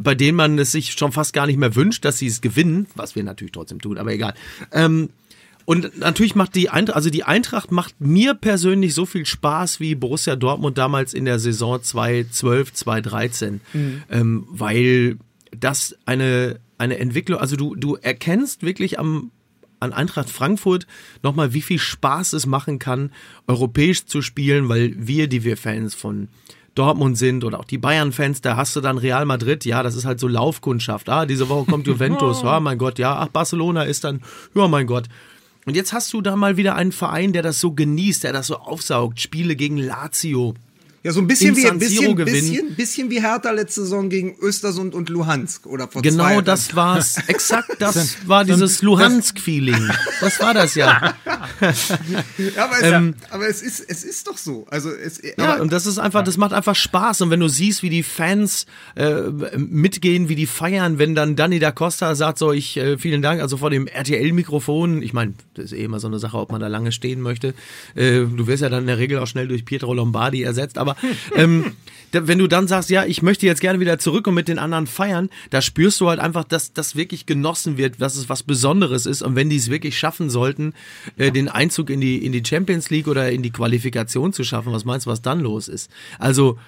bei 0.00 0.14
denen 0.14 0.36
man 0.36 0.58
es 0.58 0.72
sich 0.72 0.92
schon 0.92 1.12
fast 1.12 1.32
gar 1.32 1.46
nicht 1.46 1.58
mehr 1.58 1.74
wünscht, 1.74 2.04
dass 2.04 2.18
sie 2.18 2.26
es 2.26 2.40
gewinnen, 2.40 2.86
was 2.94 3.14
wir 3.14 3.22
natürlich 3.22 3.52
trotzdem 3.52 3.80
tun, 3.80 3.98
aber 3.98 4.12
egal. 4.12 4.34
Ähm, 4.72 5.10
und 5.66 5.98
natürlich 5.98 6.36
macht 6.36 6.54
die 6.54 6.70
Eintracht, 6.70 6.96
also 6.96 7.10
die 7.10 7.24
Eintracht 7.24 7.72
macht 7.72 8.00
mir 8.00 8.34
persönlich 8.34 8.94
so 8.94 9.04
viel 9.04 9.26
Spaß 9.26 9.80
wie 9.80 9.96
Borussia 9.96 10.36
Dortmund 10.36 10.78
damals 10.78 11.12
in 11.12 11.24
der 11.24 11.40
Saison 11.40 11.82
2012, 11.82 12.72
2013, 12.72 13.60
mhm. 13.72 14.02
ähm, 14.08 14.46
weil 14.48 15.18
das 15.58 15.96
eine, 16.06 16.60
eine 16.78 16.98
Entwicklung, 16.98 17.40
also 17.40 17.56
du, 17.56 17.74
du 17.74 17.96
erkennst 17.96 18.62
wirklich 18.62 19.00
am, 19.00 19.32
an 19.80 19.92
Eintracht 19.92 20.30
Frankfurt 20.30 20.86
nochmal, 21.24 21.52
wie 21.52 21.62
viel 21.62 21.80
Spaß 21.80 22.34
es 22.34 22.46
machen 22.46 22.78
kann, 22.78 23.10
europäisch 23.48 24.06
zu 24.06 24.22
spielen, 24.22 24.68
weil 24.68 24.94
wir, 24.96 25.26
die 25.26 25.42
wir 25.42 25.56
Fans 25.56 25.96
von 25.96 26.28
Dortmund 26.76 27.18
sind 27.18 27.42
oder 27.42 27.58
auch 27.58 27.64
die 27.64 27.78
Bayern-Fans, 27.78 28.40
da 28.42 28.56
hast 28.56 28.76
du 28.76 28.80
dann 28.80 28.98
Real 28.98 29.24
Madrid, 29.24 29.64
ja, 29.64 29.82
das 29.82 29.96
ist 29.96 30.04
halt 30.04 30.20
so 30.20 30.28
Laufkundschaft. 30.28 31.08
Ah, 31.08 31.26
diese 31.26 31.48
Woche 31.48 31.68
kommt 31.68 31.86
Juventus, 31.86 32.44
ah, 32.44 32.60
mein 32.60 32.78
Gott, 32.78 32.98
ja, 32.98 33.16
ach, 33.16 33.28
Barcelona 33.28 33.82
ist 33.82 34.04
dann, 34.04 34.20
ja, 34.54 34.68
mein 34.68 34.86
Gott. 34.86 35.06
Und 35.64 35.74
jetzt 35.74 35.92
hast 35.92 36.12
du 36.12 36.20
da 36.20 36.36
mal 36.36 36.56
wieder 36.56 36.76
einen 36.76 36.92
Verein, 36.92 37.32
der 37.32 37.42
das 37.42 37.58
so 37.58 37.72
genießt, 37.72 38.22
der 38.22 38.32
das 38.32 38.46
so 38.46 38.56
aufsaugt. 38.56 39.20
Spiele 39.20 39.56
gegen 39.56 39.78
Lazio, 39.78 40.54
ja, 41.06 41.12
so 41.12 41.20
ein 41.20 41.28
bisschen 41.28 41.56
wie 41.56 41.68
ein 41.68 41.78
bisschen, 41.78 42.16
bisschen, 42.16 42.74
bisschen 42.74 43.10
wie 43.10 43.22
Hertha 43.22 43.52
letzte 43.52 43.82
Saison 43.82 44.08
gegen 44.08 44.36
Östersund 44.40 44.92
und 44.92 45.08
Luhansk 45.08 45.64
oder 45.66 45.86
vor 45.86 46.02
Genau, 46.02 46.24
zwei 46.24 46.40
das 46.40 46.74
war's. 46.74 47.18
Exakt, 47.28 47.76
das 47.78 48.16
war 48.26 48.44
dieses 48.44 48.82
Luhansk-Feeling. 48.82 49.88
Das 50.20 50.40
war 50.40 50.52
das 50.52 50.74
ja. 50.74 51.14
ja, 51.60 51.70
aber, 52.56 52.76
es, 52.80 52.82
ähm, 52.82 53.14
aber 53.30 53.46
es, 53.46 53.62
ist, 53.62 53.84
es 53.88 54.02
ist 54.02 54.26
doch 54.26 54.36
so. 54.36 54.66
Also 54.68 54.90
es, 54.90 55.22
ja, 55.38 55.60
und 55.60 55.72
das 55.72 55.86
ist 55.86 56.00
einfach, 56.00 56.24
das 56.24 56.38
macht 56.38 56.52
einfach 56.52 56.74
Spaß. 56.74 57.20
Und 57.20 57.30
wenn 57.30 57.38
du 57.38 57.46
siehst, 57.46 57.84
wie 57.84 57.90
die 57.90 58.02
Fans 58.02 58.66
äh, 58.96 59.30
mitgehen, 59.56 60.28
wie 60.28 60.34
die 60.34 60.46
feiern, 60.46 60.98
wenn 60.98 61.14
dann 61.14 61.36
Danny 61.36 61.60
da 61.60 61.70
Costa 61.70 62.16
sagt, 62.16 62.38
so 62.38 62.50
ich 62.50 62.76
äh, 62.78 62.98
vielen 62.98 63.22
Dank, 63.22 63.40
also 63.40 63.58
vor 63.58 63.70
dem 63.70 63.86
RTL-Mikrofon, 63.86 65.02
ich 65.02 65.12
meine, 65.12 65.34
das 65.54 65.66
ist 65.66 65.72
eh 65.74 65.84
immer 65.84 66.00
so 66.00 66.08
eine 66.08 66.18
Sache, 66.18 66.36
ob 66.36 66.50
man 66.50 66.60
da 66.60 66.66
lange 66.66 66.90
stehen 66.90 67.20
möchte. 67.20 67.54
Äh, 67.94 68.24
du 68.24 68.48
wirst 68.48 68.64
ja 68.64 68.68
dann 68.70 68.80
in 68.80 68.86
der 68.88 68.98
Regel 68.98 69.20
auch 69.20 69.28
schnell 69.28 69.46
durch 69.46 69.64
Pietro 69.64 69.94
Lombardi 69.94 70.42
ersetzt, 70.42 70.78
aber 70.78 70.95
ähm, 71.34 71.72
wenn 72.12 72.38
du 72.38 72.46
dann 72.46 72.68
sagst, 72.68 72.88
ja, 72.90 73.04
ich 73.04 73.22
möchte 73.22 73.46
jetzt 73.46 73.60
gerne 73.60 73.80
wieder 73.80 73.98
zurück 73.98 74.26
und 74.26 74.34
mit 74.34 74.48
den 74.48 74.58
anderen 74.58 74.86
feiern, 74.86 75.28
da 75.50 75.60
spürst 75.60 76.00
du 76.00 76.08
halt 76.08 76.20
einfach, 76.20 76.44
dass 76.44 76.72
das 76.72 76.96
wirklich 76.96 77.26
genossen 77.26 77.76
wird, 77.76 78.00
dass 78.00 78.16
es 78.16 78.28
was 78.28 78.42
Besonderes 78.42 79.06
ist. 79.06 79.22
Und 79.22 79.34
wenn 79.34 79.50
die 79.50 79.56
es 79.56 79.70
wirklich 79.70 79.98
schaffen 79.98 80.30
sollten, 80.30 80.72
äh, 81.16 81.30
den 81.30 81.48
Einzug 81.48 81.90
in 81.90 82.00
die, 82.00 82.24
in 82.24 82.32
die 82.32 82.42
Champions 82.44 82.90
League 82.90 83.08
oder 83.08 83.30
in 83.30 83.42
die 83.42 83.50
Qualifikation 83.50 84.32
zu 84.32 84.44
schaffen, 84.44 84.72
was 84.72 84.84
meinst 84.84 85.06
du, 85.06 85.10
was 85.10 85.22
dann 85.22 85.40
los 85.40 85.68
ist? 85.68 85.90
Also, 86.18 86.58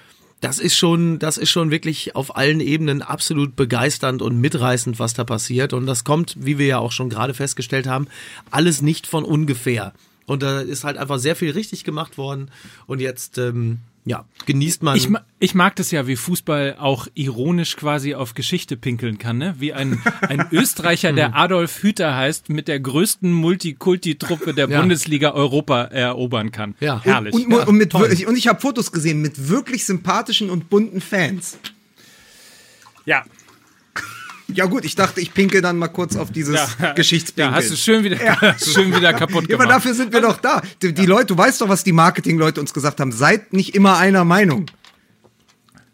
das 0.41 0.61
ist 0.61 0.77
schon, 0.77 1.19
das 1.19 1.37
ist 1.37 1.51
schon 1.51 1.73
wirklich 1.73 2.15
auf 2.15 2.37
allen 2.37 2.61
Ebenen 2.61 3.03
absolut 3.03 3.57
begeisternd 3.57 4.23
und 4.23 4.41
mitreißend, 4.41 5.01
was 5.01 5.15
da 5.15 5.25
passiert. 5.25 5.73
Und 5.73 5.87
das 5.87 6.05
kommt, 6.05 6.37
wie 6.39 6.59
wir 6.59 6.67
ja 6.67 6.79
auch 6.79 6.93
schon 6.93 7.11
gerade 7.11 7.35
festgestellt 7.35 7.89
haben, 7.89 8.07
alles 8.51 8.81
nicht 8.81 9.07
von 9.07 9.25
ungefähr. 9.25 9.95
Und 10.27 10.43
da 10.43 10.61
ist 10.61 10.85
halt 10.85 10.97
einfach 10.97 11.19
sehr 11.19 11.35
viel 11.35 11.51
richtig 11.53 11.85
gemacht 11.85 12.19
worden. 12.19 12.51
Und 12.87 13.01
jetzt, 13.01 13.39
ähm, 13.39 13.79
ja, 14.09 14.25
genießt 14.47 14.83
man. 14.83 14.97
Ich, 14.97 15.09
ich, 15.39 15.55
mag 15.55 15.77
das 15.77 15.91
ja, 15.91 16.07
wie 16.07 16.17
Fußball 16.17 16.77
auch 16.79 17.09
ironisch 17.13 17.77
quasi 17.77 18.15
auf 18.15 18.33
Geschichte 18.33 18.79
pinkeln 18.79 19.19
kann, 19.19 19.37
ne? 19.37 19.57
Wie 19.59 19.75
ein, 19.75 20.03
ein 20.23 20.47
Österreicher, 20.51 21.13
der 21.13 21.37
Adolf 21.37 21.83
Hüter 21.83 22.17
heißt, 22.17 22.49
mit 22.49 22.69
der 22.69 22.81
größten 22.81 23.31
Multikulti-Truppe 23.31 24.55
der 24.55 24.71
ja. 24.71 24.81
Bundesliga 24.81 25.33
Europa 25.33 25.83
erobern 25.85 26.53
kann. 26.53 26.75
Ja. 26.81 27.03
Herrlich. 27.05 27.35
Und, 27.35 27.45
und, 27.45 27.53
ja, 27.53 27.65
und, 27.67 27.77
mit, 27.77 27.95
und 27.95 28.37
ich 28.37 28.49
habe 28.49 28.61
Fotos 28.61 28.93
gesehen 28.93 29.21
mit 29.21 29.51
wirklich 29.51 29.85
sympathischen 29.85 30.49
und 30.49 30.71
bunten 30.71 31.03
Fans. 31.03 31.59
Ja, 33.05 33.25
ja 34.55 34.65
gut, 34.65 34.85
ich 34.85 34.95
dachte, 34.95 35.21
ich 35.21 35.35
pinkel 35.35 35.61
dann 35.61 35.77
mal 35.77 35.89
kurz 35.89 36.17
auf 36.17 36.33
dieses 36.33 36.55
ja, 36.79 36.93
Geschichtspinkel. 36.93 37.53
Ja, 37.53 37.57
hast 37.57 37.71
du 37.71 37.77
schön 37.77 38.03
wieder, 38.03 38.23
ja. 38.23 38.57
schön 38.59 38.95
wieder 38.95 39.13
kaputt 39.13 39.47
gemacht. 39.47 39.51
Ja, 39.51 39.57
aber 39.57 39.67
dafür 39.67 39.95
sind 39.95 40.13
wir 40.13 40.21
doch 40.21 40.39
da. 40.39 40.63
Die, 40.83 40.93
die 40.93 41.07
Leute, 41.07 41.27
du 41.27 41.39
weißt 41.39 41.61
doch, 41.61 41.69
was 41.69 41.85
die 41.85 41.93
Marketingleute 41.93 42.61
uns 42.61 42.73
gesagt 42.73 43.01
haben. 43.01 43.13
Seid 43.13 43.53
nicht 43.53 43.75
immer 43.75 43.99
einer 43.99 44.25
Meinung. 44.25 44.67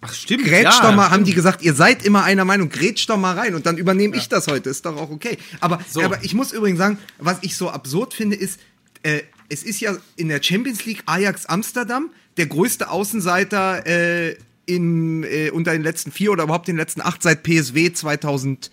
Ach 0.02 0.12
stimmt. 0.12 0.44
Grätsch 0.44 0.64
ja, 0.64 0.82
doch 0.82 0.94
mal, 0.94 1.10
haben 1.10 1.24
die 1.24 1.34
gesagt, 1.34 1.62
ihr 1.62 1.74
seid 1.74 2.04
immer 2.04 2.24
einer 2.24 2.44
Meinung, 2.44 2.68
grätsch 2.68 3.08
doch 3.08 3.16
mal 3.16 3.36
rein 3.36 3.54
und 3.54 3.66
dann 3.66 3.78
übernehme 3.78 4.16
ich 4.16 4.28
das 4.28 4.46
heute, 4.46 4.68
ist 4.68 4.84
doch 4.84 4.96
auch 4.96 5.10
okay. 5.10 5.38
Aber, 5.60 5.80
so. 5.88 6.02
aber 6.02 6.22
ich 6.22 6.34
muss 6.34 6.52
übrigens 6.52 6.78
sagen, 6.78 6.98
was 7.18 7.38
ich 7.40 7.56
so 7.56 7.70
absurd 7.70 8.12
finde, 8.12 8.36
ist, 8.36 8.60
äh, 9.02 9.22
es 9.48 9.62
ist 9.62 9.80
ja 9.80 9.96
in 10.16 10.28
der 10.28 10.42
Champions 10.42 10.84
League 10.84 11.02
Ajax 11.06 11.46
Amsterdam 11.46 12.10
der 12.36 12.46
größte 12.46 12.90
Außenseiter 12.90 13.86
äh, 13.86 14.36
in, 14.66 15.24
äh, 15.24 15.50
unter 15.50 15.72
den 15.72 15.82
letzten 15.82 16.12
vier 16.12 16.32
oder 16.32 16.44
überhaupt 16.44 16.68
den 16.68 16.76
letzten 16.76 17.00
acht 17.00 17.22
seit 17.22 17.42
PSW 17.42 17.92
2000. 17.92 18.70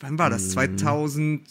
Wann 0.00 0.18
war 0.18 0.30
das? 0.30 0.50
2000. 0.50 1.42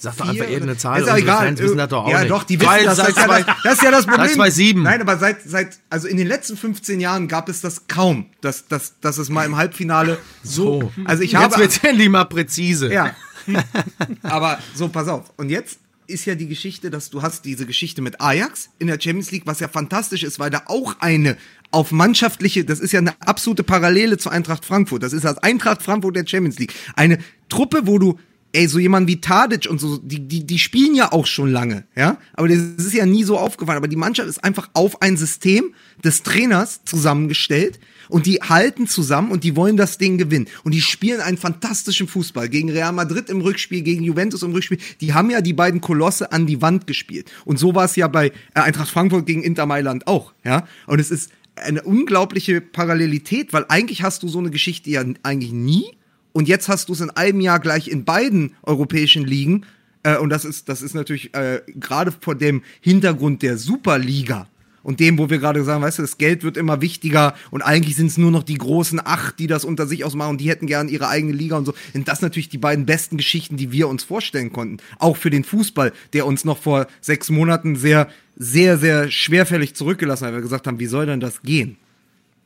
Sag 0.00 0.16
doch 0.16 0.28
einfach 0.28 0.44
irgendeine 0.44 0.76
Zahl. 0.76 1.00
Ist 1.00 1.08
ja 1.08 1.16
egal. 1.16 1.58
Wissen 1.58 1.76
das 1.76 1.88
doch 1.88 2.04
auch 2.04 2.10
ja, 2.10 2.20
nicht. 2.20 2.30
doch, 2.30 2.44
die 2.44 2.60
wissen 2.60 2.84
das. 2.84 2.98
Seit, 2.98 3.16
das, 3.16 3.46
das 3.64 3.72
ist 3.74 3.82
ja 3.82 3.90
das 3.90 4.06
Problem. 4.06 4.28
Seit 4.28 4.36
2007. 4.36 4.82
Nein, 4.82 5.00
aber 5.00 5.18
seit, 5.18 5.42
seit, 5.42 5.78
also 5.90 6.06
in 6.06 6.16
den 6.16 6.26
letzten 6.26 6.56
15 6.56 7.00
Jahren 7.00 7.26
gab 7.26 7.48
es 7.48 7.60
das 7.60 7.88
kaum, 7.88 8.26
dass, 8.40 8.68
dass, 8.68 9.00
dass 9.00 9.18
es 9.18 9.28
mal 9.28 9.44
im 9.44 9.56
Halbfinale 9.56 10.18
so. 10.42 10.82
so. 10.82 10.92
Also 11.04 11.22
ich 11.22 11.34
habe. 11.34 11.60
Jetzt 11.60 11.82
wird 11.82 11.90
endlich 11.90 12.08
mal 12.08 12.24
präzise. 12.24 12.92
Ja. 12.92 13.14
aber 14.22 14.58
so, 14.74 14.88
pass 14.88 15.08
auf. 15.08 15.32
Und 15.36 15.50
jetzt 15.50 15.78
ist 16.06 16.24
ja 16.24 16.34
die 16.34 16.48
Geschichte, 16.48 16.90
dass 16.90 17.10
du 17.10 17.22
hast 17.22 17.44
diese 17.44 17.66
Geschichte 17.66 18.00
mit 18.00 18.20
Ajax 18.20 18.70
in 18.78 18.86
der 18.86 19.00
Champions 19.00 19.30
League, 19.30 19.46
was 19.46 19.60
ja 19.60 19.68
fantastisch 19.68 20.22
ist, 20.22 20.38
weil 20.38 20.50
da 20.50 20.62
auch 20.66 20.96
eine 21.00 21.36
auf 21.70 21.92
mannschaftliche, 21.92 22.64
das 22.64 22.80
ist 22.80 22.92
ja 22.92 23.00
eine 23.00 23.20
absolute 23.20 23.62
Parallele 23.62 24.18
zu 24.18 24.30
Eintracht 24.30 24.64
Frankfurt. 24.64 25.02
Das 25.02 25.12
ist 25.12 25.24
das 25.24 25.38
Eintracht 25.38 25.82
Frankfurt 25.82 26.16
der 26.16 26.26
Champions 26.26 26.58
League. 26.58 26.74
Eine 26.96 27.18
Truppe, 27.48 27.82
wo 27.84 27.98
du 27.98 28.18
ey, 28.52 28.66
so 28.66 28.78
jemand 28.78 29.08
wie 29.08 29.20
Tadic 29.20 29.68
und 29.70 29.78
so, 29.78 29.98
die, 29.98 30.26
die, 30.26 30.46
die 30.46 30.58
spielen 30.58 30.94
ja 30.94 31.12
auch 31.12 31.26
schon 31.26 31.50
lange, 31.50 31.84
ja. 31.94 32.18
Aber 32.32 32.48
das 32.48 32.58
ist 32.58 32.94
ja 32.94 33.04
nie 33.04 33.24
so 33.24 33.38
aufgefallen. 33.38 33.76
Aber 33.76 33.88
die 33.88 33.96
Mannschaft 33.96 34.28
ist 34.28 34.42
einfach 34.42 34.70
auf 34.72 35.02
ein 35.02 35.16
System 35.16 35.74
des 36.02 36.22
Trainers 36.22 36.80
zusammengestellt 36.84 37.78
und 38.08 38.24
die 38.24 38.36
halten 38.36 38.86
zusammen 38.86 39.30
und 39.30 39.44
die 39.44 39.54
wollen 39.54 39.76
das 39.76 39.98
Ding 39.98 40.16
gewinnen. 40.16 40.48
Und 40.64 40.72
die 40.72 40.80
spielen 40.80 41.20
einen 41.20 41.36
fantastischen 41.36 42.08
Fußball 42.08 42.48
gegen 42.48 42.70
Real 42.70 42.92
Madrid 42.92 43.28
im 43.28 43.42
Rückspiel, 43.42 43.82
gegen 43.82 44.02
Juventus 44.02 44.42
im 44.42 44.52
Rückspiel. 44.52 44.78
Die 45.00 45.12
haben 45.12 45.30
ja 45.30 45.42
die 45.42 45.52
beiden 45.52 45.80
Kolosse 45.80 46.32
an 46.32 46.46
die 46.46 46.62
Wand 46.62 46.86
gespielt. 46.86 47.30
Und 47.44 47.58
so 47.58 47.74
war 47.74 47.84
es 47.84 47.96
ja 47.96 48.08
bei 48.08 48.28
äh, 48.28 48.60
Eintracht 48.60 48.88
Frankfurt 48.88 49.26
gegen 49.26 49.42
Inter 49.42 49.66
Mailand 49.66 50.06
auch, 50.06 50.32
ja. 50.44 50.66
Und 50.86 51.00
es 51.00 51.10
ist 51.10 51.30
eine 51.62 51.82
unglaubliche 51.82 52.60
Parallelität, 52.60 53.52
weil 53.52 53.64
eigentlich 53.68 54.02
hast 54.02 54.22
du 54.22 54.28
so 54.28 54.38
eine 54.38 54.50
Geschichte 54.50 54.90
ja 54.90 55.04
eigentlich 55.22 55.52
nie. 55.52 55.84
Und 56.32 56.48
jetzt 56.48 56.68
hast 56.68 56.88
du 56.88 56.92
es 56.92 57.00
in 57.00 57.10
einem 57.10 57.40
Jahr 57.40 57.58
gleich 57.60 57.88
in 57.88 58.04
beiden 58.04 58.54
europäischen 58.62 59.24
Ligen. 59.24 59.64
Äh, 60.02 60.18
und 60.18 60.30
das 60.30 60.44
ist, 60.44 60.68
das 60.68 60.82
ist 60.82 60.94
natürlich 60.94 61.34
äh, 61.34 61.62
gerade 61.74 62.12
vor 62.12 62.34
dem 62.34 62.62
Hintergrund 62.80 63.42
der 63.42 63.58
Superliga 63.58 64.46
und 64.88 65.00
dem, 65.00 65.18
wo 65.18 65.28
wir 65.28 65.36
gerade 65.36 65.62
sagen, 65.64 65.82
weißt 65.82 65.98
du, 65.98 66.02
das 66.02 66.16
Geld 66.16 66.44
wird 66.44 66.56
immer 66.56 66.80
wichtiger 66.80 67.34
und 67.50 67.60
eigentlich 67.60 67.94
sind 67.94 68.06
es 68.06 68.16
nur 68.16 68.30
noch 68.30 68.42
die 68.42 68.56
großen 68.56 68.98
acht, 69.04 69.38
die 69.38 69.46
das 69.46 69.66
unter 69.66 69.86
sich 69.86 70.02
ausmachen 70.02 70.30
und 70.30 70.40
die 70.40 70.48
hätten 70.48 70.66
gern 70.66 70.88
ihre 70.88 71.08
eigene 71.08 71.34
Liga 71.34 71.58
und 71.58 71.66
so. 71.66 71.74
Und 71.92 72.08
das 72.08 72.22
natürlich 72.22 72.48
die 72.48 72.56
beiden 72.56 72.86
besten 72.86 73.18
Geschichten, 73.18 73.58
die 73.58 73.70
wir 73.70 73.86
uns 73.86 74.02
vorstellen 74.02 74.50
konnten. 74.50 74.78
Auch 74.98 75.18
für 75.18 75.28
den 75.28 75.44
Fußball, 75.44 75.92
der 76.14 76.24
uns 76.24 76.46
noch 76.46 76.56
vor 76.56 76.86
sechs 77.02 77.28
Monaten 77.28 77.76
sehr, 77.76 78.08
sehr, 78.34 78.78
sehr 78.78 79.10
schwerfällig 79.10 79.74
zurückgelassen 79.74 80.24
hat, 80.24 80.32
weil 80.32 80.38
wir 80.38 80.42
gesagt 80.42 80.66
haben, 80.66 80.80
wie 80.80 80.86
soll 80.86 81.04
denn 81.04 81.20
das 81.20 81.42
gehen? 81.42 81.76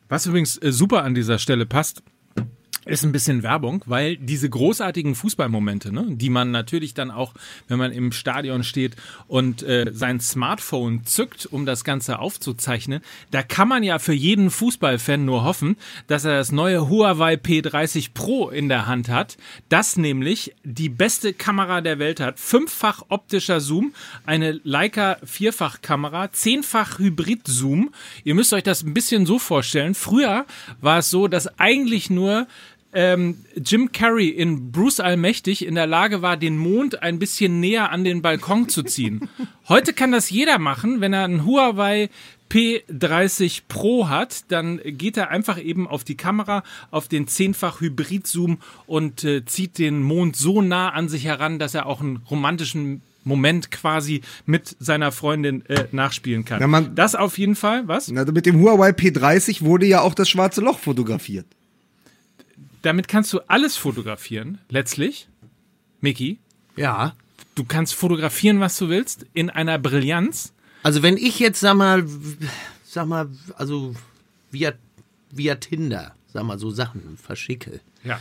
Was 0.09 0.27
übrigens 0.27 0.61
äh, 0.61 0.73
super 0.73 1.05
an 1.05 1.15
dieser 1.15 1.39
Stelle 1.39 1.65
passt, 1.65 2.03
ist 2.85 3.05
ein 3.05 3.13
bisschen 3.13 3.43
Werbung, 3.43 3.83
weil 3.87 4.17
diese 4.17 4.51
großartigen 4.51 5.15
Fußballmomente, 5.15 5.93
ne, 5.93 6.07
die 6.09 6.31
man 6.31 6.51
natürlich 6.51 6.95
dann 6.95 7.11
auch, 7.11 7.33
wenn 7.69 7.79
man 7.79 7.93
im 7.93 8.11
Stadion 8.11 8.65
steht 8.65 8.97
und 9.29 9.63
äh, 9.63 9.91
sein 9.93 10.19
Smartphone 10.21 11.05
zückt, 11.05 11.47
um 11.47 11.65
das 11.65 11.85
Ganze 11.85 12.19
aufzuzeichnen, 12.19 13.01
da 13.31 13.43
kann 13.43 13.69
man 13.69 13.85
ja 13.85 13.99
für 13.99 14.13
jeden 14.13 14.51
Fußballfan 14.51 15.25
nur 15.25 15.45
hoffen, 15.45 15.77
dass 16.09 16.25
er 16.25 16.39
das 16.39 16.51
neue 16.51 16.89
Huawei 16.89 17.35
P30 17.35 18.11
Pro 18.15 18.49
in 18.49 18.69
der 18.69 18.87
Hand 18.87 19.09
hat, 19.09 19.37
das 19.69 19.97
nämlich 19.97 20.55
die 20.65 20.89
beste 20.89 21.33
Kamera 21.33 21.83
der 21.83 22.01
Welt 22.01 22.19
hat, 22.19 22.41
fünffach 22.41 23.05
optischer 23.09 23.61
Zoom, 23.61 23.95
eine 24.27 24.61
Leica 24.65 25.19
Vierfachkamera, 25.23 26.33
zehnfach 26.33 26.99
Hybrid-Zoom. 26.99 27.93
Ihr 28.25 28.35
müsst 28.35 28.53
euch 28.53 28.65
das 28.65 28.83
ein 28.83 28.95
bisschen 28.95 29.25
so 29.25 29.39
vorstellen. 29.39 29.95
Früher 29.95 30.47
war 30.81 30.99
es 30.99 31.11
so, 31.11 31.29
dass 31.29 31.59
eigentlich 31.59 32.11
nur 32.11 32.47
ähm, 32.93 33.39
Jim 33.57 33.93
Carrey 33.93 34.29
in 34.29 34.71
Bruce 34.73 35.01
Allmächtig 35.01 35.65
in 35.67 35.75
der 35.75 35.87
Lage 35.87 36.23
war, 36.23 36.37
den 36.37 36.57
Mond 36.59 37.03
ein 37.03 37.19
bisschen 37.19 37.61
näher 37.61 37.91
an 37.91 38.05
den 38.05 38.23
Balkon 38.23 38.69
zu 38.69 38.83
ziehen. 38.83 39.29
Heute 39.69 39.93
kann 39.93 40.13
das 40.13 40.31
jeder 40.31 40.59
machen, 40.59 41.01
wenn 41.01 41.13
er 41.13 41.25
einen 41.25 41.47
Huawei 41.47 42.11
P30 42.51 43.63
Pro 43.69 44.09
hat, 44.09 44.45
dann 44.49 44.79
geht 44.85 45.17
er 45.17 45.31
einfach 45.31 45.59
eben 45.59 45.89
auf 45.89 46.05
die 46.05 46.17
Kamera, 46.17 46.63
auf 46.91 47.09
den 47.09 47.27
zehnfach 47.27 47.81
Hybrid-Zoom 47.81 48.59
und 48.87 49.25
äh, 49.25 49.45
zieht 49.47 49.79
den 49.79 50.03
Mond 50.03 50.37
so 50.37 50.61
nah 50.63 50.91
an 50.91 51.09
sich 51.09 51.25
heran, 51.25 51.59
dass 51.59 51.75
er 51.75 51.87
auch 51.87 52.01
einen 52.01 52.17
romantischen 52.31 53.01
Moment 53.25 53.71
quasi 53.71 54.21
mit 54.47 54.77
seiner 54.81 55.13
Freundin 55.13 55.65
äh, 55.67 55.85
nachspielen 55.93 56.45
kann. 56.45 56.69
Man- 56.71 56.95
das 56.95 57.15
auf 57.15 57.39
jeden 57.39 57.55
Fall, 57.57 57.87
was? 57.89 58.09
Na, 58.11 58.25
mit 58.25 58.47
dem 58.47 58.61
Huawei 58.61 58.91
P30 58.91 59.63
wurde 59.63 59.87
ja 59.87 60.01
auch 60.01 60.15
das 60.15 60.29
schwarze 60.29 60.61
Loch 60.61 60.79
fotografiert. 60.79 61.47
Damit 62.83 63.09
kannst 63.09 63.33
du 63.33 63.41
alles 63.49 63.77
fotografieren, 63.77 64.59
letztlich. 64.69 65.29
Mickey, 66.01 66.39
Ja. 66.77 67.15
du 67.55 67.65
kannst 67.65 67.95
fotografieren, 67.95 68.61
was 68.61 68.77
du 68.79 68.89
willst, 68.89 69.27
in 69.35 69.51
einer 69.51 69.79
Brillanz. 69.79 70.53
Also 70.83 71.03
wenn 71.03 71.17
ich 71.17 71.39
jetzt, 71.39 71.61
sag 71.61 71.75
mal, 71.77 72.05
sag 72.85 73.07
mal, 73.07 73.29
also 73.57 73.95
via, 74.51 74.73
via 75.31 75.55
Tinder, 75.57 76.15
sag 76.33 76.45
mal, 76.45 76.59
so 76.59 76.71
Sachen 76.71 77.17
verschicke, 77.17 77.81
Ja. 78.05 78.21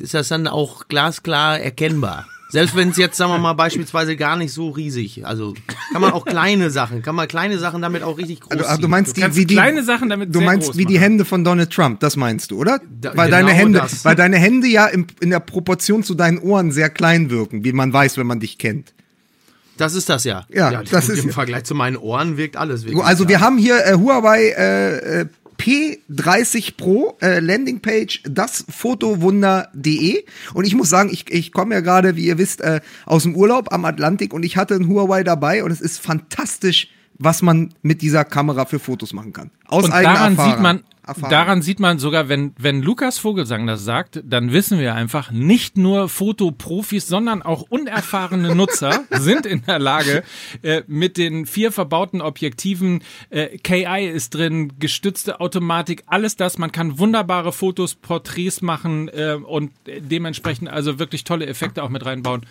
Ist 0.00 0.14
das 0.14 0.28
dann 0.28 0.46
auch 0.46 0.88
glasklar 0.88 1.58
erkennbar. 1.60 2.26
Selbst 2.50 2.76
wenn 2.76 2.90
es 2.90 2.96
jetzt, 2.98 3.16
sagen 3.16 3.32
wir 3.32 3.38
mal, 3.38 3.54
beispielsweise 3.54 4.14
gar 4.16 4.36
nicht 4.36 4.52
so 4.52 4.70
riesig, 4.70 5.26
also 5.26 5.54
kann 5.92 6.00
man 6.00 6.12
auch 6.12 6.24
kleine 6.24 6.70
Sachen, 6.70 7.02
kann 7.02 7.16
man 7.16 7.26
kleine 7.26 7.58
Sachen 7.58 7.82
damit 7.82 8.04
auch 8.04 8.16
richtig 8.16 8.40
groß 8.42 8.52
Also, 8.52 8.64
ach, 8.68 8.78
du 8.78 8.86
meinst 8.86 9.16
Du 9.16 9.22
die, 9.22 9.34
wie 9.36 9.44
die, 9.46 9.54
kleine 9.54 9.82
Sachen 9.82 10.08
damit 10.08 10.32
du 10.32 10.38
sehr 10.38 10.46
meinst 10.46 10.68
groß 10.68 10.76
wie 10.76 10.84
die 10.84 10.94
machen. 10.94 11.02
Hände 11.02 11.24
von 11.24 11.42
Donald 11.42 11.70
Trump, 11.72 11.98
das 12.00 12.16
meinst 12.16 12.52
du, 12.52 12.58
oder? 12.58 12.80
Da- 13.00 13.16
weil 13.16 13.26
genau 13.28 13.38
deine 13.46 13.52
Hände, 13.52 13.78
das. 13.80 14.04
weil 14.04 14.14
deine 14.14 14.36
Hände 14.36 14.68
ja 14.68 14.86
im, 14.86 15.06
in 15.20 15.30
der 15.30 15.40
Proportion 15.40 16.04
zu 16.04 16.14
deinen 16.14 16.38
Ohren 16.38 16.70
sehr 16.70 16.90
klein 16.90 17.28
wirken, 17.30 17.64
wie 17.64 17.72
man 17.72 17.92
weiß, 17.92 18.18
wenn 18.18 18.26
man 18.28 18.38
dich 18.38 18.56
kennt. 18.58 18.92
Das 19.76 19.94
ist 19.94 20.08
das 20.08 20.22
ja. 20.22 20.46
Ja, 20.48 20.82
das 20.84 21.06
gut, 21.08 21.16
ist- 21.16 21.24
im 21.24 21.30
Vergleich 21.30 21.64
zu 21.64 21.74
meinen 21.74 21.96
Ohren 21.96 22.36
wirkt 22.36 22.56
alles 22.56 22.84
wirklich. 22.84 23.02
Also 23.02 23.28
wir 23.28 23.40
haben 23.40 23.58
hier 23.58 23.84
äh, 23.84 23.94
Huawei 23.94 24.50
äh, 24.56 25.22
äh, 25.22 25.26
P30 25.58 26.76
Pro 26.76 27.16
äh, 27.20 27.40
Landingpage 27.40 28.22
dasfotowunder.de 28.24 30.24
und 30.54 30.66
ich 30.66 30.74
muss 30.74 30.90
sagen, 30.90 31.10
ich, 31.12 31.30
ich 31.30 31.52
komme 31.52 31.74
ja 31.74 31.80
gerade, 31.80 32.16
wie 32.16 32.26
ihr 32.26 32.38
wisst, 32.38 32.60
äh, 32.60 32.80
aus 33.06 33.24
dem 33.24 33.36
Urlaub 33.36 33.72
am 33.72 33.84
Atlantik 33.84 34.32
und 34.32 34.44
ich 34.44 34.56
hatte 34.56 34.74
ein 34.74 34.88
Huawei 34.88 35.24
dabei 35.24 35.64
und 35.64 35.70
es 35.70 35.80
ist 35.80 35.98
fantastisch, 35.98 36.88
was 37.18 37.42
man 37.42 37.74
mit 37.82 38.02
dieser 38.02 38.24
Kamera 38.24 38.64
für 38.64 38.78
Fotos 38.78 39.12
machen 39.12 39.32
kann. 39.32 39.50
Aus 39.66 39.84
Und 39.84 39.92
eigener 39.92 40.14
daran 40.14 40.32
Erfahrung. 40.32 40.52
sieht 40.52 40.62
man, 40.62 40.84
Erfahrung. 41.06 41.30
daran 41.30 41.62
sieht 41.62 41.80
man 41.80 41.98
sogar, 41.98 42.28
wenn, 42.28 42.54
wenn 42.58 42.82
Lukas 42.82 43.18
Vogelsang 43.18 43.66
das 43.66 43.84
sagt, 43.84 44.22
dann 44.24 44.52
wissen 44.52 44.78
wir 44.78 44.94
einfach, 44.94 45.30
nicht 45.30 45.76
nur 45.76 46.08
Fotoprofis, 46.08 47.06
sondern 47.06 47.42
auch 47.42 47.62
unerfahrene 47.62 48.54
Nutzer 48.54 49.04
sind 49.10 49.46
in 49.46 49.62
der 49.66 49.78
Lage, 49.78 50.22
äh, 50.62 50.82
mit 50.86 51.16
den 51.16 51.46
vier 51.46 51.72
verbauten 51.72 52.20
Objektiven, 52.20 53.02
äh, 53.30 53.58
KI 53.58 54.08
ist 54.08 54.34
drin, 54.34 54.72
gestützte 54.78 55.40
Automatik, 55.40 56.04
alles 56.06 56.36
das, 56.36 56.58
man 56.58 56.72
kann 56.72 56.98
wunderbare 56.98 57.52
Fotos, 57.52 57.94
Porträts 57.94 58.62
machen 58.62 59.08
äh, 59.08 59.34
und 59.34 59.72
dementsprechend 59.86 60.68
also 60.68 60.98
wirklich 60.98 61.24
tolle 61.24 61.46
Effekte 61.46 61.82
auch 61.82 61.90
mit 61.90 62.04
reinbauen. 62.04 62.46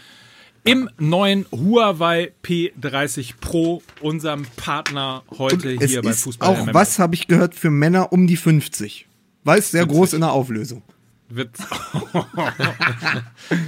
Im 0.65 0.89
neuen 0.97 1.45
Huawei 1.51 2.31
P30 2.43 3.33
Pro, 3.41 3.81
unserem 3.99 4.45
Partner 4.55 5.23
heute 5.37 5.71
hier 5.71 6.01
bei 6.01 6.11
ist 6.11 6.21
Fußball. 6.21 6.49
auch, 6.49 6.63
MMA. 6.65 6.73
was 6.73 6.99
habe 6.99 7.15
ich 7.15 7.27
gehört, 7.27 7.53
für 7.55 7.69
Männer 7.69 8.13
um 8.13 8.27
die 8.27 8.37
50. 8.37 9.07
Weil 9.43 9.59
es 9.59 9.71
sehr 9.71 9.81
50. 9.81 9.97
groß 9.97 10.13
in 10.13 10.21
der 10.21 10.31
Auflösung. 10.31 10.81
Wird 11.27 11.49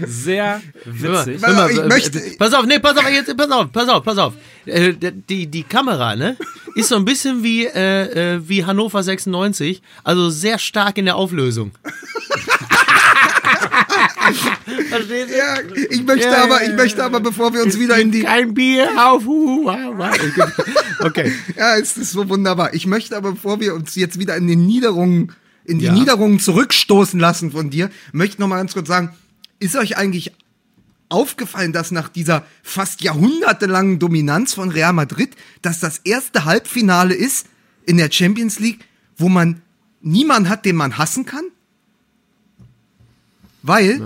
sehr 0.06 0.62
witzig. 0.86 1.42
Hör 1.42 1.54
mal, 1.54 1.72
ich 1.72 1.80
äh, 1.80 1.88
möchte- 1.88 2.20
äh, 2.20 2.36
pass 2.38 2.54
auf, 2.54 2.66
nee, 2.66 2.80
pass 2.80 2.98
auf, 2.98 3.10
jetzt, 3.10 3.36
pass 3.36 3.52
auf, 3.52 3.72
pass 3.72 3.90
auf, 3.90 4.04
pass 4.04 4.18
auf. 4.18 4.34
Äh, 4.66 4.94
die, 4.94 5.48
die 5.48 5.64
Kamera, 5.64 6.16
ne, 6.16 6.38
ist 6.76 6.90
so 6.90 6.96
ein 6.96 7.06
bisschen 7.06 7.44
wie, 7.44 7.66
äh, 7.66 8.36
äh, 8.36 8.48
wie 8.48 8.66
Hannover 8.66 9.04
96, 9.04 9.82
also 10.04 10.30
sehr 10.30 10.60
stark 10.60 10.98
in 10.98 11.06
der 11.06 11.16
Auflösung. 11.16 11.72
Verstehst 14.90 15.30
du? 15.30 15.38
Ja, 15.38 15.58
ich 15.90 16.04
möchte 16.04 16.28
Ja, 16.28 16.44
aber, 16.44 16.64
ich 16.64 16.74
möchte 16.74 17.04
aber, 17.04 17.20
bevor 17.20 17.54
wir 17.54 17.64
uns 17.64 17.80
wieder 17.80 17.98
in 17.98 18.12
die, 18.12 18.22
Kein 18.22 18.54
Bier 18.54 18.90
auf. 18.98 19.24
Okay. 21.00 21.32
Ja, 21.58 21.78
es 21.78 21.98
ist 21.98 22.12
so 22.12 22.28
wunderbar. 22.30 22.74
Ich 22.74 22.88
möchte 22.88 23.16
aber, 23.16 23.34
bevor 23.34 23.60
wir 23.60 23.76
uns 23.76 23.96
jetzt 23.96 24.18
wieder 24.20 24.36
in 24.36 24.48
den 24.48 24.66
Niederungen, 24.66 25.32
in 25.66 25.80
die 25.80 25.86
Ja. 25.86 25.94
Niederungen 25.94 26.40
zurückstoßen 26.40 27.20
lassen 27.20 27.52
von 27.52 27.70
dir, 27.70 27.90
möchte 28.12 28.42
noch 28.42 28.48
mal 28.48 28.58
ganz 28.58 28.74
kurz 28.74 28.88
sagen, 28.88 29.14
ist 29.60 29.76
euch 29.76 29.98
eigentlich 29.98 30.32
aufgefallen, 31.10 31.74
dass 31.74 31.92
nach 31.92 32.10
dieser 32.10 32.46
fast 32.64 33.02
jahrhundertelangen 33.02 34.00
Dominanz 34.00 34.54
von 34.54 34.70
Real 34.70 34.94
Madrid, 34.94 35.36
dass 35.62 35.80
das 35.80 36.00
erste 36.00 36.46
Halbfinale 36.46 37.14
ist 37.14 37.48
in 37.86 37.98
der 37.98 38.12
Champions 38.12 38.60
League, 38.60 38.80
wo 39.18 39.30
man 39.30 39.62
niemanden 40.02 40.50
hat, 40.50 40.66
den 40.66 40.76
man 40.76 40.98
hassen 40.98 41.26
kann? 41.26 41.46
Weil 43.66 44.00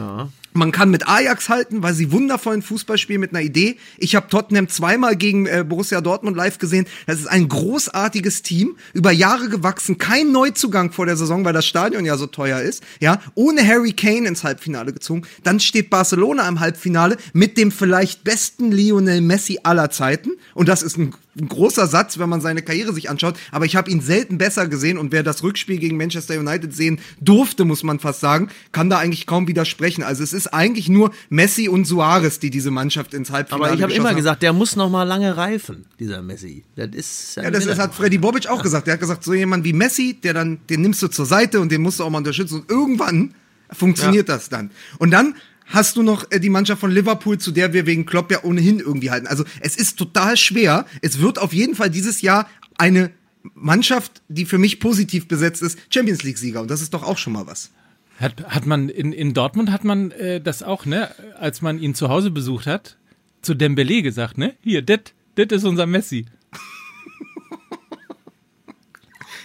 man 0.54 0.72
kann 0.72 0.90
mit 0.90 1.08
Ajax 1.08 1.50
halten, 1.50 1.84
weil 1.84 1.94
sie 1.94 2.12
wundervollen 2.12 2.62
Fußball 2.62 2.98
spielen 2.98 3.22
mit 3.22 3.32
einer 3.32 3.44
Idee. 3.44 3.78
Ich 3.98 4.16
habe 4.16 4.28
Tottenham 4.30 4.68
zweimal 4.68 5.16
gegen 5.16 5.46
äh, 5.46 5.64
Borussia 5.68 6.02
Dortmund 6.02 6.36
live 6.36 6.58
gesehen. 6.58 6.88
Das 7.06 7.20
ist 7.20 7.28
ein 7.28 7.48
großartiges 7.48 8.42
Team, 8.42 8.76
über 8.94 9.12
Jahre 9.12 9.50
gewachsen, 9.50 9.98
kein 9.98 10.32
Neuzugang 10.32 10.92
vor 10.92 11.06
der 11.06 11.18
Saison, 11.18 11.46
weil 11.46 11.54
das 11.54 11.66
Stadion 11.66 12.06
ja 12.06 12.18
so 12.18 12.26
teuer 12.28 12.62
ist. 12.62 12.84
Ja, 13.00 13.22
ohne 13.36 13.66
Harry 13.66 13.94
Kane 13.94 14.28
ins 14.28 14.44
Halbfinale 14.44 14.94
gezogen. 14.94 15.24
Dann 15.44 15.60
steht 15.60 15.90
Barcelona 15.90 16.48
im 16.48 16.60
Halbfinale 16.60 17.18
mit 17.34 17.58
dem 17.58 17.72
vielleicht 17.72 18.24
besten 18.24 18.72
Lionel 18.72 19.22
Messi 19.22 19.60
aller 19.64 19.92
Zeiten. 19.92 20.32
Und 20.54 20.68
das 20.68 20.82
ist 20.82 20.98
ein, 20.98 21.14
ein 21.40 21.48
großer 21.48 21.88
Satz, 21.88 22.18
wenn 22.18 22.30
man 22.30 22.42
seine 22.42 22.62
Karriere 22.62 22.94
sich 22.94 23.10
anschaut. 23.10 23.38
Aber 23.52 23.66
ich 23.66 23.76
habe 23.76 23.92
ihn 23.92 24.02
selten 24.02 24.38
besser 24.38 24.68
gesehen. 24.68 24.98
Und 24.98 25.12
wer 25.12 25.24
das 25.24 25.44
Rückspiel 25.44 25.78
gegen 25.78 25.98
Manchester 25.98 26.40
United 26.40 26.74
sehen 26.76 27.00
durfte, 27.22 27.66
muss 27.66 27.84
man 27.84 28.00
fast 28.00 28.20
sagen, 28.20 28.50
kann 28.72 28.90
da 28.90 28.98
eigentlich 28.98 29.28
kaum 29.28 29.48
widersprechen. 29.48 30.04
Also 30.04 30.24
es 30.24 30.34
ist 30.34 30.39
eigentlich 30.48 30.90
nur 30.90 31.12
Messi 31.30 31.68
und 31.70 31.86
Suarez, 31.86 32.40
die 32.40 32.50
diese 32.50 32.72
Mannschaft 32.72 33.14
ins 33.14 33.32
Halbfinale 33.32 33.68
Aber 33.68 33.76
ich 33.76 33.84
habe 33.84 33.94
immer 33.94 34.10
haben. 34.10 34.16
gesagt, 34.16 34.42
der 34.44 34.54
muss 34.54 34.76
noch 34.76 34.90
mal 34.90 35.04
lange 35.04 35.38
reifen, 35.38 35.86
dieser 36.00 36.22
Messi. 36.22 36.64
Das 36.76 36.90
ist 36.94 37.36
Ja, 37.36 37.52
das 37.52 37.66
ist, 37.66 37.80
hat 37.80 37.94
Freddy 37.94 38.18
Bobic 38.18 38.48
auch 38.48 38.62
gesagt. 38.62 38.88
Der 38.88 38.94
hat 38.94 39.00
gesagt, 39.00 39.24
so 39.24 39.34
jemand 39.34 39.64
wie 39.66 39.74
Messi, 39.74 40.20
der 40.22 40.34
dann, 40.34 40.60
den 40.70 40.82
nimmst 40.82 41.02
du 41.02 41.08
zur 41.08 41.26
Seite 41.26 41.60
und 41.60 41.72
den 41.72 41.82
musst 41.82 42.00
du 42.00 42.04
auch 42.04 42.10
mal 42.10 42.20
unterstützen. 42.20 42.62
Und 42.62 42.72
irgendwann 42.72 43.34
funktioniert 43.72 44.30
das 44.30 44.50
dann. 44.50 44.72
Und 44.98 45.12
dann 45.12 45.36
hast 45.66 45.96
du 45.96 46.04
noch 46.04 46.30
äh, 46.32 46.40
die 46.40 46.50
Mannschaft 46.50 46.82
von 46.82 46.92
Liverpool, 46.92 47.38
zu 47.38 47.52
der 47.52 47.74
wir 47.74 47.86
wegen 47.86 48.06
Klopp 48.06 48.32
ja 48.32 48.44
ohnehin 48.44 48.80
irgendwie 48.80 49.12
halten. 49.12 49.28
Also 49.28 49.44
es 49.62 49.76
ist 49.76 49.98
total 49.98 50.36
schwer. 50.38 50.86
Es 51.02 51.20
wird 51.20 51.40
auf 51.40 51.54
jeden 51.54 51.76
Fall 51.76 51.90
dieses 51.90 52.22
Jahr 52.22 52.48
eine 52.78 53.12
Mannschaft, 53.54 54.22
die 54.28 54.46
für 54.46 54.58
mich 54.58 54.80
positiv 54.80 55.28
besetzt 55.28 55.62
ist, 55.62 55.78
Champions 55.90 56.24
League-Sieger. 56.24 56.62
Und 56.62 56.70
das 56.70 56.82
ist 56.82 56.94
doch 56.94 57.04
auch 57.04 57.18
schon 57.18 57.34
mal 57.34 57.48
was. 57.48 57.72
Hat, 58.20 58.44
hat 58.48 58.66
man 58.66 58.90
in, 58.90 59.14
in 59.14 59.34
Dortmund 59.34 59.72
hat 59.72 59.84
man 59.86 60.12
äh, 60.12 60.42
das 60.42 60.62
auch, 60.62 60.86
ne? 60.86 61.10
Als 61.40 61.62
man 61.62 61.80
ihn 61.80 61.96
zu 61.96 62.10
Hause 62.10 62.32
besucht 62.32 62.68
hat, 62.68 62.98
zu 63.42 63.54
Dembele 63.54 64.02
gesagt, 64.02 64.38
ne? 64.38 64.56
Hier, 64.62 64.82
das 64.82 65.00
ist 65.36 65.64
unser 65.64 65.86
Messi. 65.86 66.26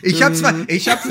Ich 0.02 0.22
hab's, 0.22 0.40
fa- 0.40 0.54
ich 0.66 0.88
hab's, 0.88 1.08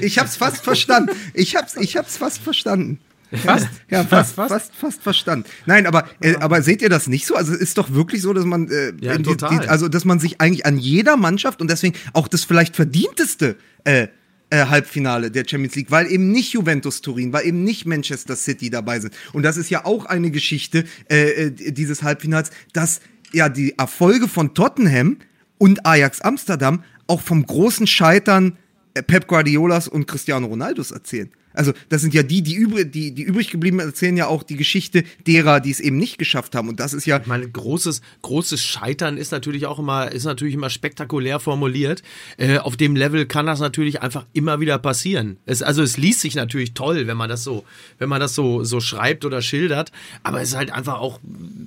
ich 0.00 0.18
hab's 0.18 0.36
fast 0.36 0.64
verstanden. 0.64 1.12
Ich 1.34 1.54
hab's, 1.54 1.76
ich 1.76 1.96
hab's 1.96 2.16
fast 2.16 2.38
verstanden. 2.42 2.98
Fast? 3.32 3.68
Ja, 3.90 4.04
fast, 4.04 4.34
fast, 4.34 4.72
fast, 4.74 5.02
verstanden. 5.02 5.44
Nein, 5.66 5.86
aber, 5.86 6.08
äh, 6.20 6.36
aber 6.36 6.62
seht 6.62 6.82
ihr 6.82 6.88
das 6.88 7.06
nicht 7.08 7.26
so? 7.26 7.34
Also 7.34 7.52
es 7.52 7.58
ist 7.60 7.78
doch 7.78 7.92
wirklich 7.92 8.22
so, 8.22 8.32
dass 8.32 8.44
man, 8.44 8.68
äh, 8.70 8.92
Ja, 9.00 9.18
die. 9.18 9.36
Die, 9.36 9.44
also 9.68 9.88
dass 9.88 10.04
man 10.04 10.20
sich 10.20 10.40
eigentlich 10.40 10.66
an 10.66 10.78
jeder 10.78 11.16
Mannschaft 11.16 11.60
und 11.60 11.68
deswegen 11.70 11.96
auch 12.12 12.28
das 12.28 12.44
vielleicht 12.44 12.76
verdienteste 12.76 13.56
äh, 13.84 14.08
äh, 14.54 14.66
Halbfinale 14.66 15.32
der 15.32 15.44
Champions 15.46 15.74
League, 15.74 15.90
weil 15.90 16.10
eben 16.10 16.30
nicht 16.30 16.52
Juventus 16.52 17.00
Turin, 17.00 17.32
weil 17.32 17.46
eben 17.46 17.64
nicht 17.64 17.86
Manchester 17.86 18.36
City 18.36 18.70
dabei 18.70 19.00
sind. 19.00 19.12
Und 19.32 19.42
das 19.42 19.56
ist 19.56 19.68
ja 19.68 19.84
auch 19.84 20.06
eine 20.06 20.30
Geschichte 20.30 20.84
äh, 21.10 21.46
äh, 21.46 21.50
dieses 21.50 22.04
Halbfinals, 22.04 22.50
dass 22.72 23.00
ja 23.32 23.48
die 23.48 23.76
Erfolge 23.76 24.28
von 24.28 24.54
Tottenham 24.54 25.16
und 25.58 25.84
Ajax 25.84 26.20
Amsterdam 26.20 26.84
auch 27.08 27.20
vom 27.20 27.44
großen 27.44 27.88
Scheitern 27.88 28.56
äh, 28.94 29.02
Pep 29.02 29.26
Guardiolas 29.26 29.88
und 29.88 30.06
Cristiano 30.06 30.46
Ronaldos 30.46 30.92
erzählen. 30.92 31.30
Also, 31.54 31.72
das 31.88 32.02
sind 32.02 32.12
ja 32.12 32.22
die, 32.22 32.42
die, 32.42 32.54
übrig, 32.54 32.92
die, 32.92 33.12
die 33.12 33.22
übrig 33.22 33.50
geblieben 33.50 33.78
erzählen 33.78 34.16
ja 34.16 34.26
auch 34.26 34.42
die 34.42 34.56
Geschichte 34.56 35.04
derer, 35.26 35.60
die 35.60 35.70
es 35.70 35.80
eben 35.80 35.96
nicht 35.96 36.18
geschafft 36.18 36.54
haben. 36.54 36.68
Und 36.68 36.80
das 36.80 36.92
ist 36.92 37.06
ja. 37.06 37.18
Ich 37.18 37.26
meine, 37.26 37.48
großes, 37.48 38.02
großes 38.22 38.60
Scheitern 38.60 39.16
ist 39.16 39.32
natürlich 39.32 39.66
auch 39.66 39.78
immer, 39.78 40.10
ist 40.10 40.24
natürlich 40.24 40.54
immer 40.54 40.68
spektakulär 40.68 41.40
formuliert. 41.40 42.02
Äh, 42.36 42.58
auf 42.58 42.76
dem 42.76 42.96
Level 42.96 43.26
kann 43.26 43.46
das 43.46 43.60
natürlich 43.60 44.02
einfach 44.02 44.26
immer 44.32 44.60
wieder 44.60 44.78
passieren. 44.78 45.38
Es, 45.46 45.62
also 45.62 45.82
es 45.82 45.96
liest 45.96 46.20
sich 46.20 46.34
natürlich 46.34 46.74
toll, 46.74 47.06
wenn 47.06 47.16
man 47.16 47.28
das 47.28 47.44
so, 47.44 47.64
wenn 47.98 48.08
man 48.08 48.20
das 48.20 48.34
so, 48.34 48.64
so 48.64 48.80
schreibt 48.80 49.24
oder 49.24 49.40
schildert. 49.40 49.92
Aber 50.22 50.42
es 50.42 50.50
ist 50.50 50.56
halt 50.56 50.72
einfach 50.72 50.98
auch, 50.98 51.20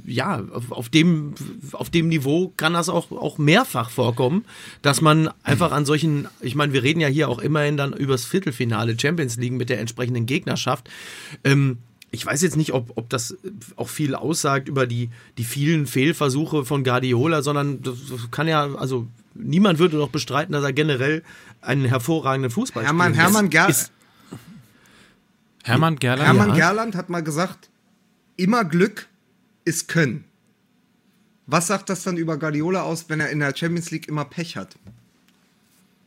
ja, 0.05 0.43
auf, 0.69 0.89
dem, 0.89 1.33
auf 1.71 1.89
dem 1.89 2.09
Niveau 2.09 2.53
kann 2.57 2.73
das 2.73 2.89
auch, 2.89 3.11
auch 3.11 3.37
mehrfach 3.37 3.89
vorkommen, 3.89 4.45
dass 4.81 5.01
man 5.01 5.29
einfach 5.43 5.71
an 5.71 5.85
solchen, 5.85 6.27
ich 6.41 6.55
meine, 6.55 6.73
wir 6.73 6.83
reden 6.83 6.99
ja 6.99 7.07
hier 7.07 7.29
auch 7.29 7.39
immerhin 7.39 7.77
dann 7.77 7.93
übers 7.93 8.25
Viertelfinale 8.25 8.99
Champions 8.99 9.37
League 9.37 9.53
mit 9.53 9.69
der 9.69 9.76
entsprechenden 9.77 10.25
Gegnerschaft. 10.25 10.89
Ähm, 11.43 11.79
ich 12.11 12.25
weiß 12.25 12.41
jetzt 12.41 12.55
nicht, 12.55 12.73
ob, 12.73 12.93
ob 12.95 13.09
das 13.09 13.37
auch 13.75 13.89
viel 13.89 14.15
aussagt 14.15 14.69
über 14.69 14.87
die, 14.87 15.09
die 15.37 15.43
vielen 15.43 15.87
Fehlversuche 15.87 16.65
von 16.65 16.83
Guardiola, 16.83 17.41
sondern 17.41 17.81
das 17.81 17.97
kann 18.31 18.47
ja, 18.47 18.75
also 18.75 19.07
niemand 19.33 19.79
würde 19.79 19.97
doch 19.97 20.09
bestreiten, 20.09 20.53
dass 20.53 20.63
er 20.63 20.73
generell 20.73 21.23
einen 21.61 21.85
hervorragenden 21.85 22.51
Fußball 22.51 22.83
Hermann, 22.83 23.13
spielt. 23.13 23.23
Hermann, 23.23 23.49
Ger 23.49 23.73
Hermann 25.63 25.97
Gerland. 25.97 26.23
Hermann 26.23 26.49
ja. 26.55 26.69
Gerland 26.69 26.95
hat 26.95 27.09
mal 27.09 27.23
gesagt, 27.23 27.69
immer 28.37 28.63
Glück 28.63 29.07
ist 29.65 29.89
Können. 29.89 30.23
Was 31.45 31.67
sagt 31.67 31.89
das 31.89 32.03
dann 32.03 32.17
über 32.17 32.37
Guardiola 32.37 32.83
aus, 32.83 33.09
wenn 33.09 33.19
er 33.19 33.29
in 33.29 33.39
der 33.39 33.55
Champions 33.55 33.91
League 33.91 34.07
immer 34.07 34.25
Pech 34.25 34.55
hat? 34.55 34.77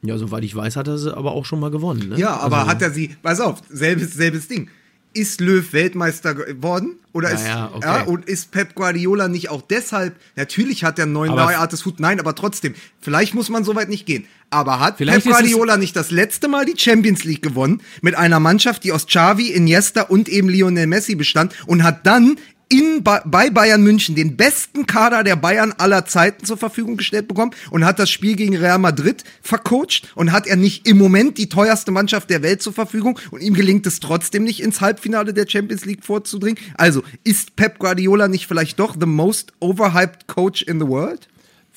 Ja, 0.02 0.16
soweit 0.16 0.44
ich 0.44 0.54
weiß, 0.54 0.76
hat 0.76 0.88
er 0.88 0.98
sie 0.98 1.14
aber 1.14 1.32
auch 1.32 1.44
schon 1.44 1.60
mal 1.60 1.70
gewonnen. 1.70 2.10
Ne? 2.10 2.18
Ja, 2.18 2.36
aber 2.36 2.58
also, 2.58 2.70
hat 2.70 2.82
er 2.82 2.90
sie, 2.90 3.16
pass 3.22 3.40
auf, 3.40 3.62
selbes, 3.68 4.14
selbes 4.14 4.48
Ding. 4.48 4.70
Ist 5.12 5.40
Löw 5.40 5.72
Weltmeister 5.72 6.34
geworden? 6.34 6.94
Oder 7.12 7.32
ist, 7.32 7.44
ja, 7.44 7.70
okay. 7.74 7.84
ja, 7.84 8.02
und 8.02 8.26
ist 8.26 8.52
Pep 8.52 8.76
Guardiola 8.76 9.26
nicht 9.26 9.50
auch 9.50 9.62
deshalb, 9.62 10.14
natürlich 10.36 10.84
hat 10.84 11.00
er 11.00 11.04
einen 11.04 11.12
neuen 11.12 11.34
neuartes 11.34 11.84
Hut, 11.84 11.98
nein, 11.98 12.20
aber 12.20 12.36
trotzdem, 12.36 12.74
vielleicht 13.00 13.34
muss 13.34 13.48
man 13.48 13.64
so 13.64 13.74
weit 13.74 13.88
nicht 13.88 14.06
gehen. 14.06 14.24
Aber 14.50 14.78
hat 14.78 14.98
Pep 14.98 15.24
Guardiola 15.24 15.76
nicht 15.76 15.96
das 15.96 16.12
letzte 16.12 16.46
Mal 16.46 16.64
die 16.64 16.78
Champions 16.78 17.24
League 17.24 17.42
gewonnen 17.42 17.82
mit 18.00 18.14
einer 18.14 18.38
Mannschaft, 18.38 18.84
die 18.84 18.92
aus 18.92 19.06
Xavi, 19.06 19.48
Iniesta 19.48 20.02
und 20.02 20.28
eben 20.28 20.48
Lionel 20.48 20.86
Messi 20.86 21.16
bestand 21.16 21.54
und 21.66 21.82
hat 21.82 22.06
dann 22.06 22.36
in, 22.70 23.02
bei 23.02 23.50
Bayern 23.50 23.82
München 23.82 24.14
den 24.14 24.36
besten 24.36 24.86
Kader 24.86 25.24
der 25.24 25.36
Bayern 25.36 25.74
aller 25.76 26.06
Zeiten 26.06 26.44
zur 26.44 26.56
Verfügung 26.56 26.96
gestellt 26.96 27.26
bekommen 27.28 27.50
und 27.70 27.84
hat 27.84 27.98
das 27.98 28.10
Spiel 28.10 28.36
gegen 28.36 28.56
Real 28.56 28.78
Madrid 28.78 29.24
vercoacht 29.42 30.10
und 30.14 30.30
hat 30.32 30.46
er 30.46 30.56
nicht 30.56 30.86
im 30.86 30.96
Moment 30.96 31.36
die 31.36 31.48
teuerste 31.48 31.90
Mannschaft 31.90 32.30
der 32.30 32.42
Welt 32.42 32.62
zur 32.62 32.72
Verfügung 32.72 33.18
und 33.32 33.42
ihm 33.42 33.54
gelingt 33.54 33.86
es 33.86 33.98
trotzdem 33.98 34.44
nicht 34.44 34.60
ins 34.60 34.80
Halbfinale 34.80 35.34
der 35.34 35.48
Champions 35.48 35.84
League 35.84 36.04
vorzudringen. 36.04 36.58
Also 36.74 37.02
ist 37.24 37.56
Pep 37.56 37.80
Guardiola 37.80 38.28
nicht 38.28 38.46
vielleicht 38.46 38.78
doch 38.78 38.96
the 38.98 39.06
most 39.06 39.52
overhyped 39.58 40.28
coach 40.28 40.62
in 40.62 40.78
the 40.78 40.86
world? 40.86 41.28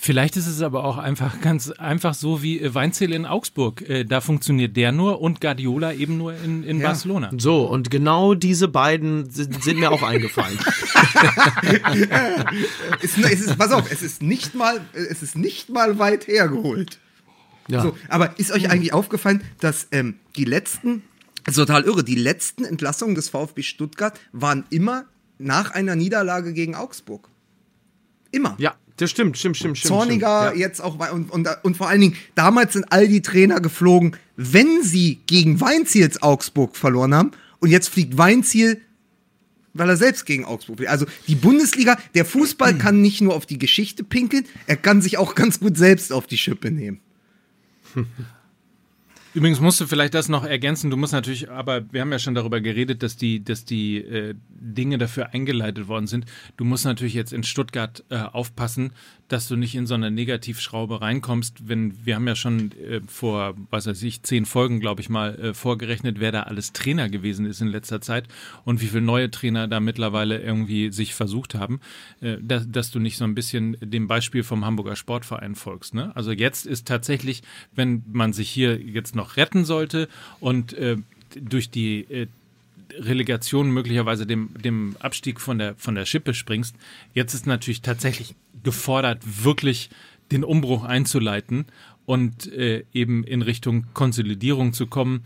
Vielleicht 0.06 0.36
ist 0.36 0.48
es 0.48 0.62
aber 0.62 0.84
auch 0.84 0.98
einfach 0.98 1.40
ganz 1.40 1.72
einfach 1.72 2.14
so 2.14 2.44
wie 2.44 2.60
äh, 2.60 2.76
Weinzel 2.76 3.14
in 3.14 3.26
Augsburg. 3.26 3.88
Äh, 3.88 4.04
da 4.04 4.20
funktioniert 4.20 4.76
der 4.76 4.92
nur 4.92 5.22
und 5.22 5.40
Guardiola 5.40 5.94
eben 5.94 6.18
nur 6.18 6.34
in, 6.34 6.64
in 6.64 6.80
Ja. 6.82 6.88
Barcelona. 6.88 7.32
So, 7.38 7.62
und 7.62 7.90
genau 7.90 8.34
diese 8.34 8.68
beiden 8.68 9.30
sind, 9.30 9.64
sind 9.64 9.80
mir 9.80 9.92
auch 9.92 10.04
eingefallen. 10.04 10.60
Es, 13.02 13.18
es 13.18 13.42
ist, 13.42 13.58
pass 13.58 13.72
auf, 13.72 13.90
es 13.90 14.02
ist 14.02 14.22
nicht 14.22 14.56
mal, 14.56 14.82
es 14.94 15.24
ist 15.24 15.38
nicht 15.38 15.70
mal 15.70 16.00
weit 16.00 16.28
hergeholt. 16.28 17.00
Ja. 17.70 17.84
So, 17.84 17.98
aber 18.10 18.38
ist 18.38 18.52
euch 18.52 18.70
eigentlich 18.70 18.92
aufgefallen, 18.92 19.42
dass 19.62 19.88
ähm, 19.92 20.16
die 20.36 20.44
letzten, 20.44 21.04
das 21.46 21.56
ist 21.56 21.66
total 21.66 21.84
irre, 21.84 22.04
die 22.04 22.16
letzten 22.16 22.66
Entlassungen 22.66 23.16
des 23.16 23.30
VfB 23.30 23.64
Stuttgart 23.64 24.20
waren 24.34 24.66
immer 24.70 25.06
nach 25.38 25.72
einer 25.72 25.96
Niederlage 25.96 26.52
gegen 26.52 26.76
Augsburg. 26.76 27.30
Immer. 28.32 28.56
ja, 28.58 28.76
das 28.98 29.10
stimmt, 29.10 29.38
stimmt, 29.38 29.58
stimmt, 29.58 29.78
stimmt. 29.78 29.90
Zorniger 29.90 30.48
stimmt. 30.48 30.60
Ja. 30.60 30.68
jetzt 30.68 30.82
auch 30.82 30.98
und, 31.12 31.32
und, 31.32 31.48
und 31.64 31.78
vor 31.78 31.90
allen 31.90 32.02
Dingen, 32.02 32.16
damals 32.36 32.74
sind 32.74 32.92
all 32.92 33.08
die 33.08 33.22
Trainer 33.22 33.60
geflogen, 33.60 34.16
wenn 34.36 34.84
sie 34.84 35.20
gegen 35.26 35.60
Weinziels 35.62 36.22
Augsburg 36.22 36.76
verloren 36.76 37.14
haben. 37.14 37.32
Und 37.60 37.70
jetzt 37.70 37.90
fliegt 37.90 38.18
Weinziel, 38.18 38.82
weil 39.74 39.90
er 39.90 39.98
selbst 39.98 40.26
gegen 40.26 40.46
Augsburg 40.46 40.78
fliegt. 40.78 40.92
Also 40.92 41.06
die 41.28 41.36
Bundesliga, 41.36 41.98
der 42.14 42.26
Fußball 42.26 42.78
kann 42.78 43.02
nicht 43.02 43.22
nur 43.22 43.36
auf 43.36 43.46
die 43.46 43.58
Geschichte 43.58 44.04
pinkeln, 44.04 44.46
er 44.68 44.76
kann 44.76 45.02
sich 45.02 45.18
auch 45.18 45.34
ganz 45.34 45.60
gut 45.60 45.78
selbst 45.78 46.12
auf 46.12 46.28
die 46.28 46.38
Schippe 46.38 46.72
nehmen. 46.72 47.00
Übrigens 49.34 49.60
musst 49.60 49.82
du 49.82 49.88
vielleicht 49.88 50.14
das 50.14 50.30
noch 50.30 50.46
ergänzen. 50.46 50.92
Du 50.92 50.98
musst 50.98 51.14
natürlich, 51.14 51.50
aber 51.50 51.92
wir 51.92 52.02
haben 52.02 52.12
ja 52.12 52.20
schon 52.20 52.36
darüber 52.36 52.62
geredet, 52.62 53.02
dass 53.02 53.18
die, 53.18 53.44
dass 53.44 53.66
die 53.66 53.98
äh, 53.98 54.36
Dinge 54.50 55.00
dafür 55.00 55.34
eingeleitet 55.34 55.88
worden 55.88 56.06
sind. 56.06 56.26
Du 56.56 56.66
musst 56.66 56.86
natürlich 56.86 57.16
jetzt 57.16 57.34
in 57.34 57.44
Stuttgart 57.44 58.04
äh, 58.10 58.18
aufpassen, 58.18 58.94
dass 59.34 59.48
du 59.48 59.56
nicht 59.56 59.74
in 59.74 59.88
so 59.88 59.96
eine 59.96 60.12
Negativschraube 60.12 61.02
reinkommst. 61.02 61.68
Wenn 61.68 62.06
wir 62.06 62.16
haben 62.16 62.28
ja 62.28 62.36
schon 62.36 62.72
äh, 62.74 63.02
vor, 63.08 63.56
was 63.72 63.88
weiß 63.88 64.04
ich, 64.04 64.22
zehn 64.22 64.46
Folgen, 64.46 64.80
glaube 64.80 65.02
ich 65.02 65.10
mal, 65.10 65.34
äh, 65.40 65.54
vorgerechnet, 65.56 66.20
wer 66.20 66.32
da 66.32 66.44
alles 66.44 66.72
Trainer 66.72 67.10
gewesen 67.10 67.48
ist 67.48 67.60
in 67.60 67.68
letzter 67.68 68.00
Zeit 68.00 68.28
und 68.64 68.80
wie 68.82 68.86
viele 68.86 69.02
neue 69.02 69.32
Trainer 69.32 69.68
da 69.68 69.80
mittlerweile 69.80 70.40
irgendwie 70.40 70.92
sich 70.92 71.16
versucht 71.16 71.56
haben, 71.56 71.82
äh, 72.22 72.38
dass, 72.42 72.70
dass 72.70 72.92
du 72.92 73.00
nicht 73.00 73.18
so 73.18 73.24
ein 73.24 73.34
bisschen 73.34 73.76
dem 73.82 74.08
Beispiel 74.08 74.44
vom 74.44 74.66
Hamburger 74.66 74.96
Sportverein 74.96 75.56
folgst. 75.56 75.96
Ne? 75.96 76.16
Also 76.16 76.32
jetzt 76.32 76.68
ist 76.68 76.88
tatsächlich, 76.88 77.42
wenn 77.74 78.04
man 78.12 78.34
sich 78.34 78.52
hier 78.52 78.80
jetzt 78.80 79.16
noch 79.16 79.36
retten 79.36 79.66
sollte 79.66 80.10
und 80.42 80.74
äh, 80.74 80.98
durch 81.36 81.72
die 81.72 82.02
äh, 82.02 82.28
Relegation 82.98 83.72
möglicherweise 83.72 84.26
dem, 84.26 84.50
dem 84.62 84.96
Abstieg 85.00 85.40
von 85.40 85.58
der, 85.58 85.76
von 85.76 85.96
der 85.96 86.06
Schippe 86.06 86.34
springst. 86.34 86.76
Jetzt 87.14 87.34
ist 87.34 87.48
natürlich 87.48 87.82
tatsächlich 87.82 88.36
gefordert, 88.64 89.22
wirklich 89.44 89.90
den 90.32 90.44
Umbruch 90.44 90.84
einzuleiten 90.84 91.66
und 92.06 92.52
äh, 92.52 92.84
eben 92.94 93.24
in 93.24 93.42
Richtung 93.42 93.86
Konsolidierung 93.94 94.74
zu 94.74 94.88
kommen, 94.88 95.24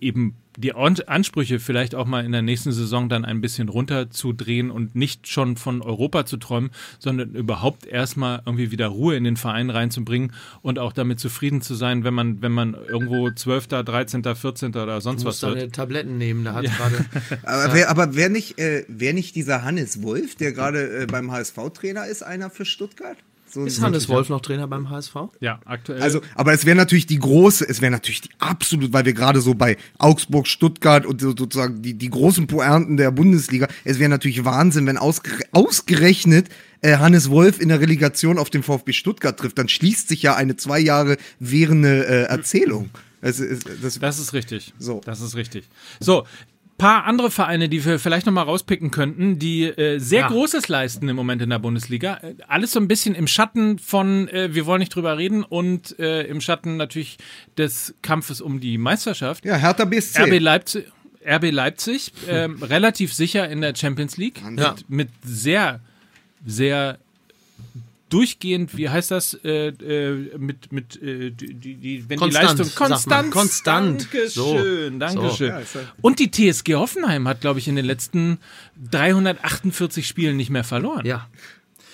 eben 0.00 0.34
die 0.56 0.74
An- 0.74 0.96
Ansprüche 1.06 1.58
vielleicht 1.58 1.94
auch 1.94 2.06
mal 2.06 2.24
in 2.24 2.32
der 2.32 2.42
nächsten 2.42 2.72
Saison 2.72 3.08
dann 3.08 3.24
ein 3.24 3.40
bisschen 3.40 3.68
runterzudrehen 3.68 4.70
und 4.70 4.94
nicht 4.94 5.28
schon 5.28 5.56
von 5.56 5.82
Europa 5.82 6.26
zu 6.26 6.36
träumen, 6.36 6.70
sondern 6.98 7.34
überhaupt 7.34 7.86
erstmal 7.86 8.42
irgendwie 8.46 8.70
wieder 8.70 8.86
Ruhe 8.88 9.16
in 9.16 9.24
den 9.24 9.36
Verein 9.36 9.70
reinzubringen 9.70 10.32
und 10.62 10.78
auch 10.78 10.92
damit 10.92 11.20
zufrieden 11.20 11.60
zu 11.62 11.74
sein, 11.74 12.04
wenn 12.04 12.14
man, 12.14 12.42
wenn 12.42 12.52
man 12.52 12.74
irgendwo 12.74 13.30
12., 13.30 13.68
13., 13.68 14.22
14. 14.24 14.70
oder 14.74 15.00
sonst 15.00 15.22
Du 15.22 15.26
was 15.28 15.36
musst 15.36 15.42
wird. 15.42 15.56
deine 15.60 15.72
Tabletten 15.72 16.18
nehmen, 16.18 16.44
da 16.44 16.54
hat 16.54 16.64
gerade. 16.64 17.04
Aber 17.42 17.74
wer, 17.74 17.90
aber 17.90 18.14
wer 18.14 18.28
nicht, 18.28 18.58
äh, 18.58 18.84
wer 18.88 19.12
nicht 19.12 19.34
dieser 19.36 19.62
Hannes 19.62 20.02
Wolf, 20.02 20.34
der 20.36 20.52
gerade 20.52 21.02
äh, 21.02 21.06
beim 21.06 21.30
HSV-Trainer 21.30 22.06
ist, 22.06 22.22
einer 22.22 22.50
für 22.50 22.64
Stuttgart? 22.64 23.16
So, 23.56 23.64
Ist 23.64 23.80
Hannes 23.80 24.06
Wolf 24.10 24.28
noch 24.28 24.42
Trainer 24.42 24.68
beim 24.68 24.90
HSV? 24.90 25.14
Ja, 25.40 25.60
aktuell. 25.64 26.02
Also, 26.02 26.20
aber 26.34 26.52
es 26.52 26.66
wäre 26.66 26.76
natürlich 26.76 27.06
die 27.06 27.18
große, 27.18 27.66
es 27.66 27.80
wäre 27.80 27.90
natürlich 27.90 28.20
die 28.20 28.28
absolut, 28.38 28.92
weil 28.92 29.06
wir 29.06 29.14
gerade 29.14 29.40
so 29.40 29.54
bei 29.54 29.78
Augsburg, 29.96 30.46
Stuttgart 30.46 31.06
und 31.06 31.22
so 31.22 31.30
sozusagen 31.30 31.80
die, 31.80 31.94
die 31.94 32.10
großen 32.10 32.48
Poernten 32.48 32.98
der 32.98 33.10
Bundesliga, 33.12 33.66
es 33.84 33.98
wäre 33.98 34.10
natürlich 34.10 34.44
Wahnsinn, 34.44 34.86
wenn 34.86 34.98
ausgere 34.98 35.42
ausgerechnet 35.52 36.50
äh, 36.82 36.98
Hannes 36.98 37.30
Wolf 37.30 37.58
in 37.58 37.70
der 37.70 37.80
Relegation 37.80 38.36
auf 38.36 38.50
den 38.50 38.62
VfB 38.62 38.92
Stuttgart 38.92 39.38
trifft, 39.38 39.56
dann 39.56 39.70
schließt 39.70 40.06
sich 40.08 40.20
ja 40.20 40.36
eine 40.36 40.56
zwei 40.56 40.78
Jahre 40.78 41.16
währende 41.38 42.06
äh, 42.06 42.22
Erzählung. 42.24 42.90
Es 43.22 43.40
ist, 43.40 43.66
das, 43.82 43.98
Das 43.98 44.18
ist 44.18 44.34
richtig. 44.34 44.74
So. 44.78 45.00
Das 45.02 45.22
ist 45.22 45.34
richtig. 45.34 45.64
So. 45.98 46.26
Paar 46.78 47.04
andere 47.04 47.30
Vereine, 47.30 47.68
die 47.68 47.84
wir 47.84 47.98
vielleicht 47.98 48.26
nochmal 48.26 48.44
rauspicken 48.44 48.90
könnten, 48.90 49.38
die 49.38 49.64
äh, 49.64 49.98
sehr 49.98 50.20
Ja. 50.20 50.28
Großes 50.28 50.68
leisten 50.68 51.08
im 51.08 51.16
Moment 51.16 51.40
in 51.40 51.50
der 51.50 51.58
Bundesliga. 51.58 52.18
Äh, 52.22 52.34
alles 52.48 52.72
so 52.72 52.80
ein 52.80 52.88
bisschen 52.88 53.14
im 53.14 53.26
Schatten 53.26 53.78
von, 53.78 54.28
äh, 54.28 54.54
wir 54.54 54.66
wollen 54.66 54.80
nicht 54.80 54.94
drüber 54.94 55.16
reden 55.16 55.42
und 55.42 55.98
äh, 55.98 56.22
im 56.24 56.40
Schatten 56.40 56.76
natürlich 56.76 57.16
des 57.56 57.94
Kampfes 58.02 58.40
um 58.40 58.60
die 58.60 58.76
Meisterschaft. 58.78 59.44
ja, 59.44 59.56
Hertha 59.56 59.84
BSC. 59.86 60.22
RB 60.22 60.38
Leipzig, 60.40 60.84
RB 61.26 61.50
Leipzig 61.50 62.12
ähm, 62.28 62.62
relativ 62.62 63.14
sicher 63.14 63.48
in 63.48 63.60
der 63.60 63.74
Champions 63.74 64.16
League. 64.16 64.42
Ja. 64.42 64.74
Mit, 64.74 64.90
mit 64.90 65.08
sehr, 65.24 65.80
sehr 66.44 66.98
durchgehend, 68.08 68.76
wie 68.76 68.88
heißt 68.88 69.10
das, 69.10 69.34
äh, 69.44 69.68
äh, 69.68 70.38
mit, 70.38 70.72
mit 70.72 71.02
äh, 71.02 71.30
die, 71.30 71.54
die, 71.54 71.74
die, 71.74 72.04
wenn 72.08 72.18
Konstant, 72.18 72.58
die 72.58 72.62
Leistung 72.62 72.74
konstant, 72.74 73.30
Konstant. 73.30 74.08
Dankeschön, 74.12 74.92
So. 74.92 74.98
Dankeschön. 74.98 75.52
So. 75.72 75.80
Und 76.02 76.18
die 76.18 76.30
TSG 76.30 76.74
Hoffenheim 76.74 77.26
hat, 77.26 77.40
glaube 77.40 77.58
ich, 77.58 77.68
in 77.68 77.76
den 77.76 77.84
letzten 77.84 78.38
348 78.90 80.06
Spielen 80.06 80.36
nicht 80.36 80.50
mehr 80.50 80.64
verloren. 80.64 81.04
Ja. 81.04 81.28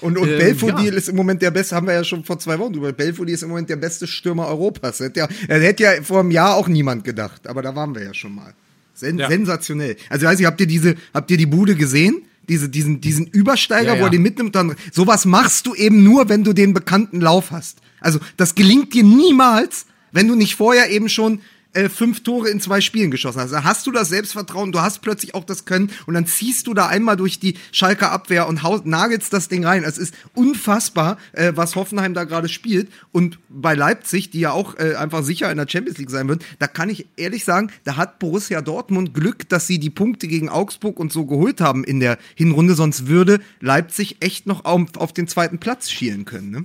Und, 0.03 0.19
und 0.19 0.29
Ähm, 0.29 0.39
Belfodil 0.39 0.93
ja. 0.93 0.99
ist 0.99 1.09
im 1.09 1.17
Moment 1.17 1.41
der 1.43 1.51
beste, 1.53 1.77
haben 1.77 1.87
wir 1.87 1.95
ja 1.95 2.05
schon 2.05 2.25
vor 2.25 2.39
zwei 2.39 2.59
Wochen 2.59 2.73
drüber. 2.73 2.93
Belfodil 2.93 3.35
ist 3.35 3.43
im 3.43 3.49
Moment 3.49 3.71
der 3.71 3.77
beste 3.77 4.07
Stürmer 4.07 4.49
Europas. 4.49 5.01
Hätte 5.01 5.21
ja, 5.21 5.29
er 5.49 5.61
hätte 5.61 5.83
ja 5.85 6.03
vor 6.03 6.21
einem 6.21 6.31
Jahr 6.33 6.57
auch 6.57 6.69
niemand 6.69 7.05
gedacht, 7.05 7.47
aber 7.47 7.63
da 7.63 7.75
waren 7.75 7.95
wir 7.95 8.03
ja 8.03 8.13
schon 8.13 8.35
mal. 8.35 8.53
Sen 8.95 9.19
Ja. 9.19 9.29
Sensationell. 9.29 9.97
Also, 10.11 10.27
ich 10.27 10.31
weiß 10.33 10.39
nicht, 10.39 10.47
habt 10.47 10.61
ihr 10.61 10.67
diese, 10.67 10.97
habt 11.15 11.31
ihr 11.31 11.37
die 11.39 11.47
Bude 11.47 11.75
gesehen? 11.77 12.23
Diese, 12.49 12.69
diesen, 12.69 13.01
diesen 13.01 13.27
Übersteiger, 13.27 13.95
Ja, 13.95 14.01
wo 14.01 14.05
er 14.07 14.11
den 14.11 14.23
mitnimmt, 14.23 14.55
dann, 14.55 14.75
sowas 14.93 15.25
machst 15.25 15.67
du 15.67 15.75
eben 15.75 16.03
nur, 16.03 16.29
wenn 16.29 16.43
du 16.45 16.53
den 16.53 16.75
bekannten 16.75 17.21
Lauf 17.21 17.51
hast. 17.51 17.79
Also, 18.01 18.19
das 18.37 18.55
gelingt 18.55 18.95
dir 18.95 19.05
niemals, 19.05 19.87
wenn 20.11 20.29
du 20.29 20.35
nicht 20.35 20.57
vorher 20.57 20.91
eben 20.91 21.09
schon 21.09 21.41
äh, 21.75 21.89
fünf 21.89 22.23
Tore 22.23 22.49
in 22.49 22.61
zwei 22.61 22.81
Spielen 22.81 23.11
geschossen 23.11 23.41
hast. 23.41 23.53
Da 23.53 23.65
hast 23.65 23.87
du 23.87 23.93
das 23.93 24.09
Selbstvertrauen, 24.09 24.73
du 24.73 24.81
hast 24.81 25.01
plötzlich 25.01 25.35
auch 25.35 25.45
das 25.45 25.65
Können 25.65 25.91
und 26.07 26.15
dann 26.15 26.27
ziehst 26.27 26.67
du 26.67 26.75
da 26.75 26.87
einmal 26.87 27.17
durch 27.17 27.39
die 27.39 27.57
Schalker 27.71 28.13
Abwehr 28.13 28.49
und 28.49 28.63
haut, 28.63 28.87
nagelst 28.87 29.33
das 29.33 29.49
Ding 29.49 29.65
rein. 29.65 29.85
Es 29.85 29.99
ist 29.99 30.15
unfassbar, 30.35 31.19
äh, 31.33 31.53
was 31.55 31.77
Hoffenheim 31.77 32.15
da 32.15 32.25
gerade 32.25 32.49
spielt. 32.49 32.91
Und 33.11 33.39
bei 33.49 33.75
Leipzig, 33.75 34.31
die 34.31 34.41
ja 34.41 34.53
auch 34.53 34.79
äh, 34.79 34.95
einfach 34.97 35.23
sicher 35.23 35.51
in 35.51 35.59
der 35.59 35.69
Champions 35.69 35.99
League 35.99 36.11
sein 36.11 36.29
wird, 36.29 36.45
da 36.59 36.67
kann 36.67 36.91
ich 36.91 37.07
ehrlich 37.17 37.45
sagen, 37.45 37.71
da 37.85 37.97
hat 37.97 38.19
Borussia 38.19 38.61
Dortmund 38.61 39.15
Glück, 39.15 39.49
dass 39.49 39.67
sie 39.67 39.79
die 39.79 39.91
Punkte 39.91 40.29
gegen 40.29 40.49
Augsburg 40.49 40.99
und 40.99 41.13
so 41.13 41.27
geholt 41.27 41.61
haben 41.61 41.85
in 41.85 42.01
der 42.01 42.19
Hinrunde, 42.35 42.75
sonst 42.75 43.07
würde 43.07 43.41
Leipzig 43.61 44.17
echt 44.21 44.47
noch 44.47 44.65
auf, 44.65 44.97
auf 44.97 45.13
den 45.13 45.29
zweiten 45.29 45.59
Platz 45.59 45.91
schielen 45.91 46.25
können. 46.25 46.51
Ne? 46.51 46.65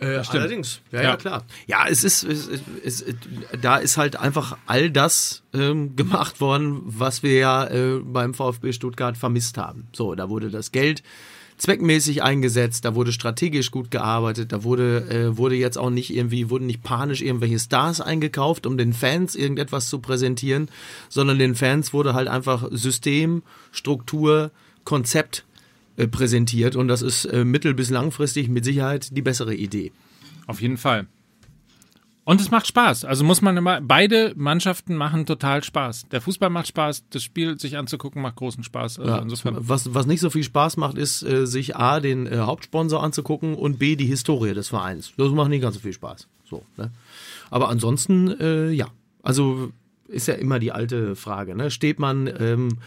Äh, 0.00 0.16
allerdings, 0.28 0.80
ja, 0.90 1.02
ja, 1.02 1.16
klar. 1.16 1.44
Ja, 1.66 1.86
es 1.88 2.04
ist, 2.04 2.24
es, 2.24 2.48
es, 2.48 3.02
es, 3.02 3.14
da 3.60 3.76
ist 3.76 3.96
halt 3.96 4.16
einfach 4.16 4.58
all 4.66 4.90
das 4.90 5.42
ähm, 5.54 5.94
gemacht 5.96 6.40
worden, 6.40 6.80
was 6.84 7.22
wir 7.22 7.34
ja 7.34 7.66
äh, 7.66 8.00
beim 8.00 8.34
VfB 8.34 8.72
Stuttgart 8.72 9.16
vermisst 9.16 9.56
haben. 9.56 9.86
So, 9.92 10.14
da 10.14 10.28
wurde 10.28 10.50
das 10.50 10.72
Geld 10.72 11.02
zweckmäßig 11.56 12.22
eingesetzt, 12.22 12.84
da 12.84 12.94
wurde 12.94 13.12
strategisch 13.12 13.70
gut 13.70 13.90
gearbeitet, 13.90 14.52
da 14.52 14.64
wurde, 14.64 15.08
äh, 15.08 15.36
wurde 15.36 15.54
jetzt 15.54 15.78
auch 15.78 15.90
nicht 15.90 16.14
irgendwie, 16.14 16.50
wurden 16.50 16.66
nicht 16.66 16.82
panisch 16.82 17.22
irgendwelche 17.22 17.58
Stars 17.58 18.00
eingekauft, 18.00 18.66
um 18.66 18.76
den 18.76 18.92
Fans 18.92 19.34
irgendetwas 19.34 19.88
zu 19.88 20.00
präsentieren, 20.00 20.68
sondern 21.08 21.38
den 21.38 21.54
Fans 21.54 21.92
wurde 21.92 22.14
halt 22.14 22.28
einfach 22.28 22.68
System, 22.72 23.42
Struktur, 23.70 24.50
Konzept 24.84 25.44
präsentiert 25.96 26.76
und 26.76 26.88
das 26.88 27.02
ist 27.02 27.24
äh, 27.26 27.44
mittel- 27.44 27.74
bis 27.74 27.90
langfristig 27.90 28.48
mit 28.48 28.64
Sicherheit 28.64 29.16
die 29.16 29.22
bessere 29.22 29.54
Idee. 29.54 29.92
Auf 30.46 30.60
jeden 30.60 30.76
Fall. 30.76 31.06
Und 32.26 32.40
es 32.40 32.50
macht 32.50 32.66
Spaß. 32.66 33.04
Also 33.04 33.22
muss 33.22 33.42
man 33.42 33.54
immer, 33.56 33.82
beide 33.82 34.32
Mannschaften 34.34 34.96
machen 34.96 35.26
total 35.26 35.62
Spaß. 35.62 36.08
Der 36.10 36.22
Fußball 36.22 36.48
macht 36.48 36.68
Spaß, 36.68 37.04
das 37.10 37.22
Spiel 37.22 37.58
sich 37.58 37.76
anzugucken 37.76 38.22
macht 38.22 38.36
großen 38.36 38.64
Spaß. 38.64 38.98
Also 38.98 39.10
ja, 39.10 39.18
insofern. 39.18 39.56
Was, 39.60 39.92
was 39.92 40.06
nicht 40.06 40.20
so 40.20 40.30
viel 40.30 40.42
Spaß 40.42 40.78
macht, 40.78 40.96
ist, 40.96 41.22
äh, 41.22 41.46
sich 41.46 41.76
A, 41.76 42.00
den 42.00 42.26
äh, 42.26 42.38
Hauptsponsor 42.38 43.02
anzugucken 43.02 43.54
und 43.54 43.78
B, 43.78 43.94
die 43.94 44.06
Historie 44.06 44.54
des 44.54 44.68
Vereins. 44.68 45.12
Das 45.18 45.30
macht 45.32 45.50
nicht 45.50 45.60
ganz 45.60 45.74
so 45.74 45.82
viel 45.82 45.92
Spaß. 45.92 46.26
So, 46.48 46.64
ne? 46.78 46.90
Aber 47.50 47.68
ansonsten, 47.68 48.28
äh, 48.40 48.70
ja. 48.70 48.88
Also 49.22 49.72
ist 50.08 50.28
ja 50.28 50.34
immer 50.34 50.58
die 50.58 50.72
alte 50.72 51.16
Frage. 51.16 51.54
Ne? 51.54 51.70
Steht 51.70 51.98
man 51.98 52.26
ähm, 52.38 52.78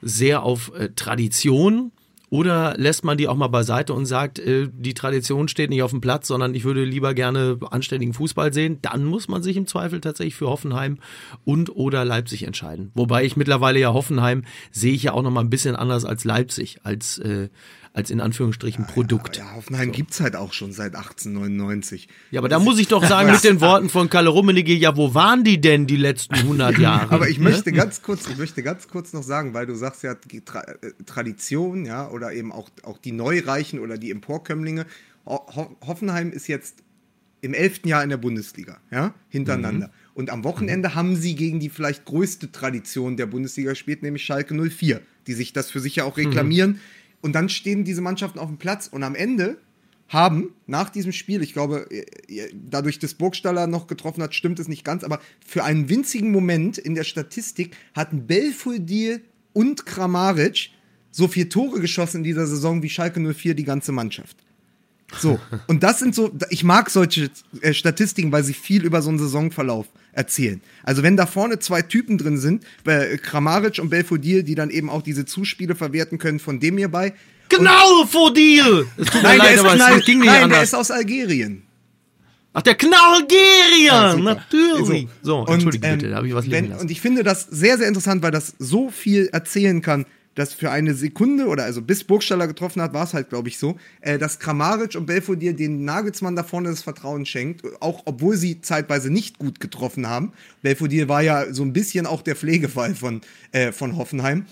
sehr 0.00 0.42
auf 0.42 0.72
äh, 0.74 0.90
Tradition 0.96 1.92
oder 2.28 2.74
lässt 2.76 3.04
man 3.04 3.16
die 3.16 3.28
auch 3.28 3.36
mal 3.36 3.46
beiseite 3.48 3.94
und 3.94 4.06
sagt, 4.06 4.38
äh, 4.38 4.68
die 4.72 4.94
Tradition 4.94 5.48
steht 5.48 5.70
nicht 5.70 5.82
auf 5.82 5.92
dem 5.92 6.00
Platz, 6.00 6.26
sondern 6.26 6.54
ich 6.54 6.64
würde 6.64 6.84
lieber 6.84 7.14
gerne 7.14 7.58
anständigen 7.70 8.14
Fußball 8.14 8.52
sehen. 8.52 8.78
Dann 8.82 9.04
muss 9.04 9.28
man 9.28 9.42
sich 9.42 9.56
im 9.56 9.66
Zweifel 9.66 10.00
tatsächlich 10.00 10.34
für 10.34 10.48
Hoffenheim 10.48 10.98
und 11.44 11.74
oder 11.74 12.04
Leipzig 12.04 12.42
entscheiden. 12.42 12.90
Wobei 12.94 13.24
ich 13.24 13.36
mittlerweile 13.36 13.78
ja 13.78 13.92
Hoffenheim 13.92 14.44
sehe 14.72 14.92
ich 14.92 15.04
ja 15.04 15.12
auch 15.12 15.22
noch 15.22 15.30
mal 15.30 15.40
ein 15.40 15.50
bisschen 15.50 15.76
anders 15.76 16.04
als 16.04 16.24
Leipzig, 16.24 16.80
als, 16.82 17.18
äh, 17.18 17.48
als 17.96 18.10
in 18.10 18.20
Anführungsstrichen 18.20 18.84
ja, 18.84 18.90
Produkt. 18.92 19.38
Ja, 19.38 19.44
ja 19.44 19.54
Hoffenheim 19.54 19.88
so. 19.88 19.92
gibt's 19.92 20.20
halt 20.20 20.36
auch 20.36 20.52
schon 20.52 20.70
seit 20.70 20.94
1899. 20.94 22.08
Ja, 22.30 22.40
aber 22.40 22.50
da 22.50 22.58
muss 22.58 22.78
ich 22.78 22.88
doch 22.88 23.02
sagen, 23.08 23.32
mit 23.32 23.42
den 23.42 23.62
Worten 23.62 23.88
von 23.88 24.10
Kalle 24.10 24.28
Rummenigge, 24.28 24.74
ja, 24.74 24.98
wo 24.98 25.14
waren 25.14 25.44
die 25.44 25.60
denn 25.62 25.86
die 25.86 25.96
letzten 25.96 26.34
100 26.34 26.78
Jahre? 26.78 27.10
aber 27.10 27.30
ich 27.30 27.38
möchte 27.38 27.72
ganz 27.72 28.02
kurz, 28.02 28.28
ich 28.28 28.36
möchte 28.36 28.62
ganz 28.62 28.88
kurz 28.88 29.14
noch 29.14 29.22
sagen, 29.22 29.54
weil 29.54 29.64
du 29.64 29.74
sagst 29.74 30.02
ja 30.02 30.14
Tra 30.44 30.60
äh, 30.60 30.92
Tradition, 31.06 31.86
ja, 31.86 32.10
oder 32.10 32.34
eben 32.34 32.52
auch, 32.52 32.68
auch 32.82 32.98
die 32.98 33.12
Neureichen 33.12 33.80
oder 33.80 33.96
die 33.96 34.10
Emporkömmlinge. 34.10 34.84
Ho 35.24 35.74
Hoffenheim 35.86 36.32
ist 36.32 36.48
jetzt 36.48 36.82
im 37.40 37.54
elften 37.54 37.88
Jahr 37.88 38.02
in 38.02 38.10
der 38.10 38.18
Bundesliga, 38.18 38.78
ja, 38.90 39.14
hintereinander. 39.30 39.86
Mhm. 39.86 39.92
Und 40.12 40.30
am 40.30 40.44
Wochenende 40.44 40.90
mhm. 40.90 40.94
haben 40.94 41.16
sie 41.16 41.34
gegen 41.34 41.60
die 41.60 41.70
vielleicht 41.70 42.04
größte 42.04 42.52
Tradition 42.52 43.16
der 43.16 43.26
Bundesliga 43.26 43.70
gespielt, 43.70 44.02
nämlich 44.02 44.22
Schalke 44.22 44.54
04, 44.54 45.00
die 45.26 45.32
sich 45.32 45.54
das 45.54 45.70
für 45.70 45.80
sich 45.80 45.96
ja 45.96 46.04
auch 46.04 46.18
reklamieren. 46.18 46.72
Mhm 46.72 46.80
und 47.26 47.32
dann 47.32 47.48
stehen 47.48 47.84
diese 47.84 48.00
Mannschaften 48.00 48.38
auf 48.38 48.46
dem 48.46 48.56
Platz 48.56 48.86
und 48.86 49.02
am 49.02 49.16
Ende 49.16 49.58
haben 50.08 50.54
nach 50.68 50.90
diesem 50.90 51.10
Spiel, 51.10 51.42
ich 51.42 51.52
glaube, 51.52 51.88
äh, 51.90 52.06
äh, 52.28 52.52
dadurch, 52.54 53.00
dass 53.00 53.14
Burgstaller 53.14 53.66
noch 53.66 53.88
getroffen 53.88 54.22
hat, 54.22 54.32
stimmt 54.32 54.60
es 54.60 54.68
nicht 54.68 54.84
ganz, 54.84 55.02
aber 55.02 55.20
für 55.44 55.64
einen 55.64 55.88
winzigen 55.88 56.30
Moment 56.30 56.78
in 56.78 56.94
der 56.94 57.02
Statistik 57.02 57.76
hatten 57.94 58.28
Belfodil 58.28 59.24
und 59.52 59.86
Kramaric 59.86 60.70
so 61.10 61.26
vier 61.26 61.48
Tore 61.48 61.80
geschossen 61.80 62.18
in 62.18 62.22
dieser 62.22 62.46
Saison 62.46 62.84
wie 62.84 62.88
Schalke 62.88 63.18
04 63.18 63.54
die 63.54 63.64
ganze 63.64 63.90
Mannschaft. 63.90 64.36
So, 65.18 65.40
und 65.66 65.82
das 65.82 65.98
sind 65.98 66.14
so, 66.14 66.32
ich 66.50 66.62
mag 66.62 66.90
solche 66.90 67.28
äh, 67.60 67.74
Statistiken, 67.74 68.30
weil 68.30 68.44
sie 68.44 68.54
viel 68.54 68.84
über 68.84 69.02
so 69.02 69.08
einen 69.08 69.18
Saisonverlauf 69.18 69.88
erzählen. 70.16 70.60
Also 70.82 71.02
wenn 71.02 71.16
da 71.16 71.26
vorne 71.26 71.58
zwei 71.58 71.82
Typen 71.82 72.18
drin 72.18 72.38
sind, 72.38 72.64
äh, 72.84 73.18
Kramaric 73.18 73.78
und 73.78 73.90
Belfodil, 73.90 74.42
die 74.42 74.54
dann 74.54 74.70
eben 74.70 74.90
auch 74.90 75.02
diese 75.02 75.24
Zuspiele 75.24 75.74
verwerten 75.74 76.18
können 76.18 76.38
von 76.38 76.58
dem 76.60 76.78
hierbei. 76.78 77.12
Genau, 77.48 78.04
Fodil! 78.06 78.86
Nein, 79.22 79.38
leid, 79.38 79.58
aber 79.58 79.74
knall, 79.74 79.98
es 79.98 80.04
ging 80.04 80.18
nicht 80.18 80.26
nein, 80.26 80.44
anders. 80.44 80.58
der 80.58 80.64
ist 80.64 80.74
aus 80.74 80.90
Algerien. 80.90 81.62
Ach, 82.52 82.62
der 82.62 82.74
Knallgerian, 82.74 83.84
ja, 83.84 84.16
natürlich. 84.16 85.08
So, 85.22 85.44
so 85.44 85.52
entschuldige 85.52 85.86
und, 85.86 85.92
ähm, 85.92 85.98
bitte, 85.98 86.10
da 86.10 86.16
habe 86.16 86.26
ich 86.26 86.34
was 86.34 86.50
wenn, 86.50 86.72
Und 86.72 86.90
ich 86.90 87.00
finde 87.00 87.22
das 87.22 87.42
sehr, 87.42 87.76
sehr 87.76 87.86
interessant, 87.86 88.22
weil 88.22 88.30
das 88.30 88.54
so 88.58 88.90
viel 88.90 89.28
erzählen 89.30 89.82
kann 89.82 90.06
dass 90.36 90.54
für 90.54 90.70
eine 90.70 90.94
Sekunde 90.94 91.46
oder 91.46 91.64
also 91.64 91.82
bis 91.82 92.04
Burgstaller 92.04 92.46
getroffen 92.46 92.80
hat, 92.80 92.94
war 92.94 93.04
es 93.04 93.14
halt, 93.14 93.30
glaube 93.30 93.48
ich, 93.48 93.58
so, 93.58 93.76
äh, 94.00 94.18
dass 94.18 94.38
Kramaric 94.38 94.94
und 94.94 95.06
Belfodil 95.06 95.54
den 95.54 95.84
Nagelsmann 95.84 96.36
da 96.36 96.44
vorne 96.44 96.68
das 96.68 96.82
Vertrauen 96.82 97.26
schenkt, 97.26 97.64
auch 97.80 98.02
obwohl 98.04 98.36
sie 98.36 98.60
zeitweise 98.60 99.10
nicht 99.10 99.38
gut 99.38 99.58
getroffen 99.58 100.06
haben. 100.06 100.32
Belfodil 100.62 101.08
war 101.08 101.22
ja 101.22 101.52
so 101.52 101.64
ein 101.64 101.72
bisschen 101.72 102.06
auch 102.06 102.22
der 102.22 102.36
Pflegefall 102.36 102.94
von, 102.94 103.22
äh, 103.50 103.72
von 103.72 103.96
Hoffenheim. 103.96 104.46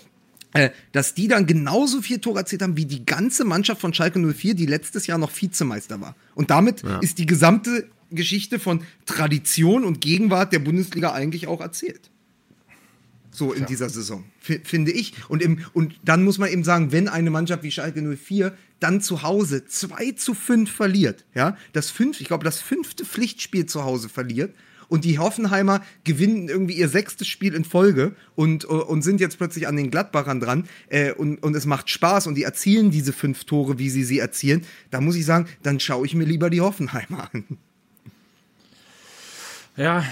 Äh, 0.56 0.70
dass 0.92 1.14
die 1.14 1.26
dann 1.26 1.46
genauso 1.46 2.00
viel 2.00 2.20
Tore 2.20 2.38
erzielt 2.38 2.62
haben 2.62 2.76
wie 2.76 2.86
die 2.86 3.04
ganze 3.04 3.44
Mannschaft 3.44 3.80
von 3.80 3.92
Schalke 3.92 4.20
04, 4.20 4.54
die 4.54 4.66
letztes 4.66 5.08
Jahr 5.08 5.18
noch 5.18 5.32
Vizemeister 5.34 6.00
war. 6.00 6.14
Und 6.36 6.50
damit 6.50 6.84
ja. 6.84 7.00
ist 7.00 7.18
die 7.18 7.26
gesamte 7.26 7.88
Geschichte 8.12 8.60
von 8.60 8.82
Tradition 9.04 9.82
und 9.82 10.00
Gegenwart 10.00 10.52
der 10.52 10.60
Bundesliga 10.60 11.12
eigentlich 11.12 11.48
auch 11.48 11.60
erzählt 11.60 12.12
so 13.34 13.52
in 13.52 13.62
ja. 13.62 13.66
dieser 13.66 13.88
Saison, 13.88 14.24
finde 14.38 14.92
ich. 14.92 15.14
Und, 15.28 15.42
im, 15.42 15.64
und 15.72 15.94
dann 16.04 16.22
muss 16.22 16.38
man 16.38 16.50
eben 16.50 16.64
sagen, 16.64 16.92
wenn 16.92 17.08
eine 17.08 17.30
Mannschaft 17.30 17.62
wie 17.62 17.70
Schalke 17.70 18.00
04 18.00 18.56
dann 18.80 19.00
zu 19.00 19.22
Hause 19.22 19.66
2 19.66 20.12
zu 20.12 20.34
5 20.34 20.70
verliert, 20.70 21.24
ja, 21.34 21.56
das 21.72 21.90
fünf, 21.90 22.20
ich 22.20 22.28
glaube, 22.28 22.44
das 22.44 22.60
fünfte 22.60 23.04
Pflichtspiel 23.04 23.66
zu 23.66 23.84
Hause 23.84 24.08
verliert 24.08 24.54
und 24.88 25.04
die 25.04 25.18
Hoffenheimer 25.18 25.82
gewinnen 26.04 26.48
irgendwie 26.48 26.74
ihr 26.74 26.88
sechstes 26.88 27.26
Spiel 27.26 27.54
in 27.54 27.64
Folge 27.64 28.14
und, 28.34 28.64
und 28.64 29.02
sind 29.02 29.20
jetzt 29.20 29.38
plötzlich 29.38 29.66
an 29.66 29.76
den 29.76 29.90
Gladbachern 29.90 30.40
dran 30.40 30.68
äh, 30.88 31.12
und, 31.12 31.42
und 31.42 31.56
es 31.56 31.66
macht 31.66 31.90
Spaß 31.90 32.26
und 32.26 32.34
die 32.34 32.44
erzielen 32.44 32.90
diese 32.90 33.12
fünf 33.12 33.44
Tore, 33.44 33.78
wie 33.78 33.90
sie 33.90 34.04
sie 34.04 34.18
erzielen, 34.18 34.64
da 34.90 35.00
muss 35.00 35.16
ich 35.16 35.24
sagen, 35.24 35.48
dann 35.62 35.80
schaue 35.80 36.06
ich 36.06 36.14
mir 36.14 36.24
lieber 36.24 36.50
die 36.50 36.60
Hoffenheimer 36.60 37.30
an. 37.32 37.58
Ja, 39.76 40.04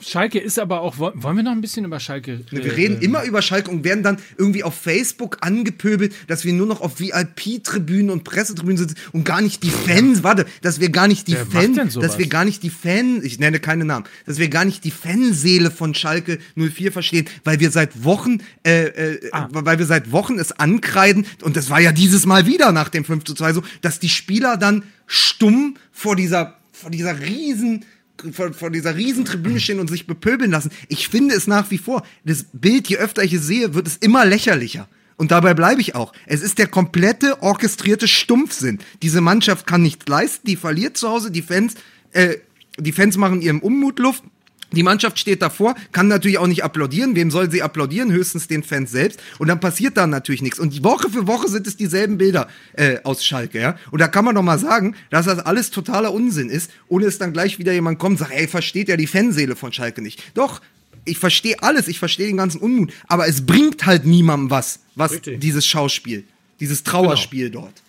Schalke 0.00 0.38
ist 0.38 0.60
aber 0.60 0.80
auch. 0.80 0.98
Wollen 0.98 1.36
wir 1.36 1.42
noch 1.42 1.50
ein 1.50 1.60
bisschen 1.60 1.84
über 1.84 1.98
Schalke 1.98 2.44
reden? 2.52 2.64
Wir 2.64 2.76
reden 2.76 3.00
immer 3.00 3.24
über 3.24 3.42
Schalke 3.42 3.68
und 3.68 3.82
werden 3.82 4.04
dann 4.04 4.18
irgendwie 4.38 4.62
auf 4.62 4.74
Facebook 4.74 5.38
angepöbelt, 5.40 6.14
dass 6.28 6.44
wir 6.44 6.52
nur 6.52 6.66
noch 6.66 6.80
auf 6.80 7.00
VIP-Tribünen 7.00 8.10
und 8.10 8.22
Pressetribünen 8.22 8.76
sitzen 8.76 8.96
und 9.10 9.24
gar 9.24 9.40
nicht 9.40 9.64
die 9.64 9.70
Fans. 9.70 10.22
Warte, 10.22 10.46
dass 10.62 10.78
wir 10.78 10.90
gar 10.90 11.08
nicht 11.08 11.26
die 11.26 11.34
Fans. 11.34 11.94
Dass 11.94 12.18
wir 12.18 12.28
gar 12.28 12.44
nicht 12.44 12.62
die 12.62 12.70
Fans. 12.70 13.24
Ich 13.24 13.40
nenne 13.40 13.58
keine 13.58 13.84
Namen. 13.84 14.06
Dass 14.24 14.38
wir 14.38 14.48
gar 14.48 14.64
nicht 14.64 14.84
die 14.84 14.92
Fanseele 14.92 15.72
von 15.72 15.94
Schalke 15.94 16.38
04 16.54 16.92
verstehen, 16.92 17.26
weil 17.42 17.58
wir 17.58 17.72
seit 17.72 18.04
Wochen, 18.04 18.38
äh, 18.64 18.84
äh, 18.84 19.30
ah. 19.32 19.48
weil 19.50 19.80
wir 19.80 19.86
seit 19.86 20.12
Wochen 20.12 20.38
es 20.38 20.52
ankreiden. 20.52 21.26
Und 21.42 21.56
das 21.56 21.70
war 21.70 21.80
ja 21.80 21.90
dieses 21.90 22.26
Mal 22.26 22.46
wieder 22.46 22.70
nach 22.70 22.90
dem 22.90 23.04
5 23.04 23.24
zu 23.24 23.34
2 23.34 23.54
so, 23.54 23.62
dass 23.80 23.98
die 23.98 24.08
Spieler 24.08 24.56
dann 24.56 24.84
stumm 25.08 25.76
vor 25.90 26.14
dieser, 26.14 26.58
vor 26.70 26.92
dieser 26.92 27.20
riesen 27.20 27.84
vor, 28.32 28.52
vor 28.52 28.70
dieser 28.70 28.96
Riesentribüne 28.96 29.60
stehen 29.60 29.80
und 29.80 29.90
sich 29.90 30.06
bepöbeln 30.06 30.50
lassen. 30.50 30.70
Ich 30.88 31.08
finde 31.08 31.34
es 31.34 31.46
nach 31.46 31.70
wie 31.70 31.78
vor, 31.78 32.02
das 32.24 32.46
Bild, 32.52 32.88
je 32.88 32.96
öfter 32.96 33.22
ich 33.22 33.32
es 33.32 33.46
sehe, 33.46 33.74
wird 33.74 33.86
es 33.86 33.96
immer 33.96 34.24
lächerlicher. 34.24 34.88
Und 35.16 35.30
dabei 35.30 35.54
bleibe 35.54 35.80
ich 35.80 35.94
auch. 35.94 36.12
Es 36.26 36.42
ist 36.42 36.58
der 36.58 36.66
komplette 36.66 37.42
orchestrierte 37.42 38.06
Stumpfsinn. 38.06 38.78
Diese 39.02 39.20
Mannschaft 39.20 39.66
kann 39.66 39.82
nichts 39.82 40.06
leisten, 40.08 40.46
die 40.46 40.56
verliert 40.56 40.96
zu 40.96 41.08
Hause, 41.08 41.30
die 41.30 41.42
Fans, 41.42 41.74
äh, 42.12 42.36
die 42.78 42.92
Fans 42.92 43.16
machen 43.16 43.40
ihrem 43.40 43.60
Unmut 43.60 43.98
Luft 43.98 44.24
die 44.72 44.82
Mannschaft 44.82 45.18
steht 45.18 45.42
davor, 45.42 45.76
kann 45.92 46.08
natürlich 46.08 46.38
auch 46.38 46.46
nicht 46.46 46.64
applaudieren. 46.64 47.14
Wem 47.14 47.30
soll 47.30 47.50
sie 47.50 47.62
applaudieren? 47.62 48.10
Höchstens 48.10 48.48
den 48.48 48.62
Fans 48.62 48.90
selbst. 48.90 49.20
Und 49.38 49.48
dann 49.48 49.60
passiert 49.60 49.96
da 49.96 50.06
natürlich 50.06 50.42
nichts. 50.42 50.58
Und 50.58 50.82
Woche 50.82 51.08
für 51.08 51.26
Woche 51.26 51.48
sind 51.48 51.66
es 51.66 51.76
dieselben 51.76 52.18
Bilder 52.18 52.48
äh, 52.74 52.98
aus 53.04 53.24
Schalke, 53.24 53.60
ja. 53.60 53.78
Und 53.90 54.00
da 54.00 54.08
kann 54.08 54.24
man 54.24 54.34
doch 54.34 54.42
mal 54.42 54.58
sagen, 54.58 54.96
dass 55.10 55.26
das 55.26 55.38
alles 55.38 55.70
totaler 55.70 56.12
Unsinn 56.12 56.50
ist, 56.50 56.70
ohne 56.88 57.06
es 57.06 57.18
dann 57.18 57.32
gleich 57.32 57.58
wieder 57.58 57.72
jemand 57.72 57.98
kommt 57.98 58.14
und 58.14 58.18
sagt, 58.18 58.32
ey, 58.32 58.48
versteht 58.48 58.88
ja 58.88 58.96
die 58.96 59.06
Fanseele 59.06 59.54
von 59.54 59.72
Schalke 59.72 60.02
nicht. 60.02 60.22
Doch, 60.34 60.60
ich 61.04 61.18
verstehe 61.18 61.62
alles, 61.62 61.86
ich 61.88 61.98
verstehe 61.98 62.26
den 62.26 62.36
ganzen 62.36 62.60
Unmut, 62.60 62.92
aber 63.06 63.28
es 63.28 63.46
bringt 63.46 63.86
halt 63.86 64.04
niemandem 64.04 64.50
was, 64.50 64.80
was 64.96 65.12
Richtig. 65.12 65.40
dieses 65.40 65.64
Schauspiel, 65.64 66.24
dieses 66.58 66.82
Trauerspiel 66.82 67.50
genau. 67.50 67.62
dort. 67.62 67.82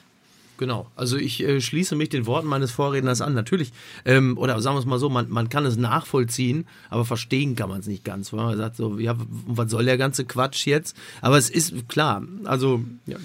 Genau, 0.57 0.87
also 0.95 1.17
ich 1.17 1.43
äh, 1.43 1.61
schließe 1.61 1.95
mich 1.95 2.09
den 2.09 2.25
Worten 2.25 2.47
meines 2.47 2.71
Vorredners 2.71 3.21
an. 3.21 3.35
Natürlich, 3.35 3.71
ähm, 4.05 4.37
oder 4.39 4.59
sagen 4.59 4.75
wir 4.75 4.79
es 4.79 4.87
mal 4.87 4.97
so, 4.97 5.07
man, 5.07 5.29
man 5.29 5.49
kann 5.49 5.65
es 5.65 5.77
nachvollziehen, 5.77 6.65
aber 6.89 7.05
verstehen 7.05 7.55
kann 7.55 7.69
man 7.69 7.79
es 7.79 7.87
nicht 7.87 8.03
ganz. 8.03 8.33
Weil 8.33 8.43
man 8.43 8.57
sagt 8.57 8.75
so, 8.75 8.97
ja, 8.97 9.15
was 9.45 9.69
soll 9.69 9.85
der 9.85 9.99
ganze 9.99 10.25
Quatsch 10.25 10.65
jetzt? 10.65 10.97
Aber 11.21 11.37
es 11.37 11.51
ist 11.51 11.87
klar, 11.87 12.23
also 12.45 12.83
ja, 13.05 13.17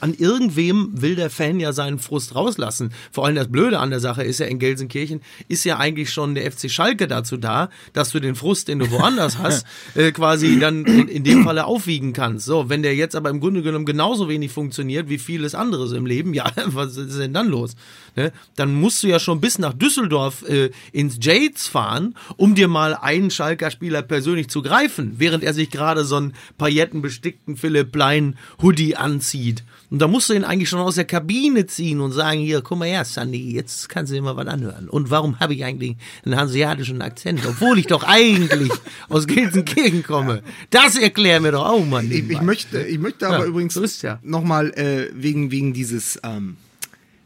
an 0.00 0.14
irgendwem 0.14 1.02
will 1.02 1.16
der 1.16 1.28
Fan 1.28 1.58
ja 1.58 1.72
seinen 1.72 1.98
Frust 1.98 2.36
rauslassen. 2.36 2.92
Vor 3.10 3.26
allem 3.26 3.34
das 3.34 3.48
Blöde 3.48 3.80
an 3.80 3.90
der 3.90 4.00
Sache 4.00 4.22
ist 4.22 4.38
ja 4.38 4.46
in 4.46 4.60
Gelsenkirchen, 4.60 5.22
ist 5.48 5.64
ja 5.64 5.78
eigentlich 5.78 6.12
schon 6.12 6.36
der 6.36 6.50
FC 6.52 6.70
Schalke 6.70 7.08
dazu 7.08 7.36
da, 7.36 7.70
dass 7.94 8.10
du 8.10 8.20
den 8.20 8.36
Frust, 8.36 8.68
den 8.68 8.78
du 8.78 8.92
woanders 8.92 9.38
hast, 9.42 9.66
äh, 9.96 10.12
quasi 10.12 10.60
dann 10.60 10.84
in, 10.84 11.08
in 11.08 11.24
dem 11.24 11.42
Falle 11.42 11.64
aufwiegen 11.64 12.12
kannst. 12.12 12.46
So, 12.46 12.68
wenn 12.68 12.84
der 12.84 12.94
jetzt 12.94 13.16
aber 13.16 13.30
im 13.30 13.40
Grunde 13.40 13.62
genommen 13.62 13.86
genauso 13.86 14.28
wenig 14.28 14.52
funktioniert 14.52 15.08
wie 15.08 15.18
vieles 15.18 15.56
anderes 15.56 15.90
im 15.90 16.06
Leben, 16.06 16.32
ja, 16.32 16.52
was 16.74 16.96
ist 16.96 17.18
denn 17.18 17.34
dann 17.34 17.48
los? 17.48 17.76
Ne? 18.16 18.32
Dann 18.56 18.74
musst 18.74 19.02
du 19.02 19.08
ja 19.08 19.18
schon 19.18 19.40
bis 19.40 19.58
nach 19.58 19.72
Düsseldorf 19.72 20.42
äh, 20.48 20.70
ins 20.92 21.18
Jades 21.20 21.68
fahren, 21.68 22.14
um 22.36 22.54
dir 22.54 22.68
mal 22.68 22.94
einen 22.94 23.30
Schalker 23.30 23.70
Spieler 23.70 24.02
persönlich 24.02 24.48
zu 24.48 24.62
greifen, 24.62 25.14
während 25.18 25.44
er 25.44 25.54
sich 25.54 25.70
gerade 25.70 26.04
so 26.04 26.16
einen 26.16 26.34
paillettenbestickten 26.58 27.56
Philipp 27.56 27.92
Plein 27.92 28.36
Hoodie 28.62 28.96
anzieht. 28.96 29.64
Und 29.90 29.98
da 30.00 30.06
musst 30.06 30.28
du 30.28 30.34
ihn 30.34 30.44
eigentlich 30.44 30.68
schon 30.68 30.78
aus 30.78 30.94
der 30.94 31.04
Kabine 31.04 31.66
ziehen 31.66 32.00
und 32.00 32.12
sagen, 32.12 32.38
hier, 32.40 32.62
guck 32.62 32.78
mal 32.78 32.88
her, 32.88 33.04
Sandy, 33.04 33.52
jetzt 33.52 33.88
kannst 33.88 34.10
du 34.10 34.14
dir 34.14 34.22
mal 34.22 34.36
was 34.36 34.46
anhören. 34.46 34.88
Und 34.88 35.10
warum 35.10 35.40
habe 35.40 35.54
ich 35.54 35.64
eigentlich 35.64 35.96
einen 36.24 36.36
hanseatischen 36.36 37.02
Akzent, 37.02 37.44
obwohl 37.44 37.78
ich 37.78 37.86
doch 37.88 38.04
eigentlich 38.04 38.70
aus 39.08 39.26
Gelsenkirchen 39.26 40.04
komme? 40.04 40.42
Das 40.70 40.96
erklär 40.96 41.40
mir 41.40 41.52
doch 41.52 41.66
auch 41.66 41.84
mal. 41.84 42.04
Ich, 42.04 42.30
ich 42.30 42.40
möchte, 42.40 42.80
ich 42.82 42.98
möchte 43.00 43.26
aber 43.26 43.40
Ja, 43.40 43.44
übrigens 43.46 44.02
ja. 44.02 44.20
nochmal 44.22 44.70
äh, 44.70 45.10
wegen, 45.12 45.50
wegen 45.50 45.72
dieses 45.72 46.20
ähm, 46.22 46.56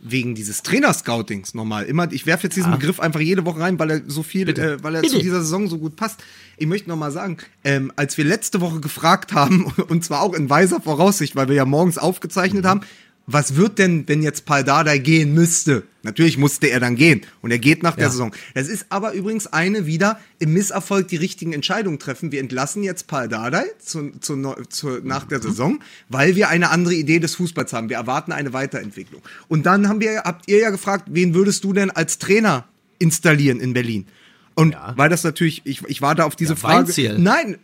wegen 0.04 0.34
dieses 0.34 0.62
Trainerscoutings 0.62 1.54
nochmal 1.54 1.86
immer, 1.86 2.12
ich 2.12 2.26
werfe 2.26 2.44
jetzt 2.44 2.56
diesen 2.56 2.72
Begriff 2.72 3.00
einfach 3.00 3.20
jede 3.20 3.46
Woche 3.46 3.60
rein, 3.60 3.78
weil 3.78 3.90
er 3.90 4.02
so 4.06 4.22
viel, 4.22 4.48
äh, 4.50 4.82
weil 4.82 4.94
er 4.94 5.02
zu 5.02 5.12
Bitte. 5.12 5.22
dieser 5.22 5.40
Saison 5.40 5.66
so 5.66 5.78
gut 5.78 5.96
passt. 5.96 6.22
Ich 6.58 6.66
möchte 6.66 6.90
nochmal 6.90 7.10
sagen, 7.10 7.38
ähm, 7.64 7.90
als 7.96 8.18
wir 8.18 8.24
letzte 8.26 8.60
Woche 8.60 8.80
gefragt 8.80 9.32
haben, 9.32 9.64
und 9.88 10.04
zwar 10.04 10.20
auch 10.20 10.34
in 10.34 10.50
weiser 10.50 10.80
Voraussicht, 10.80 11.34
weil 11.36 11.48
wir 11.48 11.56
ja 11.56 11.64
morgens 11.64 11.96
aufgezeichnet 11.96 12.66
haben, 12.66 12.82
was 13.26 13.56
wird 13.56 13.78
denn, 13.78 14.06
wenn 14.06 14.22
jetzt 14.22 14.44
Paldada 14.44 14.96
gehen 14.98 15.32
müsste? 15.34 15.84
Natürlich 16.02 16.36
musste 16.36 16.66
er 16.66 16.78
dann 16.80 16.96
gehen 16.96 17.22
und 17.40 17.50
er 17.50 17.58
geht 17.58 17.82
nach 17.82 17.94
der 17.96 18.04
Ja. 18.04 18.10
Saison. 18.10 18.34
Das 18.52 18.68
ist 18.68 18.84
aber 18.90 19.12
übrigens 19.14 19.46
eine 19.46 19.86
wieder 19.86 20.20
im 20.38 20.52
Misserfolg 20.52 21.08
die 21.08 21.16
richtigen 21.16 21.54
Entscheidungen 21.54 21.98
treffen. 21.98 22.30
Wir 22.32 22.40
entlassen 22.40 22.82
jetzt 22.82 23.06
Paldada 23.06 23.64
zu, 23.78 24.10
zu, 24.20 24.54
zu, 24.68 25.00
nach 25.02 25.24
der 25.24 25.40
Saison, 25.40 25.80
weil 26.10 26.36
wir 26.36 26.50
eine 26.50 26.70
andere 26.70 26.94
Idee 26.94 27.18
des 27.20 27.34
Fußballs 27.36 27.72
haben. 27.72 27.88
Wir 27.88 27.96
erwarten 27.96 28.32
eine 28.32 28.52
Weiterentwicklung. 28.52 29.22
Und 29.48 29.64
dann 29.64 29.88
haben 29.88 30.00
wir, 30.00 30.22
habt 30.24 30.46
ihr 30.48 30.58
ja 30.58 30.68
gefragt, 30.68 31.04
wen 31.10 31.32
würdest 31.34 31.64
du 31.64 31.72
denn 31.72 31.90
als 31.90 32.18
Trainer 32.18 32.68
installieren 32.98 33.60
in 33.60 33.72
Berlin? 33.72 34.06
Und 34.54 34.72
Ja. 34.72 34.92
weil 34.96 35.08
das 35.08 35.24
natürlich, 35.24 35.62
ich, 35.64 35.82
ich 35.86 36.02
warte 36.02 36.26
auf 36.26 36.36
diese 36.36 36.52
Ja, 36.52 36.56
Frage. 36.56 36.88
Weinzierl. 36.88 37.18
Nein, 37.18 37.56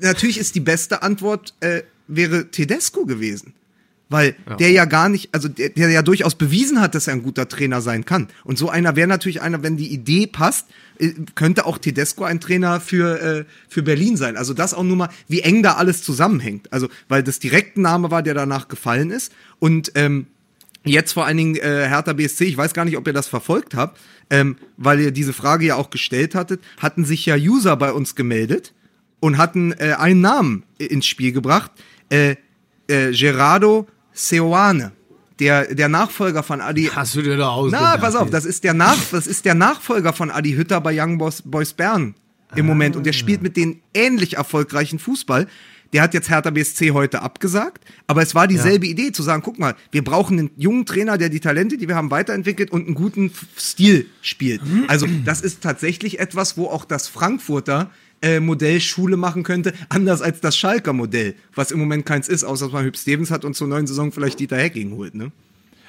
natürlich 0.00 0.38
ist 0.38 0.56
die 0.56 0.60
beste 0.60 1.02
Antwort 1.02 1.54
äh, 1.60 1.82
wäre 2.08 2.50
Tedesco 2.50 3.06
gewesen. 3.06 3.54
Weil 4.08 4.36
der 4.60 4.70
ja 4.70 4.84
gar 4.84 5.08
nicht, 5.08 5.34
also 5.34 5.48
der, 5.48 5.70
der 5.70 5.90
ja 5.90 6.02
durchaus 6.02 6.36
bewiesen 6.36 6.80
hat, 6.80 6.94
dass 6.94 7.08
er 7.08 7.14
ein 7.14 7.24
guter 7.24 7.48
Trainer 7.48 7.80
sein 7.80 8.04
kann. 8.04 8.28
Und 8.44 8.56
so 8.56 8.68
einer 8.68 8.94
wäre 8.94 9.08
natürlich 9.08 9.42
einer, 9.42 9.64
wenn 9.64 9.76
die 9.76 9.92
Idee 9.92 10.28
passt, 10.28 10.68
äh, 10.98 11.10
könnte 11.34 11.66
auch 11.66 11.78
Tedesco 11.78 12.22
ein 12.22 12.40
Trainer 12.40 12.80
für, 12.80 13.20
äh, 13.20 13.44
für 13.68 13.82
Berlin 13.82 14.16
sein. 14.16 14.36
Also 14.36 14.54
das 14.54 14.74
auch 14.74 14.84
nur 14.84 14.96
mal, 14.96 15.08
wie 15.26 15.40
eng 15.40 15.64
da 15.64 15.74
alles 15.74 16.04
zusammenhängt. 16.04 16.72
Also, 16.72 16.88
weil 17.08 17.24
das 17.24 17.40
direkt 17.40 17.76
ein 17.76 17.82
Name 17.82 18.12
war, 18.12 18.22
der 18.22 18.34
danach 18.34 18.68
gefallen 18.68 19.10
ist. 19.10 19.32
Und 19.58 19.90
ähm, 19.96 20.26
jetzt 20.84 21.12
vor 21.12 21.26
allen 21.26 21.36
Dingen 21.36 21.56
äh, 21.56 21.88
Hertha 21.88 22.12
BSC, 22.12 22.44
ich 22.44 22.56
weiß 22.56 22.74
gar 22.74 22.84
nicht, 22.84 22.96
ob 22.96 23.08
ihr 23.08 23.12
das 23.12 23.26
verfolgt 23.26 23.74
habt, 23.74 23.98
ähm, 24.30 24.56
weil 24.76 25.00
ihr 25.00 25.10
diese 25.10 25.32
Frage 25.32 25.66
ja 25.66 25.74
auch 25.74 25.90
gestellt 25.90 26.36
hattet, 26.36 26.60
hatten 26.78 27.04
sich 27.04 27.26
ja 27.26 27.34
User 27.34 27.76
bei 27.76 27.92
uns 27.92 28.14
gemeldet 28.14 28.72
und 29.18 29.36
hatten 29.36 29.72
äh, 29.72 29.94
einen 29.98 30.20
Namen 30.20 30.62
ins 30.78 31.06
Spiel 31.06 31.32
gebracht. 31.32 31.72
Äh, 32.08 32.36
äh, 32.88 33.10
Gerardo 33.10 33.88
Seoane, 34.16 34.92
der, 35.38 35.74
der 35.74 35.88
Nachfolger 35.88 36.42
von 36.42 36.60
Adi. 36.60 36.90
Hast 36.94 37.14
du 37.14 37.22
dir 37.22 37.36
da 37.36 37.50
ausgedacht? 37.50 37.82
Na, 37.82 37.96
pass 37.98 38.16
auf, 38.16 38.30
das 38.30 38.44
ist 38.44 38.64
der, 38.64 38.74
Nach 38.74 38.96
das 39.10 39.26
ist 39.26 39.44
der 39.44 39.54
Nachfolger 39.54 40.12
von 40.12 40.30
Adi 40.30 40.52
Hütter 40.52 40.80
bei 40.80 40.98
Young 41.00 41.18
Boys, 41.18 41.42
Boys 41.42 41.74
Bern 41.74 42.14
im 42.54 42.66
Moment 42.66 42.96
und 42.96 43.04
der 43.04 43.12
spielt 43.12 43.42
mit 43.42 43.56
den 43.56 43.82
ähnlich 43.92 44.36
erfolgreichen 44.36 44.98
Fußball. 44.98 45.46
Der 45.92 46.02
hat 46.02 46.14
jetzt 46.14 46.30
Hertha 46.30 46.50
BSC 46.50 46.90
heute 46.92 47.22
abgesagt, 47.22 47.84
aber 48.06 48.22
es 48.22 48.34
war 48.34 48.48
dieselbe 48.48 48.86
Idee 48.86 49.12
zu 49.12 49.22
sagen, 49.22 49.42
guck 49.42 49.58
mal, 49.58 49.76
wir 49.92 50.02
brauchen 50.02 50.38
einen 50.38 50.50
jungen 50.56 50.84
Trainer, 50.84 51.16
der 51.16 51.28
die 51.28 51.40
Talente, 51.40 51.76
die 51.76 51.86
wir 51.86 51.94
haben, 51.94 52.10
weiterentwickelt 52.10 52.70
und 52.70 52.86
einen 52.86 52.94
guten 52.94 53.30
Stil 53.58 54.06
spielt. 54.20 54.62
Also 54.88 55.06
das 55.24 55.42
ist 55.42 55.62
tatsächlich 55.62 56.18
etwas, 56.18 56.56
wo 56.56 56.66
auch 56.66 56.84
das 56.84 57.08
Frankfurter 57.08 57.90
äh, 58.22 58.40
Modell 58.40 58.80
Schule 58.80 59.16
machen 59.16 59.42
könnte, 59.42 59.72
anders 59.88 60.22
als 60.22 60.40
das 60.40 60.56
Schalker 60.56 60.92
Modell, 60.92 61.34
was 61.54 61.70
im 61.70 61.78
Moment 61.78 62.06
keins 62.06 62.28
ist, 62.28 62.44
außer 62.44 62.66
dass 62.66 62.72
man 62.72 62.84
Hüb 62.84 62.96
Stevens 62.96 63.30
hat 63.30 63.44
und 63.44 63.54
zur 63.54 63.68
neuen 63.68 63.86
Saison 63.86 64.12
vielleicht 64.12 64.40
Dieter 64.40 64.56
Hecking 64.56 64.92
holt, 64.92 65.14
ne? 65.14 65.32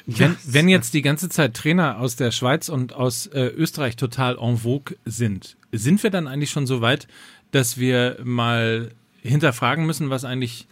Wenn, 0.09 0.37
wenn 0.45 0.69
jetzt 0.69 0.93
die 0.93 1.01
ganze 1.01 1.27
Zeit 1.27 1.53
Trainer 1.53 1.99
aus 1.99 2.15
der 2.15 2.31
Schweiz 2.31 2.69
und 2.69 2.93
aus 2.93 3.27
äh, 3.27 3.47
Österreich 3.47 3.97
total 3.97 4.37
en 4.39 4.57
vogue 4.57 4.95
sind, 5.03 5.57
sind 5.73 6.01
wir 6.01 6.09
dann 6.09 6.29
eigentlich 6.29 6.49
schon 6.49 6.65
so 6.65 6.79
weit, 6.79 7.09
dass 7.51 7.77
wir 7.77 8.17
mal 8.23 8.91
hinterfragen 9.21 9.85
müssen, 9.85 10.09
was 10.09 10.23
eigentlich 10.23 10.67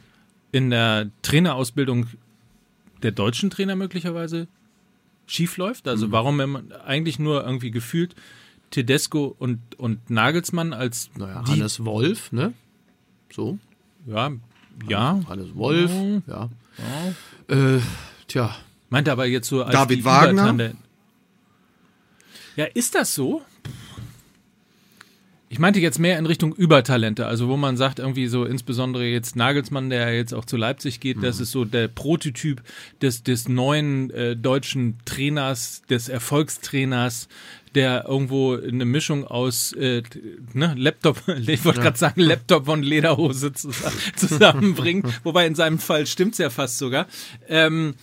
in 0.54 0.70
der 0.70 1.10
Trainerausbildung 1.22 2.08
der 3.04 3.12
deutschen 3.12 3.50
Trainer 3.50 3.76
möglicherweise 3.76 4.48
schief 5.28 5.58
läuft? 5.58 5.90
Also 5.90 6.12
warum 6.12 6.38
wenn 6.38 6.50
man 6.50 6.72
eigentlich 6.72 7.20
nur 7.20 7.46
irgendwie 7.46 7.72
gefühlt 7.72 8.16
Tedesco 8.72 9.36
und, 9.40 9.60
und 9.78 10.10
Nagelsmann 10.10 10.74
als 10.74 11.10
Naja, 11.18 11.44
die, 11.48 11.52
Hannes 11.52 11.84
Wolf, 11.86 12.32
ne? 12.32 12.54
So. 13.34 13.58
ja, 14.08 14.32
ja, 14.90 15.20
Hannes 15.28 15.56
Wolf, 15.56 15.92
ja. 16.28 16.50
Äh, 17.48 17.80
tja. 18.28 18.56
Meinte 18.90 19.12
aber 19.12 19.26
jetzt 19.26 19.48
so 19.48 19.64
als 19.64 19.74
David 19.74 20.04
Wagner? 20.04 20.44
Übertante- 20.52 20.76
Ja, 22.56 22.66
ist 22.66 22.96
das 22.96 23.16
so? 23.16 23.42
Ich 25.48 25.60
meinte 25.60 25.80
jetzt 25.80 26.00
mehr 26.00 26.18
in 26.20 26.26
Richtung 26.26 26.54
Übertalente, 26.54 27.28
also 27.28 27.48
wo 27.48 27.56
man 27.56 27.78
sagt, 27.78 28.00
irgendwie 28.00 28.28
so 28.28 28.44
insbesondere 28.46 29.06
jetzt 29.06 29.36
Nagelsmann, 29.36 29.90
der 29.90 30.14
jetzt 30.14 30.34
auch 30.34 30.44
zu 30.44 30.58
Leipzig 30.58 31.00
geht, 31.00 31.22
das 31.24 31.40
ist 31.40 31.52
so 31.52 31.64
der 31.66 31.88
Prototyp 31.88 32.62
des, 33.02 33.24
des 33.24 33.48
neuen 33.48 34.10
äh, 34.10 34.36
deutschen 34.36 34.98
Trainers, 35.06 35.84
des 35.90 36.10
Erfolgstrainers, 36.10 37.30
der 37.76 38.06
irgendwo 38.08 38.56
eine 38.56 38.86
Mischung 38.86 39.26
aus 39.26 39.74
äh, 39.74 40.02
ne, 40.54 40.74
Laptop, 40.78 41.22
ich 41.48 41.66
wollte 41.66 41.82
gerade 41.82 41.98
sagen, 41.98 42.22
Laptop 42.22 42.68
und 42.68 42.84
Lederhose 42.84 43.54
zusammen, 43.54 43.98
zusammenbringt, 44.16 45.08
wobei 45.24 45.46
in 45.46 45.56
seinem 45.56 45.80
Fall 45.80 46.08
stimmt's 46.08 46.38
ja 46.38 46.50
fast 46.50 46.78
sogar. 46.78 47.08
Ähm, 47.48 47.96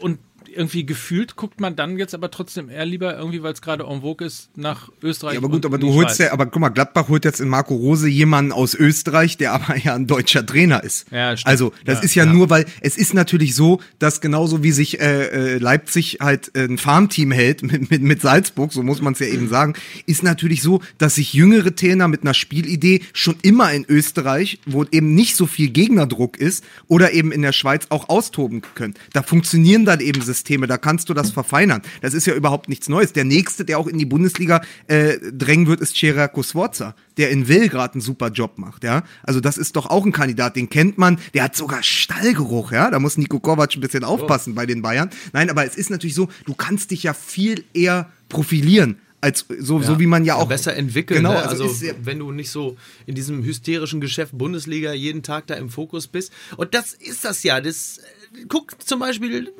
und 0.00 0.18
irgendwie 0.48 0.86
gefühlt 0.86 1.36
guckt 1.36 1.60
man 1.60 1.76
dann 1.76 1.98
jetzt 1.98 2.14
aber 2.14 2.30
trotzdem 2.30 2.68
eher 2.68 2.84
lieber 2.86 3.16
irgendwie, 3.16 3.42
weil 3.42 3.52
es 3.52 3.62
gerade 3.62 3.84
en 3.84 4.00
vogue 4.00 4.26
ist, 4.26 4.50
nach 4.56 4.90
Österreich. 5.02 5.34
Ja, 5.34 5.40
aber 5.40 5.48
gut, 5.48 5.64
aber 5.66 5.78
du 5.78 5.92
holst 5.92 6.16
Schweiz. 6.16 6.28
ja, 6.28 6.32
aber 6.32 6.46
guck 6.46 6.60
mal, 6.60 6.68
Gladbach 6.68 7.08
holt 7.08 7.24
jetzt 7.24 7.40
in 7.40 7.48
Marco 7.48 7.74
Rose 7.74 8.08
jemanden 8.08 8.52
aus 8.52 8.74
Österreich, 8.74 9.36
der 9.36 9.52
aber 9.52 9.76
ja 9.76 9.94
ein 9.94 10.06
deutscher 10.06 10.44
Trainer 10.44 10.82
ist. 10.84 11.06
Ja, 11.10 11.36
stimmt. 11.36 11.48
Also, 11.48 11.72
das 11.84 11.98
Ja, 11.98 12.04
ist 12.04 12.14
ja, 12.14 12.24
ja. 12.24 12.32
nur, 12.32 12.50
weil 12.50 12.66
es 12.80 12.96
ist 12.96 13.14
natürlich 13.14 13.54
so, 13.54 13.80
dass 13.98 14.20
genauso 14.20 14.62
wie 14.62 14.72
sich 14.72 15.00
äh, 15.00 15.54
äh, 15.54 15.58
Leipzig 15.58 16.18
halt 16.20 16.54
ein 16.56 16.78
Farmteam 16.78 17.30
hält 17.32 17.62
mit, 17.62 17.90
mit, 17.90 18.02
mit 18.02 18.20
Salzburg, 18.20 18.72
so 18.72 18.82
muss 18.82 19.00
man 19.00 19.12
es 19.14 19.18
ja 19.18 19.26
eben 19.26 19.48
sagen, 19.48 19.74
ist 20.06 20.22
natürlich 20.22 20.62
so, 20.62 20.80
dass 20.98 21.16
sich 21.16 21.32
jüngere 21.32 21.74
Trainer 21.74 22.08
mit 22.08 22.22
einer 22.22 22.34
Spielidee 22.34 23.02
schon 23.12 23.36
immer 23.42 23.72
in 23.72 23.84
Österreich, 23.88 24.58
wo 24.66 24.84
eben 24.84 25.14
nicht 25.14 25.36
so 25.36 25.46
viel 25.46 25.70
Gegnerdruck 25.70 26.36
ist, 26.38 26.64
oder 26.88 27.12
eben 27.12 27.32
in 27.32 27.42
der 27.42 27.52
Schweiz 27.52 27.86
auch 27.90 28.08
austoben 28.08 28.62
können. 28.74 28.94
Da 29.12 29.22
funktionieren 29.22 29.84
dann 29.84 30.00
eben 30.00 30.20
Systeme, 30.20 30.35
da 30.44 30.78
kannst 30.78 31.08
du 31.08 31.14
das 31.14 31.30
verfeinern. 31.30 31.82
Das 32.00 32.14
ist 32.14 32.26
ja 32.26 32.34
überhaupt 32.34 32.68
nichts 32.68 32.88
Neues. 32.88 33.12
Der 33.12 33.24
nächste, 33.24 33.64
der 33.64 33.78
auch 33.78 33.86
in 33.86 33.98
die 33.98 34.06
Bundesliga 34.06 34.62
äh, 34.86 35.18
drängen 35.32 35.66
wird, 35.66 35.80
ist 35.80 35.96
Cerako 35.96 36.42
Sforza, 36.42 36.94
der 37.16 37.30
in 37.30 37.48
Will 37.48 37.68
gerade 37.68 37.94
einen 37.94 38.00
super 38.00 38.28
Job 38.28 38.58
macht, 38.58 38.84
ja. 38.84 39.02
Also 39.22 39.40
das 39.40 39.58
ist 39.58 39.76
doch 39.76 39.86
auch 39.86 40.04
ein 40.04 40.12
Kandidat, 40.12 40.56
den 40.56 40.70
kennt 40.70 40.98
man, 40.98 41.18
der 41.34 41.44
hat 41.44 41.56
sogar 41.56 41.82
Stallgeruch, 41.82 42.72
ja. 42.72 42.90
Da 42.90 42.98
muss 42.98 43.18
Nico 43.18 43.40
Kovac 43.40 43.74
ein 43.74 43.80
bisschen 43.80 44.04
aufpassen 44.04 44.54
bei 44.54 44.66
den 44.66 44.82
Bayern. 44.82 45.10
Nein, 45.32 45.50
aber 45.50 45.64
es 45.64 45.76
ist 45.76 45.90
natürlich 45.90 46.14
so, 46.14 46.28
du 46.44 46.54
kannst 46.54 46.90
dich 46.90 47.02
ja 47.02 47.14
viel 47.14 47.64
eher 47.74 48.10
profilieren. 48.28 48.98
Als 49.22 49.46
so, 49.58 49.80
so 49.82 49.98
wie 49.98 50.06
man 50.06 50.24
ja 50.24 50.36
auch 50.36 50.46
besser 50.46 50.76
entwickeln. 50.76 51.18
Genau, 51.18 51.32
ne? 51.32 51.38
also, 51.38 51.64
also, 51.64 51.74
ist 51.74 51.82
ja, 51.82 51.94
wenn 52.02 52.18
du 52.18 52.30
nicht 52.32 52.50
so 52.50 52.76
in 53.06 53.14
diesem 53.14 53.42
hysterischen 53.42 54.00
Geschäft 54.00 54.36
Bundesliga 54.36 54.92
jeden 54.92 55.22
Tag 55.22 55.46
da 55.46 55.54
im 55.54 55.70
Fokus 55.70 56.06
bist. 56.06 56.32
Und 56.56 56.74
das 56.74 56.92
ist 56.92 57.24
das 57.24 57.42
ja. 57.42 57.60
Das, 57.60 57.98
äh, 57.98 58.44
guck 58.46 58.76
zum 58.86 59.00
Beispiel 59.00 59.50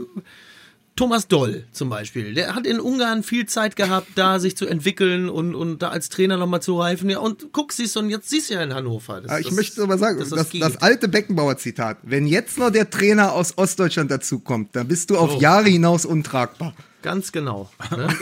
Thomas 0.96 1.28
Doll 1.28 1.64
zum 1.72 1.90
Beispiel, 1.90 2.32
der 2.32 2.54
hat 2.54 2.66
in 2.66 2.80
Ungarn 2.80 3.22
viel 3.22 3.44
Zeit 3.46 3.76
gehabt, 3.76 4.08
da 4.14 4.40
sich 4.40 4.56
zu 4.56 4.66
entwickeln 4.66 5.28
und, 5.28 5.54
und 5.54 5.82
da 5.82 5.90
als 5.90 6.08
Trainer 6.08 6.38
nochmal 6.38 6.62
zu 6.62 6.80
reifen. 6.80 7.10
Ja, 7.10 7.18
und 7.18 7.48
guck, 7.52 7.72
siehst 7.72 7.94
du, 7.96 8.00
und 8.00 8.08
jetzt 8.08 8.30
siehst 8.30 8.48
du 8.48 8.54
ja 8.54 8.62
in 8.62 8.72
Hannover. 8.72 9.20
Das, 9.20 9.38
ich 9.40 9.46
das- 9.48 9.54
möchte 9.54 9.82
aber 9.82 9.98
sagen, 9.98 10.18
das, 10.18 10.30
das 10.30 10.48
das, 10.58 10.76
alte 10.78 11.08
Beckenbauer-Zitat, 11.08 11.98
wenn 12.02 12.26
jetzt 12.26 12.56
noch 12.58 12.70
der 12.70 12.88
Trainer 12.88 13.32
aus 13.32 13.58
Ostdeutschland 13.58 14.10
dazukommt, 14.10 14.70
dann 14.74 14.88
bist 14.88 15.10
du 15.10 15.18
auf 15.18 15.40
Jahre 15.40 15.68
hinaus 15.68 16.06
untragbar. 16.06 16.74
Ganz 17.06 17.30
genau. 17.30 17.70
Ne? 17.96 18.08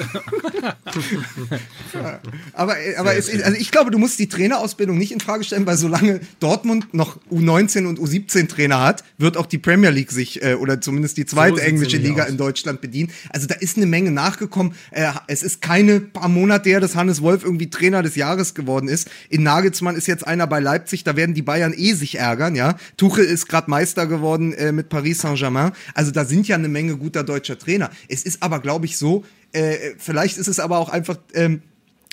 Aber, 2.53 2.77
aber 2.97 3.17
es, 3.17 3.29
also 3.43 3.59
ich 3.59 3.71
glaube, 3.71 3.91
du 3.91 3.99
musst 3.99 4.19
die 4.19 4.29
Trainerausbildung 4.29 4.99
nicht 4.99 5.13
in 5.13 5.21
Frage 5.21 5.45
stellen, 5.45 5.67
weil 5.67 5.77
solange 5.77 6.21
Dortmund 6.41 6.93
noch 6.93 7.19
U19 7.31 7.87
und 7.87 7.99
U17 7.99 8.49
Trainer 8.49 8.81
hat, 8.81 9.05
wird 9.19 9.37
auch 9.37 9.47
die 9.47 9.59
Premier 9.59 9.91
League 9.91 10.13
sich 10.13 10.43
äh, 10.43 10.55
oder 10.55 10.81
zumindest 10.81 11.17
die 11.17 11.27
zweite 11.27 11.57
sieht's 11.57 11.67
englische 11.69 11.97
Liga 11.97 12.25
aus. 12.25 12.29
in 12.29 12.37
Deutschland 12.37 12.81
bedienen. 12.81 13.11
Also 13.31 13.47
da 13.47 13.55
ist 13.55 13.77
eine 13.77 13.87
Menge 13.87 14.11
nachgekommen. 14.11 14.75
Äh, 14.91 15.11
es 15.27 15.43
ist 15.43 15.63
keine 15.63 16.01
paar 16.01 16.29
Monate 16.29 16.69
her, 16.69 16.81
dass 16.81 16.95
Hannes 16.95 17.23
Wolf 17.23 17.45
irgendwie 17.45 17.71
Trainer 17.71 18.03
des 18.03 18.17
Jahres 18.17 18.55
geworden 18.55 18.89
ist. 18.89 19.11
In 19.31 19.43
Nagelsmann 19.43 19.97
ist 19.97 20.07
jetzt 20.07 20.27
einer 20.27 20.47
bei 20.47 20.61
Leipzig, 20.61 21.05
da 21.05 21.17
werden 21.17 21.35
die 21.35 21.43
Bayern 21.43 21.75
eh 21.77 21.95
sich 21.95 22.19
ärgern, 22.19 22.55
ja. 22.55 22.77
Tuchel 22.97 23.25
ist 23.25 23.49
gerade 23.49 23.71
Meister 23.71 24.07
geworden 24.07 24.53
äh, 24.53 24.73
mit 24.73 24.89
Paris 24.89 25.21
Saint-Germain. 25.21 25.73
Also 25.95 26.11
da 26.11 26.25
sind 26.25 26.49
ja 26.49 26.57
eine 26.57 26.69
Menge 26.69 26.97
guter 26.97 27.25
deutscher 27.25 27.59
Trainer. 27.59 27.91
Es 28.09 28.23
ist 28.23 28.43
aber, 28.43 28.61
glaube 28.61 28.74
ich, 28.83 28.99
so, 28.99 29.25
äh, 29.53 29.95
vielleicht 29.99 30.37
ist 30.39 30.49
es 30.49 30.59
aber 30.59 30.79
auch 30.79 30.89
einfach 30.89 31.17
ähm, 31.33 31.63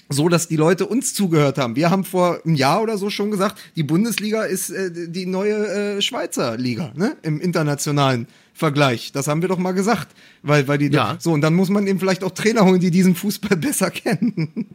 so, 0.10 0.30
dass 0.30 0.48
die 0.48 0.58
Leute 0.58 0.86
uns 0.86 1.14
zugehört 1.14 1.58
haben. 1.58 1.76
Wir 1.76 1.90
haben 1.90 2.04
vor 2.04 2.42
einem 2.46 2.56
Jahr 2.56 2.82
oder 2.82 2.98
so 2.98 3.10
schon 3.10 3.32
gesagt, 3.32 3.60
die 3.76 3.84
Bundesliga 3.84 4.44
ist 4.44 4.70
äh, 4.70 4.92
die 5.08 5.26
neue 5.26 5.98
äh, 5.98 6.02
Schweizer 6.02 6.58
Liga, 6.58 6.92
ne? 6.96 7.16
Im 7.22 7.40
internationalen 7.40 8.28
Vergleich. 8.54 9.12
Das 9.12 9.28
haben 9.28 9.42
wir 9.42 9.50
doch 9.50 9.58
mal 9.58 9.72
gesagt. 9.72 10.10
Weil, 10.44 10.68
weil 10.68 10.78
die 10.78 10.88
Ja. 10.88 11.18
so, 11.20 11.32
und 11.32 11.42
dann 11.42 11.54
muss 11.56 11.70
man 11.70 11.88
eben 11.88 12.00
vielleicht 12.00 12.24
auch 12.24 12.32
Trainer 12.32 12.66
holen, 12.66 12.80
die 12.80 12.92
diesen 12.92 13.16
Fußball 13.16 13.58
besser 13.58 13.90
kennen. 13.90 14.68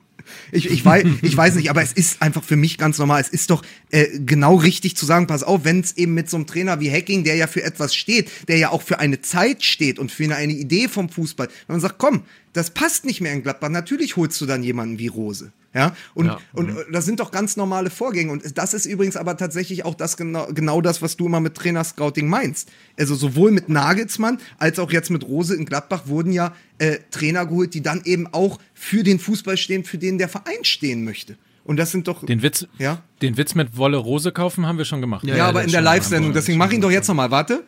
Ich, 0.52 0.70
ich, 0.70 0.84
weiß, 0.84 1.04
ich 1.22 1.36
weiß 1.36 1.54
nicht, 1.56 1.70
aber 1.70 1.82
es 1.82 1.92
ist 1.92 2.22
einfach 2.22 2.44
für 2.44 2.56
mich 2.56 2.78
ganz 2.78 2.98
normal. 2.98 3.20
Es 3.20 3.28
ist 3.28 3.50
doch 3.50 3.62
äh, 3.90 4.06
genau 4.18 4.56
richtig 4.56 4.96
zu 4.96 5.06
sagen, 5.06 5.26
pass 5.26 5.42
auf, 5.42 5.64
wenn 5.64 5.80
es 5.80 5.96
eben 5.96 6.14
mit 6.14 6.30
so 6.30 6.36
einem 6.36 6.46
Trainer 6.46 6.80
wie 6.80 6.90
Hacking, 6.90 7.24
der 7.24 7.36
ja 7.36 7.46
für 7.46 7.62
etwas 7.62 7.94
steht, 7.94 8.30
der 8.48 8.58
ja 8.58 8.70
auch 8.70 8.82
für 8.82 8.98
eine 8.98 9.20
Zeit 9.22 9.64
steht 9.64 9.98
und 9.98 10.12
für 10.12 10.24
eine, 10.24 10.36
eine 10.36 10.52
Idee 10.52 10.88
vom 10.88 11.08
Fußball, 11.08 11.48
wenn 11.66 11.74
man 11.74 11.80
sagt, 11.80 11.98
komm, 11.98 12.22
das 12.52 12.70
passt 12.70 13.04
nicht 13.04 13.20
mehr 13.20 13.32
in 13.32 13.42
Gladbach, 13.42 13.68
natürlich 13.68 14.16
holst 14.16 14.40
du 14.40 14.46
dann 14.46 14.62
jemanden 14.62 14.98
wie 14.98 15.08
Rose. 15.08 15.52
Ja, 15.76 15.94
und, 16.14 16.26
Ja. 16.26 16.38
und 16.54 16.70
äh, 16.70 16.84
das 16.90 17.04
sind 17.04 17.20
doch 17.20 17.30
ganz 17.30 17.56
normale 17.56 17.90
Vorgänge. 17.90 18.32
Und 18.32 18.56
das 18.56 18.72
ist 18.74 18.86
übrigens 18.86 19.16
aber 19.16 19.36
tatsächlich 19.36 19.84
auch 19.84 19.94
das 19.94 20.16
genau, 20.16 20.46
genau 20.52 20.80
das, 20.80 21.02
was 21.02 21.16
du 21.16 21.26
immer 21.26 21.40
mit 21.40 21.54
Trainerscouting 21.54 22.26
meinst. 22.28 22.70
Also 22.98 23.14
sowohl 23.14 23.50
mit 23.52 23.68
Nagelsmann 23.68 24.38
als 24.58 24.78
auch 24.78 24.90
jetzt 24.90 25.10
mit 25.10 25.24
Rose 25.24 25.54
in 25.54 25.66
Gladbach 25.66 26.04
wurden 26.06 26.32
ja 26.32 26.54
äh, 26.78 26.96
Trainer 27.10 27.44
geholt, 27.46 27.74
die 27.74 27.82
dann 27.82 28.00
eben 28.04 28.26
auch 28.32 28.58
für 28.74 29.02
den 29.02 29.18
Fußball 29.18 29.56
stehen, 29.56 29.84
für 29.84 29.98
den 29.98 30.18
der 30.18 30.28
Verein 30.28 30.62
stehen 30.64 31.04
möchte. 31.04 31.36
Und 31.64 31.76
das 31.78 31.90
sind 31.90 32.06
doch. 32.08 32.24
Den 32.24 32.42
Witz, 32.42 32.66
Ja? 32.78 33.02
den 33.22 33.36
Witz 33.36 33.54
mit 33.54 33.76
Wolle 33.76 33.96
Rose 33.98 34.32
kaufen 34.32 34.66
haben 34.66 34.78
wir 34.78 34.84
schon 34.84 35.00
gemacht. 35.00 35.24
ja, 35.26 35.36
ja, 35.36 35.46
aber 35.46 35.58
das 35.60 35.66
in 35.66 35.72
der 35.72 35.80
Live-Sendung. 35.82 36.32
Deswegen 36.32 36.58
mach 36.58 36.70
ihn 36.72 36.80
doch 36.80 36.90
jetzt 36.90 37.08
nochmal. 37.08 37.30
Warte. 37.30 37.64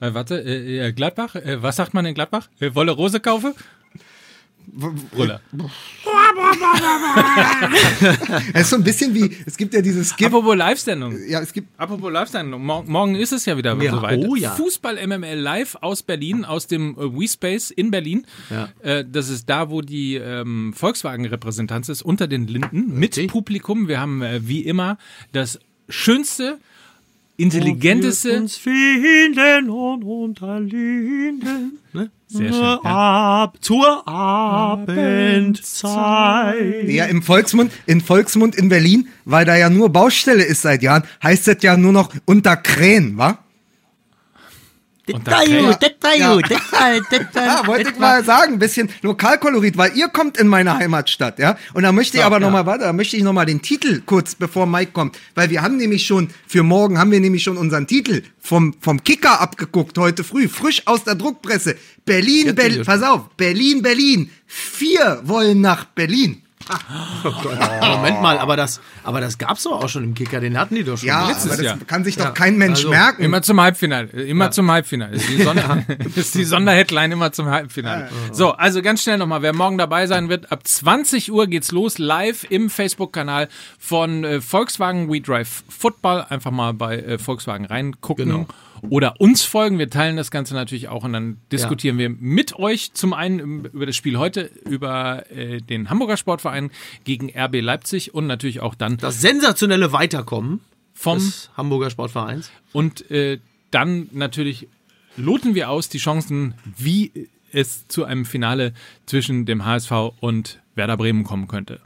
Äh, 0.00 0.12
warte, 0.12 0.38
äh, 0.44 0.88
äh, 0.88 0.92
Gladbach? 0.92 1.34
Äh, 1.34 1.62
was 1.62 1.76
sagt 1.76 1.94
man 1.94 2.04
in 2.04 2.14
Gladbach? 2.14 2.48
Äh, 2.60 2.74
Wolle 2.74 2.92
Rose 2.92 3.20
kaufe? 3.20 3.54
Brüller. 4.74 5.40
Es 8.52 8.62
ist 8.62 8.70
so 8.70 8.76
ein 8.76 8.84
bisschen 8.84 9.14
wie, 9.14 9.30
es 9.46 9.56
gibt 9.56 9.74
ja 9.74 9.80
dieses 9.80 10.10
Skip. 10.10 10.26
Apropos 10.26 10.56
Live-Sendung. 10.56 11.16
Ja, 11.28 11.40
es 11.40 11.52
gibt. 11.52 11.68
Apropos 11.78 12.12
Live-Sendung. 12.12 12.64
Mor 12.64 12.84
morgen 12.86 13.14
ist 13.14 13.32
es 13.32 13.44
ja 13.46 13.56
wieder 13.56 13.80
Ja, 13.80 13.90
soweit. 13.92 14.18
oh 14.26 14.34
ja. 14.34 14.50
Fußball 14.50 15.04
MML 15.06 15.38
live 15.38 15.76
aus 15.80 16.02
Berlin, 16.02 16.44
aus 16.44 16.66
dem 16.66 16.96
äh, 16.98 17.18
WeSpace 17.20 17.70
in 17.70 17.90
Berlin. 17.90 18.26
Ja. 18.50 18.68
Äh, 18.82 19.04
das 19.08 19.28
ist 19.28 19.48
da, 19.48 19.70
wo 19.70 19.80
die 19.80 20.16
ähm, 20.16 20.72
Volkswagen-Repräsentanz 20.74 21.88
ist, 21.88 22.02
unter 22.02 22.26
den 22.26 22.46
Linden, 22.46 22.98
mit. 22.98 23.14
Publikum. 23.28 23.88
Wir 23.88 24.00
haben 24.00 24.22
äh, 24.22 24.40
wie 24.46 24.60
immer 24.62 24.98
das 25.32 25.60
schönste, 25.88 26.58
intelligenteste, 27.36 28.40
uns 28.40 28.56
finden 28.56 29.70
und 29.70 30.04
unterliegen. 30.04 31.78
Ne? 31.92 32.10
Sehr 32.26 32.52
schön, 32.52 32.60
ja. 32.60 32.80
Ab 32.82 33.58
zur 33.60 34.08
Abendzeit. 34.08 34.94
Ja, 36.88 37.04
im 37.06 37.22
Volksmund, 37.22 37.70
in 37.86 38.00
Volksmund 38.00 38.56
in 38.56 38.68
Berlin, 38.68 39.08
weil 39.24 39.44
da 39.44 39.56
ja 39.56 39.70
nur 39.70 39.90
Baustelle 39.90 40.42
ist 40.42 40.62
seit 40.62 40.82
Jahren, 40.82 41.04
heißt 41.22 41.46
das 41.46 41.58
ja 41.62 41.76
nur 41.76 41.92
noch 41.92 42.12
unter 42.24 42.56
Krähen, 42.56 43.16
wa? 43.18 43.43
Das 45.06 45.16
Und 45.16 45.26
war 45.26 45.44
da 45.44 45.44
gut, 45.44 45.76
das 45.82 45.90
war 46.00 46.16
Ja. 46.16 46.34
gut, 46.34 46.50
das 46.50 46.72
war, 46.72 47.00
das 47.10 47.34
war, 47.34 47.44
Ja, 47.46 47.66
wollte 47.66 47.90
ich 47.90 47.98
mal 47.98 48.24
sagen, 48.24 48.54
ein 48.54 48.58
bisschen 48.58 48.88
Lokalkolorit, 49.02 49.76
weil 49.76 49.94
ihr 49.96 50.08
kommt 50.08 50.38
in 50.38 50.48
meine 50.48 50.78
Heimatstadt, 50.78 51.38
ja. 51.38 51.58
Und 51.74 51.82
da 51.82 51.92
möchte 51.92 52.16
ich 52.16 52.22
So, 52.22 52.26
aber 52.26 52.40
ja. 52.40 52.48
mal, 52.48 52.64
warte, 52.64 52.84
da 52.84 52.92
möchte 52.94 53.16
ich 53.16 53.22
noch 53.22 53.34
mal 53.34 53.44
den 53.44 53.60
Titel 53.60 54.00
kurz, 54.06 54.34
bevor 54.34 54.66
Mike 54.66 54.92
kommt, 54.92 55.18
weil 55.34 55.50
wir 55.50 55.60
haben 55.60 55.76
nämlich 55.76 56.06
schon 56.06 56.30
für 56.46 56.62
morgen 56.62 56.98
haben 56.98 57.10
wir 57.10 57.20
nämlich 57.20 57.42
schon 57.42 57.58
unseren 57.58 57.86
Titel 57.86 58.22
vom 58.40 58.74
vom 58.80 59.04
Kicker 59.04 59.40
abgeguckt 59.40 59.98
heute 59.98 60.24
früh, 60.24 60.48
frisch 60.48 60.82
aus 60.86 61.04
der 61.04 61.16
Druckpresse. 61.16 61.76
Berlin, 62.06 62.54
Berlin, 62.54 62.82
pass 62.84 63.02
auf, 63.02 63.28
Berlin, 63.36 63.82
Berlin. 63.82 64.30
Vier 64.46 65.20
wollen 65.24 65.60
nach 65.60 65.84
Berlin. 65.86 66.43
Moment 67.24 68.22
mal, 68.22 68.38
aber 68.38 68.56
das, 68.56 68.80
aber 69.02 69.20
das 69.20 69.38
gab's 69.38 69.64
doch 69.64 69.82
auch 69.82 69.88
schon 69.88 70.04
im 70.04 70.14
Kicker, 70.14 70.40
den 70.40 70.58
hatten 70.58 70.74
die 70.74 70.84
doch 70.84 70.98
schon. 70.98 71.08
Ja, 71.08 71.28
letztes 71.28 71.46
aber 71.52 71.56
das 71.56 71.64
Jahr. 71.64 71.78
kann 71.86 72.04
sich 72.04 72.16
doch 72.16 72.24
Ja, 72.26 72.30
kein 72.30 72.56
Mensch 72.56 72.78
also, 72.80 72.90
merken. 72.90 73.22
Immer 73.22 73.42
zum 73.42 73.60
Halbfinale. 73.60 74.08
Immer 74.08 74.50
zum 74.50 74.70
Halbfinale. 74.70 75.16
Ist 75.16 75.28
die, 75.28 75.42
Sonder 75.42 75.84
ist 76.14 76.34
die 76.34 76.44
Sonderheadline 76.44 77.12
immer 77.12 77.32
zum 77.32 77.46
Halbfinale. 77.46 78.08
So, 78.32 78.52
also 78.52 78.82
ganz 78.82 79.02
schnell 79.02 79.18
nochmal, 79.18 79.42
wer 79.42 79.52
morgen 79.54 79.78
dabei 79.78 80.06
sein 80.06 80.28
wird, 80.28 80.50
ab 80.52 80.66
20 80.66 81.32
Uhr 81.32 81.46
geht's 81.46 81.72
los, 81.72 81.98
live 81.98 82.44
im 82.48 82.70
Facebook-Kanal 82.70 83.48
von 83.78 84.24
äh, 84.24 84.40
Volkswagen 84.40 85.10
We 85.12 85.20
Drive 85.20 85.64
Football. 85.68 86.26
Einfach 86.28 86.50
mal 86.50 86.74
bei 86.74 86.98
äh, 86.98 87.18
Volkswagen 87.18 87.66
reingucken. 87.66 88.24
Genau. 88.28 88.46
Oder 88.90 89.20
uns 89.20 89.42
folgen. 89.44 89.78
Wir 89.78 89.90
teilen 89.90 90.16
das 90.16 90.30
Ganze 90.30 90.54
natürlich 90.54 90.88
auch 90.88 91.04
und 91.04 91.12
dann 91.12 91.38
diskutieren 91.50 91.98
wir 91.98 92.10
mit 92.10 92.56
euch 92.58 92.92
zum 92.92 93.12
einen 93.12 93.64
über 93.66 93.86
das 93.86 93.96
Spiel 93.96 94.18
heute, 94.18 94.50
über 94.68 95.30
äh, 95.30 95.60
den 95.60 95.90
Hamburger 95.90 96.16
Sportverein 96.16 96.70
gegen 97.04 97.30
RB 97.36 97.60
Leipzig 97.60 98.14
und 98.14 98.26
natürlich 98.26 98.60
auch 98.60 98.74
dann 98.74 98.96
Das 98.98 99.20
sensationelle 99.20 99.92
Weiterkommen 99.92 100.60
vom 100.92 101.18
des 101.18 101.50
Hamburger 101.56 101.90
Sportvereins. 101.90 102.50
Und 102.72 103.10
äh, 103.10 103.38
dann 103.70 104.08
natürlich 104.12 104.68
loten 105.16 105.54
wir 105.54 105.70
aus 105.70 105.88
die 105.88 105.98
Chancen, 105.98 106.54
wie 106.76 107.28
es 107.52 107.86
zu 107.88 108.04
einem 108.04 108.24
Finale 108.24 108.72
zwischen 109.06 109.46
dem 109.46 109.64
HSV 109.64 109.92
und 110.20 110.60
Werder 110.74 110.96
Bremen 110.96 111.24
kommen 111.24 111.48
könnte. 111.48 111.80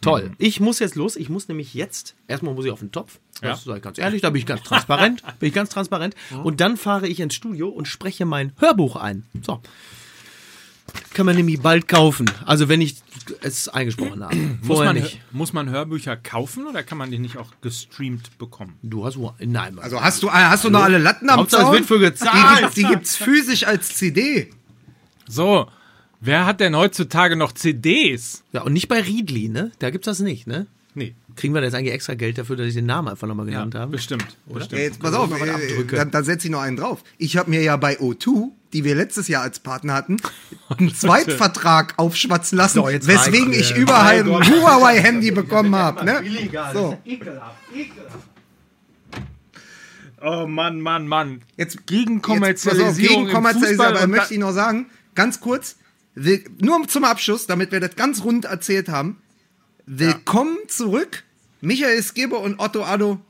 Toll. 0.00 0.32
Ich 0.38 0.60
muss 0.60 0.78
jetzt 0.78 0.94
los. 0.94 1.16
Ich 1.16 1.28
muss 1.28 1.48
nämlich 1.48 1.74
jetzt, 1.74 2.14
erstmal 2.26 2.54
muss 2.54 2.64
ich 2.64 2.70
auf 2.72 2.80
den 2.80 2.90
Topf. 2.92 3.18
Ja. 3.42 3.50
Das 3.50 3.64
sage 3.64 3.78
ich 3.78 3.82
ganz 3.84 3.98
ehrlich, 3.98 4.22
da 4.22 4.30
bin 4.30 4.40
ich 4.40 4.46
ganz 4.46 4.62
transparent. 4.62 5.22
bin 5.38 5.48
ich 5.48 5.54
ganz 5.54 5.68
transparent. 5.70 6.14
Und 6.42 6.60
dann 6.60 6.76
fahre 6.76 7.06
ich 7.08 7.20
ins 7.20 7.34
Studio 7.34 7.68
und 7.68 7.86
spreche 7.88 8.24
mein 8.24 8.52
Hörbuch 8.58 8.96
ein. 8.96 9.24
So. 9.42 9.60
Kann 11.14 11.26
man 11.26 11.36
nämlich 11.36 11.60
bald 11.60 11.86
kaufen. 11.86 12.28
Also 12.46 12.68
wenn 12.68 12.80
ich 12.80 12.96
es 13.42 13.68
eingesprochen 13.68 14.24
habe. 14.24 14.34
Muss 14.62 14.78
man, 14.78 14.96
nicht. 14.96 15.20
muss 15.32 15.52
man 15.52 15.68
Hörbücher 15.70 16.16
kaufen 16.16 16.66
oder 16.66 16.82
kann 16.82 16.98
man 16.98 17.10
die 17.10 17.18
nicht 17.18 17.36
auch 17.36 17.52
gestreamt 17.60 18.38
bekommen? 18.38 18.76
Du 18.82 19.04
hast 19.04 19.16
wohl. 19.16 19.32
Nein, 19.38 19.78
Also 19.78 20.00
hast 20.00 20.22
du, 20.22 20.30
hast 20.32 20.64
du 20.64 20.70
noch 20.70 20.82
alle 20.82 20.98
Latten 20.98 21.28
am 21.30 21.40
Hauptsache, 21.40 21.62
es 21.62 21.66
Zaun? 21.66 21.74
wird 21.74 21.86
für 21.86 21.98
Die, 21.98 22.04
gezahlt. 22.06 22.60
gibt's- 22.60 22.74
die 22.74 22.84
gibt's 22.84 23.16
physisch 23.16 23.66
als 23.66 23.94
CD. 23.96 24.50
So, 25.28 25.68
wer 26.20 26.46
hat 26.46 26.60
denn 26.60 26.76
heutzutage 26.76 27.36
noch 27.36 27.52
CDs? 27.52 28.42
Ja, 28.52 28.62
und 28.62 28.72
nicht 28.72 28.88
bei 28.88 29.00
Riedli, 29.00 29.48
ne? 29.48 29.72
Da 29.78 29.90
gibt's 29.90 30.06
das 30.06 30.20
nicht, 30.20 30.46
ne? 30.46 30.66
Nee. 30.94 31.14
Kriegen 31.36 31.54
wir 31.54 31.60
da 31.60 31.66
jetzt 31.66 31.74
eigentlich 31.74 31.94
extra 31.94 32.14
Geld 32.14 32.36
dafür, 32.36 32.56
dass 32.56 32.66
ich 32.66 32.74
den 32.74 32.86
Namen 32.86 33.08
einfach 33.08 33.28
nochmal 33.28 33.46
genannt 33.46 33.74
habe? 33.74 33.92
bestimmt. 33.92 34.36
Ja, 34.48 34.54
bestimmt. 34.54 34.80
jetzt 34.82 34.98
pass 35.00 35.14
auf, 35.14 35.30
äh, 35.40 35.84
dann, 35.84 36.10
dann 36.10 36.24
setze 36.24 36.48
ich 36.48 36.50
noch 36.50 36.60
einen 36.60 36.76
drauf. 36.76 37.04
Ich 37.18 37.36
habe 37.36 37.48
mir 37.48 37.62
ja 37.62 37.76
bei 37.76 37.98
O2, 37.98 38.50
die 38.72 38.84
wir 38.84 38.96
letztes 38.96 39.28
Jahr 39.28 39.42
als 39.42 39.60
Partner 39.60 39.94
hatten, 39.94 40.16
einen 40.68 40.92
Zweitvertrag 40.94 41.94
aufschwatzen 41.96 42.58
lassen, 42.58 42.78
So, 42.80 42.88
jetzt 42.88 43.06
weswegen 43.06 43.52
ich 43.52 43.74
überall 43.76 44.20
ein 44.20 44.26
Huawei-Handy 44.28 45.30
bekommen 45.30 45.74
habe. 45.76 46.04
Ne? 46.04 46.22
So, 46.72 46.98
Oh 50.22 50.46
Mann, 50.46 50.80
Mann, 50.82 51.08
Mann. 51.08 51.40
jetzt 51.56 51.86
Gegen 51.86 52.16
Jetzt, 52.16 52.22
pass 52.24 52.32
auf, 52.32 52.32
Kommerzialisierung 52.32 53.24
gegen 53.24 53.32
Kommerzialisierung, 53.32 53.70
im 53.70 53.94
Fußball 53.94 53.96
aber 53.96 54.06
möchte 54.06 54.34
ich 54.34 54.40
noch 54.40 54.52
sagen, 54.52 54.90
ganz 55.14 55.40
kurz, 55.40 55.76
will, 56.14 56.44
nur 56.60 56.86
zum 56.88 57.04
Abschluss, 57.04 57.46
damit 57.46 57.72
wir 57.72 57.80
das 57.80 57.96
ganz 57.96 58.24
rund 58.24 58.44
erzählt 58.44 58.88
haben. 58.88 59.18
Willkommen 59.86 60.56
zurück, 60.68 61.24
Michael 61.60 62.02
Skibbe 62.02 62.36
und 62.36 62.60
Otto 62.60 62.84
Addo 62.84 63.20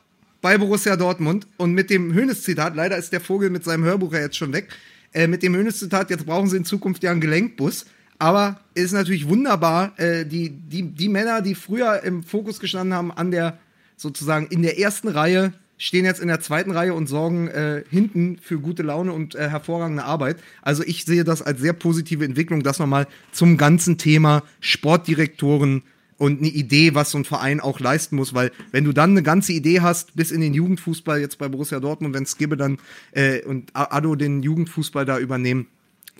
bei 0.40 0.58
Borussia 0.58 0.96
Dortmund. 0.96 1.46
Und 1.56 1.72
mit 1.72 1.90
dem 1.90 2.12
Hönes-Zitat, 2.12 2.74
leider 2.76 2.96
ist 2.96 3.12
der 3.12 3.20
Vogel 3.20 3.50
mit 3.50 3.64
seinem 3.64 3.84
Hörbuch 3.84 4.12
ja 4.12 4.20
jetzt 4.20 4.36
schon 4.36 4.52
weg, 4.52 4.68
äh, 5.12 5.26
mit 5.26 5.42
dem 5.42 5.54
Hönes-Zitat, 5.54 6.10
jetzt 6.10 6.26
brauchen 6.26 6.48
sie 6.48 6.56
in 6.56 6.64
Zukunft 6.64 7.02
ja 7.02 7.10
einen 7.10 7.20
Gelenkbus. 7.20 7.86
Aber 8.18 8.60
ist 8.74 8.92
natürlich 8.92 9.28
wunderbar, 9.28 9.98
äh, 9.98 10.26
die, 10.26 10.50
die, 10.50 10.82
die 10.82 11.08
Männer, 11.08 11.40
die 11.40 11.54
früher 11.54 12.02
im 12.02 12.22
Fokus 12.22 12.60
gestanden 12.60 12.94
haben, 12.94 13.10
an 13.10 13.30
der, 13.30 13.58
sozusagen 13.96 14.46
in 14.48 14.62
der 14.62 14.78
ersten 14.78 15.08
Reihe, 15.08 15.54
stehen 15.80 16.04
jetzt 16.04 16.20
in 16.20 16.28
der 16.28 16.40
zweiten 16.40 16.70
Reihe 16.70 16.92
und 16.92 17.06
sorgen 17.08 17.48
äh, 17.48 17.82
hinten 17.90 18.38
für 18.40 18.60
gute 18.60 18.82
Laune 18.82 19.12
und 19.12 19.34
äh, 19.34 19.48
hervorragende 19.48 20.04
Arbeit. 20.04 20.36
Also 20.60 20.82
ich 20.84 21.06
sehe 21.06 21.24
das 21.24 21.40
als 21.40 21.58
sehr 21.58 21.72
positive 21.72 22.22
Entwicklung, 22.24 22.62
dass 22.62 22.78
man 22.78 22.90
mal 22.90 23.06
zum 23.32 23.56
ganzen 23.56 23.96
Thema 23.96 24.42
Sportdirektoren 24.60 25.82
und 26.18 26.40
eine 26.40 26.48
Idee, 26.48 26.94
was 26.94 27.12
so 27.12 27.18
ein 27.18 27.24
Verein 27.24 27.60
auch 27.60 27.80
leisten 27.80 28.16
muss, 28.16 28.34
weil 28.34 28.52
wenn 28.72 28.84
du 28.84 28.92
dann 28.92 29.12
eine 29.12 29.22
ganze 29.22 29.54
Idee 29.54 29.80
hast, 29.80 30.14
bis 30.14 30.30
in 30.30 30.42
den 30.42 30.52
Jugendfußball 30.52 31.18
jetzt 31.18 31.38
bei 31.38 31.48
Borussia 31.48 31.80
Dortmund, 31.80 32.14
wenn 32.14 32.26
Skibbe 32.26 32.58
dann 32.58 32.76
äh, 33.12 33.42
und 33.44 33.70
Ado 33.72 34.16
den 34.16 34.42
Jugendfußball 34.42 35.06
da 35.06 35.18
übernehmen, 35.18 35.66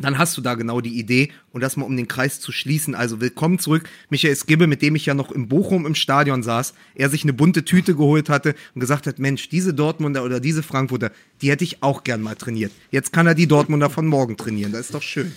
dann 0.04 0.18
hast 0.18 0.36
du 0.36 0.40
da 0.40 0.54
genau 0.54 0.80
die 0.80 0.98
Idee 0.98 1.30
und 1.52 1.60
das 1.60 1.76
mal 1.76 1.84
um 1.84 1.96
den 1.96 2.08
Kreis 2.08 2.40
zu 2.40 2.52
schließen. 2.52 2.94
Also 2.94 3.20
willkommen 3.20 3.58
zurück, 3.58 3.88
Michael 4.08 4.36
Skibbe, 4.36 4.66
mit 4.66 4.82
dem 4.82 4.94
ich 4.94 5.06
ja 5.06 5.14
noch 5.14 5.30
im 5.30 5.48
Bochum 5.48 5.86
im 5.86 5.94
Stadion 5.94 6.42
saß, 6.42 6.74
er 6.94 7.10
sich 7.10 7.22
eine 7.22 7.32
bunte 7.32 7.64
Tüte 7.64 7.94
geholt 7.94 8.28
hatte 8.28 8.54
und 8.74 8.80
gesagt 8.80 9.06
hat, 9.06 9.18
Mensch, 9.18 9.48
diese 9.48 9.74
Dortmunder 9.74 10.24
oder 10.24 10.40
diese 10.40 10.62
Frankfurter, 10.62 11.12
die 11.42 11.50
hätte 11.50 11.64
ich 11.64 11.82
auch 11.82 12.04
gern 12.04 12.22
mal 12.22 12.36
trainiert. 12.36 12.72
Jetzt 12.90 13.12
kann 13.12 13.26
er 13.26 13.34
die 13.34 13.46
Dortmunder 13.46 13.90
von 13.90 14.06
morgen 14.06 14.36
trainieren, 14.36 14.72
das 14.72 14.82
ist 14.82 14.94
doch 14.94 15.02
schön. 15.02 15.32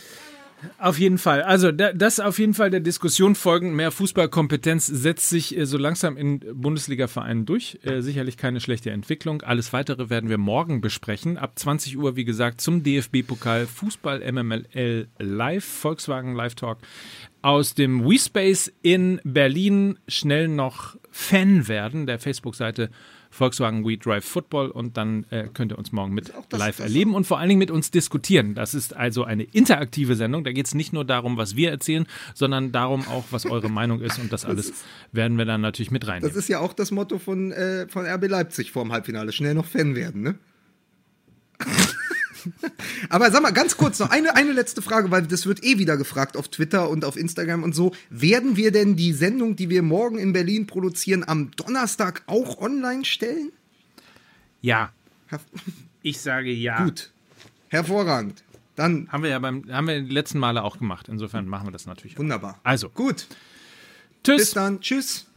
Auf 0.78 1.00
jeden 1.00 1.18
Fall. 1.18 1.42
Also 1.42 1.72
das 1.72 2.20
auf 2.20 2.40
jeden 2.40 2.54
Fall 2.54 2.70
der 2.70 2.80
Diskussion 2.80 3.36
folgend. 3.36 3.76
Mehr 3.76 3.92
Fußballkompetenz 3.92 4.88
setzt 4.88 5.30
sich 5.30 5.58
äh, 5.58 5.66
so 5.66 5.78
langsam 5.78 6.18
in 6.18 6.40
Bundesliga-Vereinen 6.40 7.46
durch. 7.46 7.80
Äh, 7.84 8.02
sicherlich 8.02 8.38
keine 8.38 8.60
schlechte 8.60 8.92
Entwicklung. 8.92 9.42
Alles 9.42 9.74
Weitere 9.74 10.10
werden 10.10 10.30
wir 10.30 10.38
morgen 10.38 10.82
besprechen. 10.82 11.38
Ab 11.38 11.58
20 11.58 11.98
Uhr, 11.98 12.16
wie 12.16 12.26
gesagt, 12.26 12.62
zum 12.62 12.84
DFB-Pokal 12.84 13.68
Fußball 13.68 14.32
MMLL 14.32 15.08
Live, 15.20 15.66
Volkswagen 15.66 16.36
Live 16.36 16.56
Talk 16.56 16.80
aus 17.42 17.76
dem 17.76 18.10
WeSpace 18.10 18.72
in 18.82 19.20
Berlin. 19.24 20.00
Schnell 20.08 20.48
noch 20.48 20.96
Fan 21.12 21.68
werden 21.68 22.08
der 22.08 22.18
Facebook-Seite 22.18 22.90
Volkswagen 23.34 23.84
We 23.84 23.98
Drive 23.98 24.26
Football 24.26 24.70
und 24.70 24.96
dann 24.96 25.26
äh, 25.32 25.48
könnt 25.54 25.72
ihr 25.72 25.78
uns 25.78 25.92
morgen 25.92 26.14
mit 26.14 26.32
das, 26.50 26.60
live 26.60 26.78
das 26.78 26.86
erleben 26.86 27.16
und 27.16 27.26
vor 27.26 27.40
allen 27.40 27.50
Dingen 27.50 27.60
mit 27.60 27.72
uns 27.72 27.90
diskutieren. 27.90 28.54
Das 28.54 28.74
ist 28.74 28.96
also 28.96 29.24
eine 29.24 29.44
interaktive 29.44 30.16
Sendung. 30.16 30.44
Da 30.44 30.52
geht 30.52 30.68
es 30.68 30.76
nicht 30.76 30.94
nur 30.94 31.04
darum, 31.04 31.36
was 31.36 31.56
wir 31.56 31.72
erzählen, 31.72 32.06
sondern 32.36 32.72
darum 32.72 33.08
auch, 33.08 33.26
was 33.32 33.46
eure 33.46 33.70
Meinung 33.74 34.02
ist 34.02 34.20
und 34.20 34.32
das, 34.32 34.42
das 34.42 34.50
alles 34.50 34.70
ist, 34.70 34.86
werden 35.12 35.38
wir 35.38 35.46
dann 35.46 35.62
natürlich 35.62 35.90
mit 35.90 36.08
reinnehmen. 36.08 36.30
Das 36.30 36.38
ist 36.38 36.48
ja 36.48 36.60
auch 36.60 36.74
das 36.74 36.92
Motto 36.92 37.18
von, 37.18 37.52
äh, 37.52 37.88
von 37.88 38.06
RB 38.06 38.28
Leipzig 38.28 38.72
vor 38.72 38.84
dem 38.84 38.92
Halbfinale. 38.92 39.32
Schnell 39.32 39.56
noch 39.56 39.66
Fan 39.66 39.96
werden, 39.96 40.22
ne? 40.22 40.36
Aber 43.10 43.32
sag 43.32 43.42
mal, 43.42 43.52
ganz 43.52 43.78
kurz 43.78 44.00
noch 44.00 44.10
eine, 44.10 44.36
eine 44.36 44.52
letzte 44.52 44.82
Frage, 44.82 45.12
weil 45.12 45.24
das 45.24 45.46
wird 45.46 45.64
eh 45.64 45.78
wieder 45.78 45.98
gefragt 45.98 46.38
auf 46.38 46.48
Twitter 46.48 46.90
und 46.90 47.06
auf 47.06 47.18
Instagram 47.18 47.64
und 47.64 47.74
so. 47.74 47.94
Werden 48.10 48.56
wir 48.56 48.72
denn 48.72 48.96
die 48.96 49.14
Sendung, 49.14 49.56
die 49.56 49.70
wir 49.70 49.84
morgen 49.84 50.18
in 50.18 50.34
Berlin 50.34 50.68
produzieren, 50.68 51.24
am 51.26 51.52
Donnerstag 51.52 52.24
auch 52.28 52.60
online 52.60 53.06
stellen? 53.06 53.52
Ja. 54.62 54.92
Ich 56.02 56.22
sage 56.22 56.52
ja. 56.52 56.84
Gut. 56.84 57.12
Hervorragend. 57.70 58.44
Dann 58.76 59.08
haben 59.12 59.24
wir 59.24 59.30
ja 59.30 59.40
beim 59.40 59.72
haben 59.72 59.88
wir 59.88 60.02
die 60.02 60.14
letzten 60.14 60.40
Male 60.40 60.64
auch 60.64 60.80
gemacht. 60.80 61.08
Insofern 61.08 61.48
machen 61.48 61.68
wir 61.68 61.72
das 61.72 61.86
natürlich. 61.86 62.18
Wunderbar. 62.18 62.56
Auch. 62.56 62.66
Also 62.66 62.90
gut. 62.90 63.28
Tschüss. 64.24 64.38
Bis 64.38 64.52
dann. 64.52 64.82
Tschüss. 64.82 65.28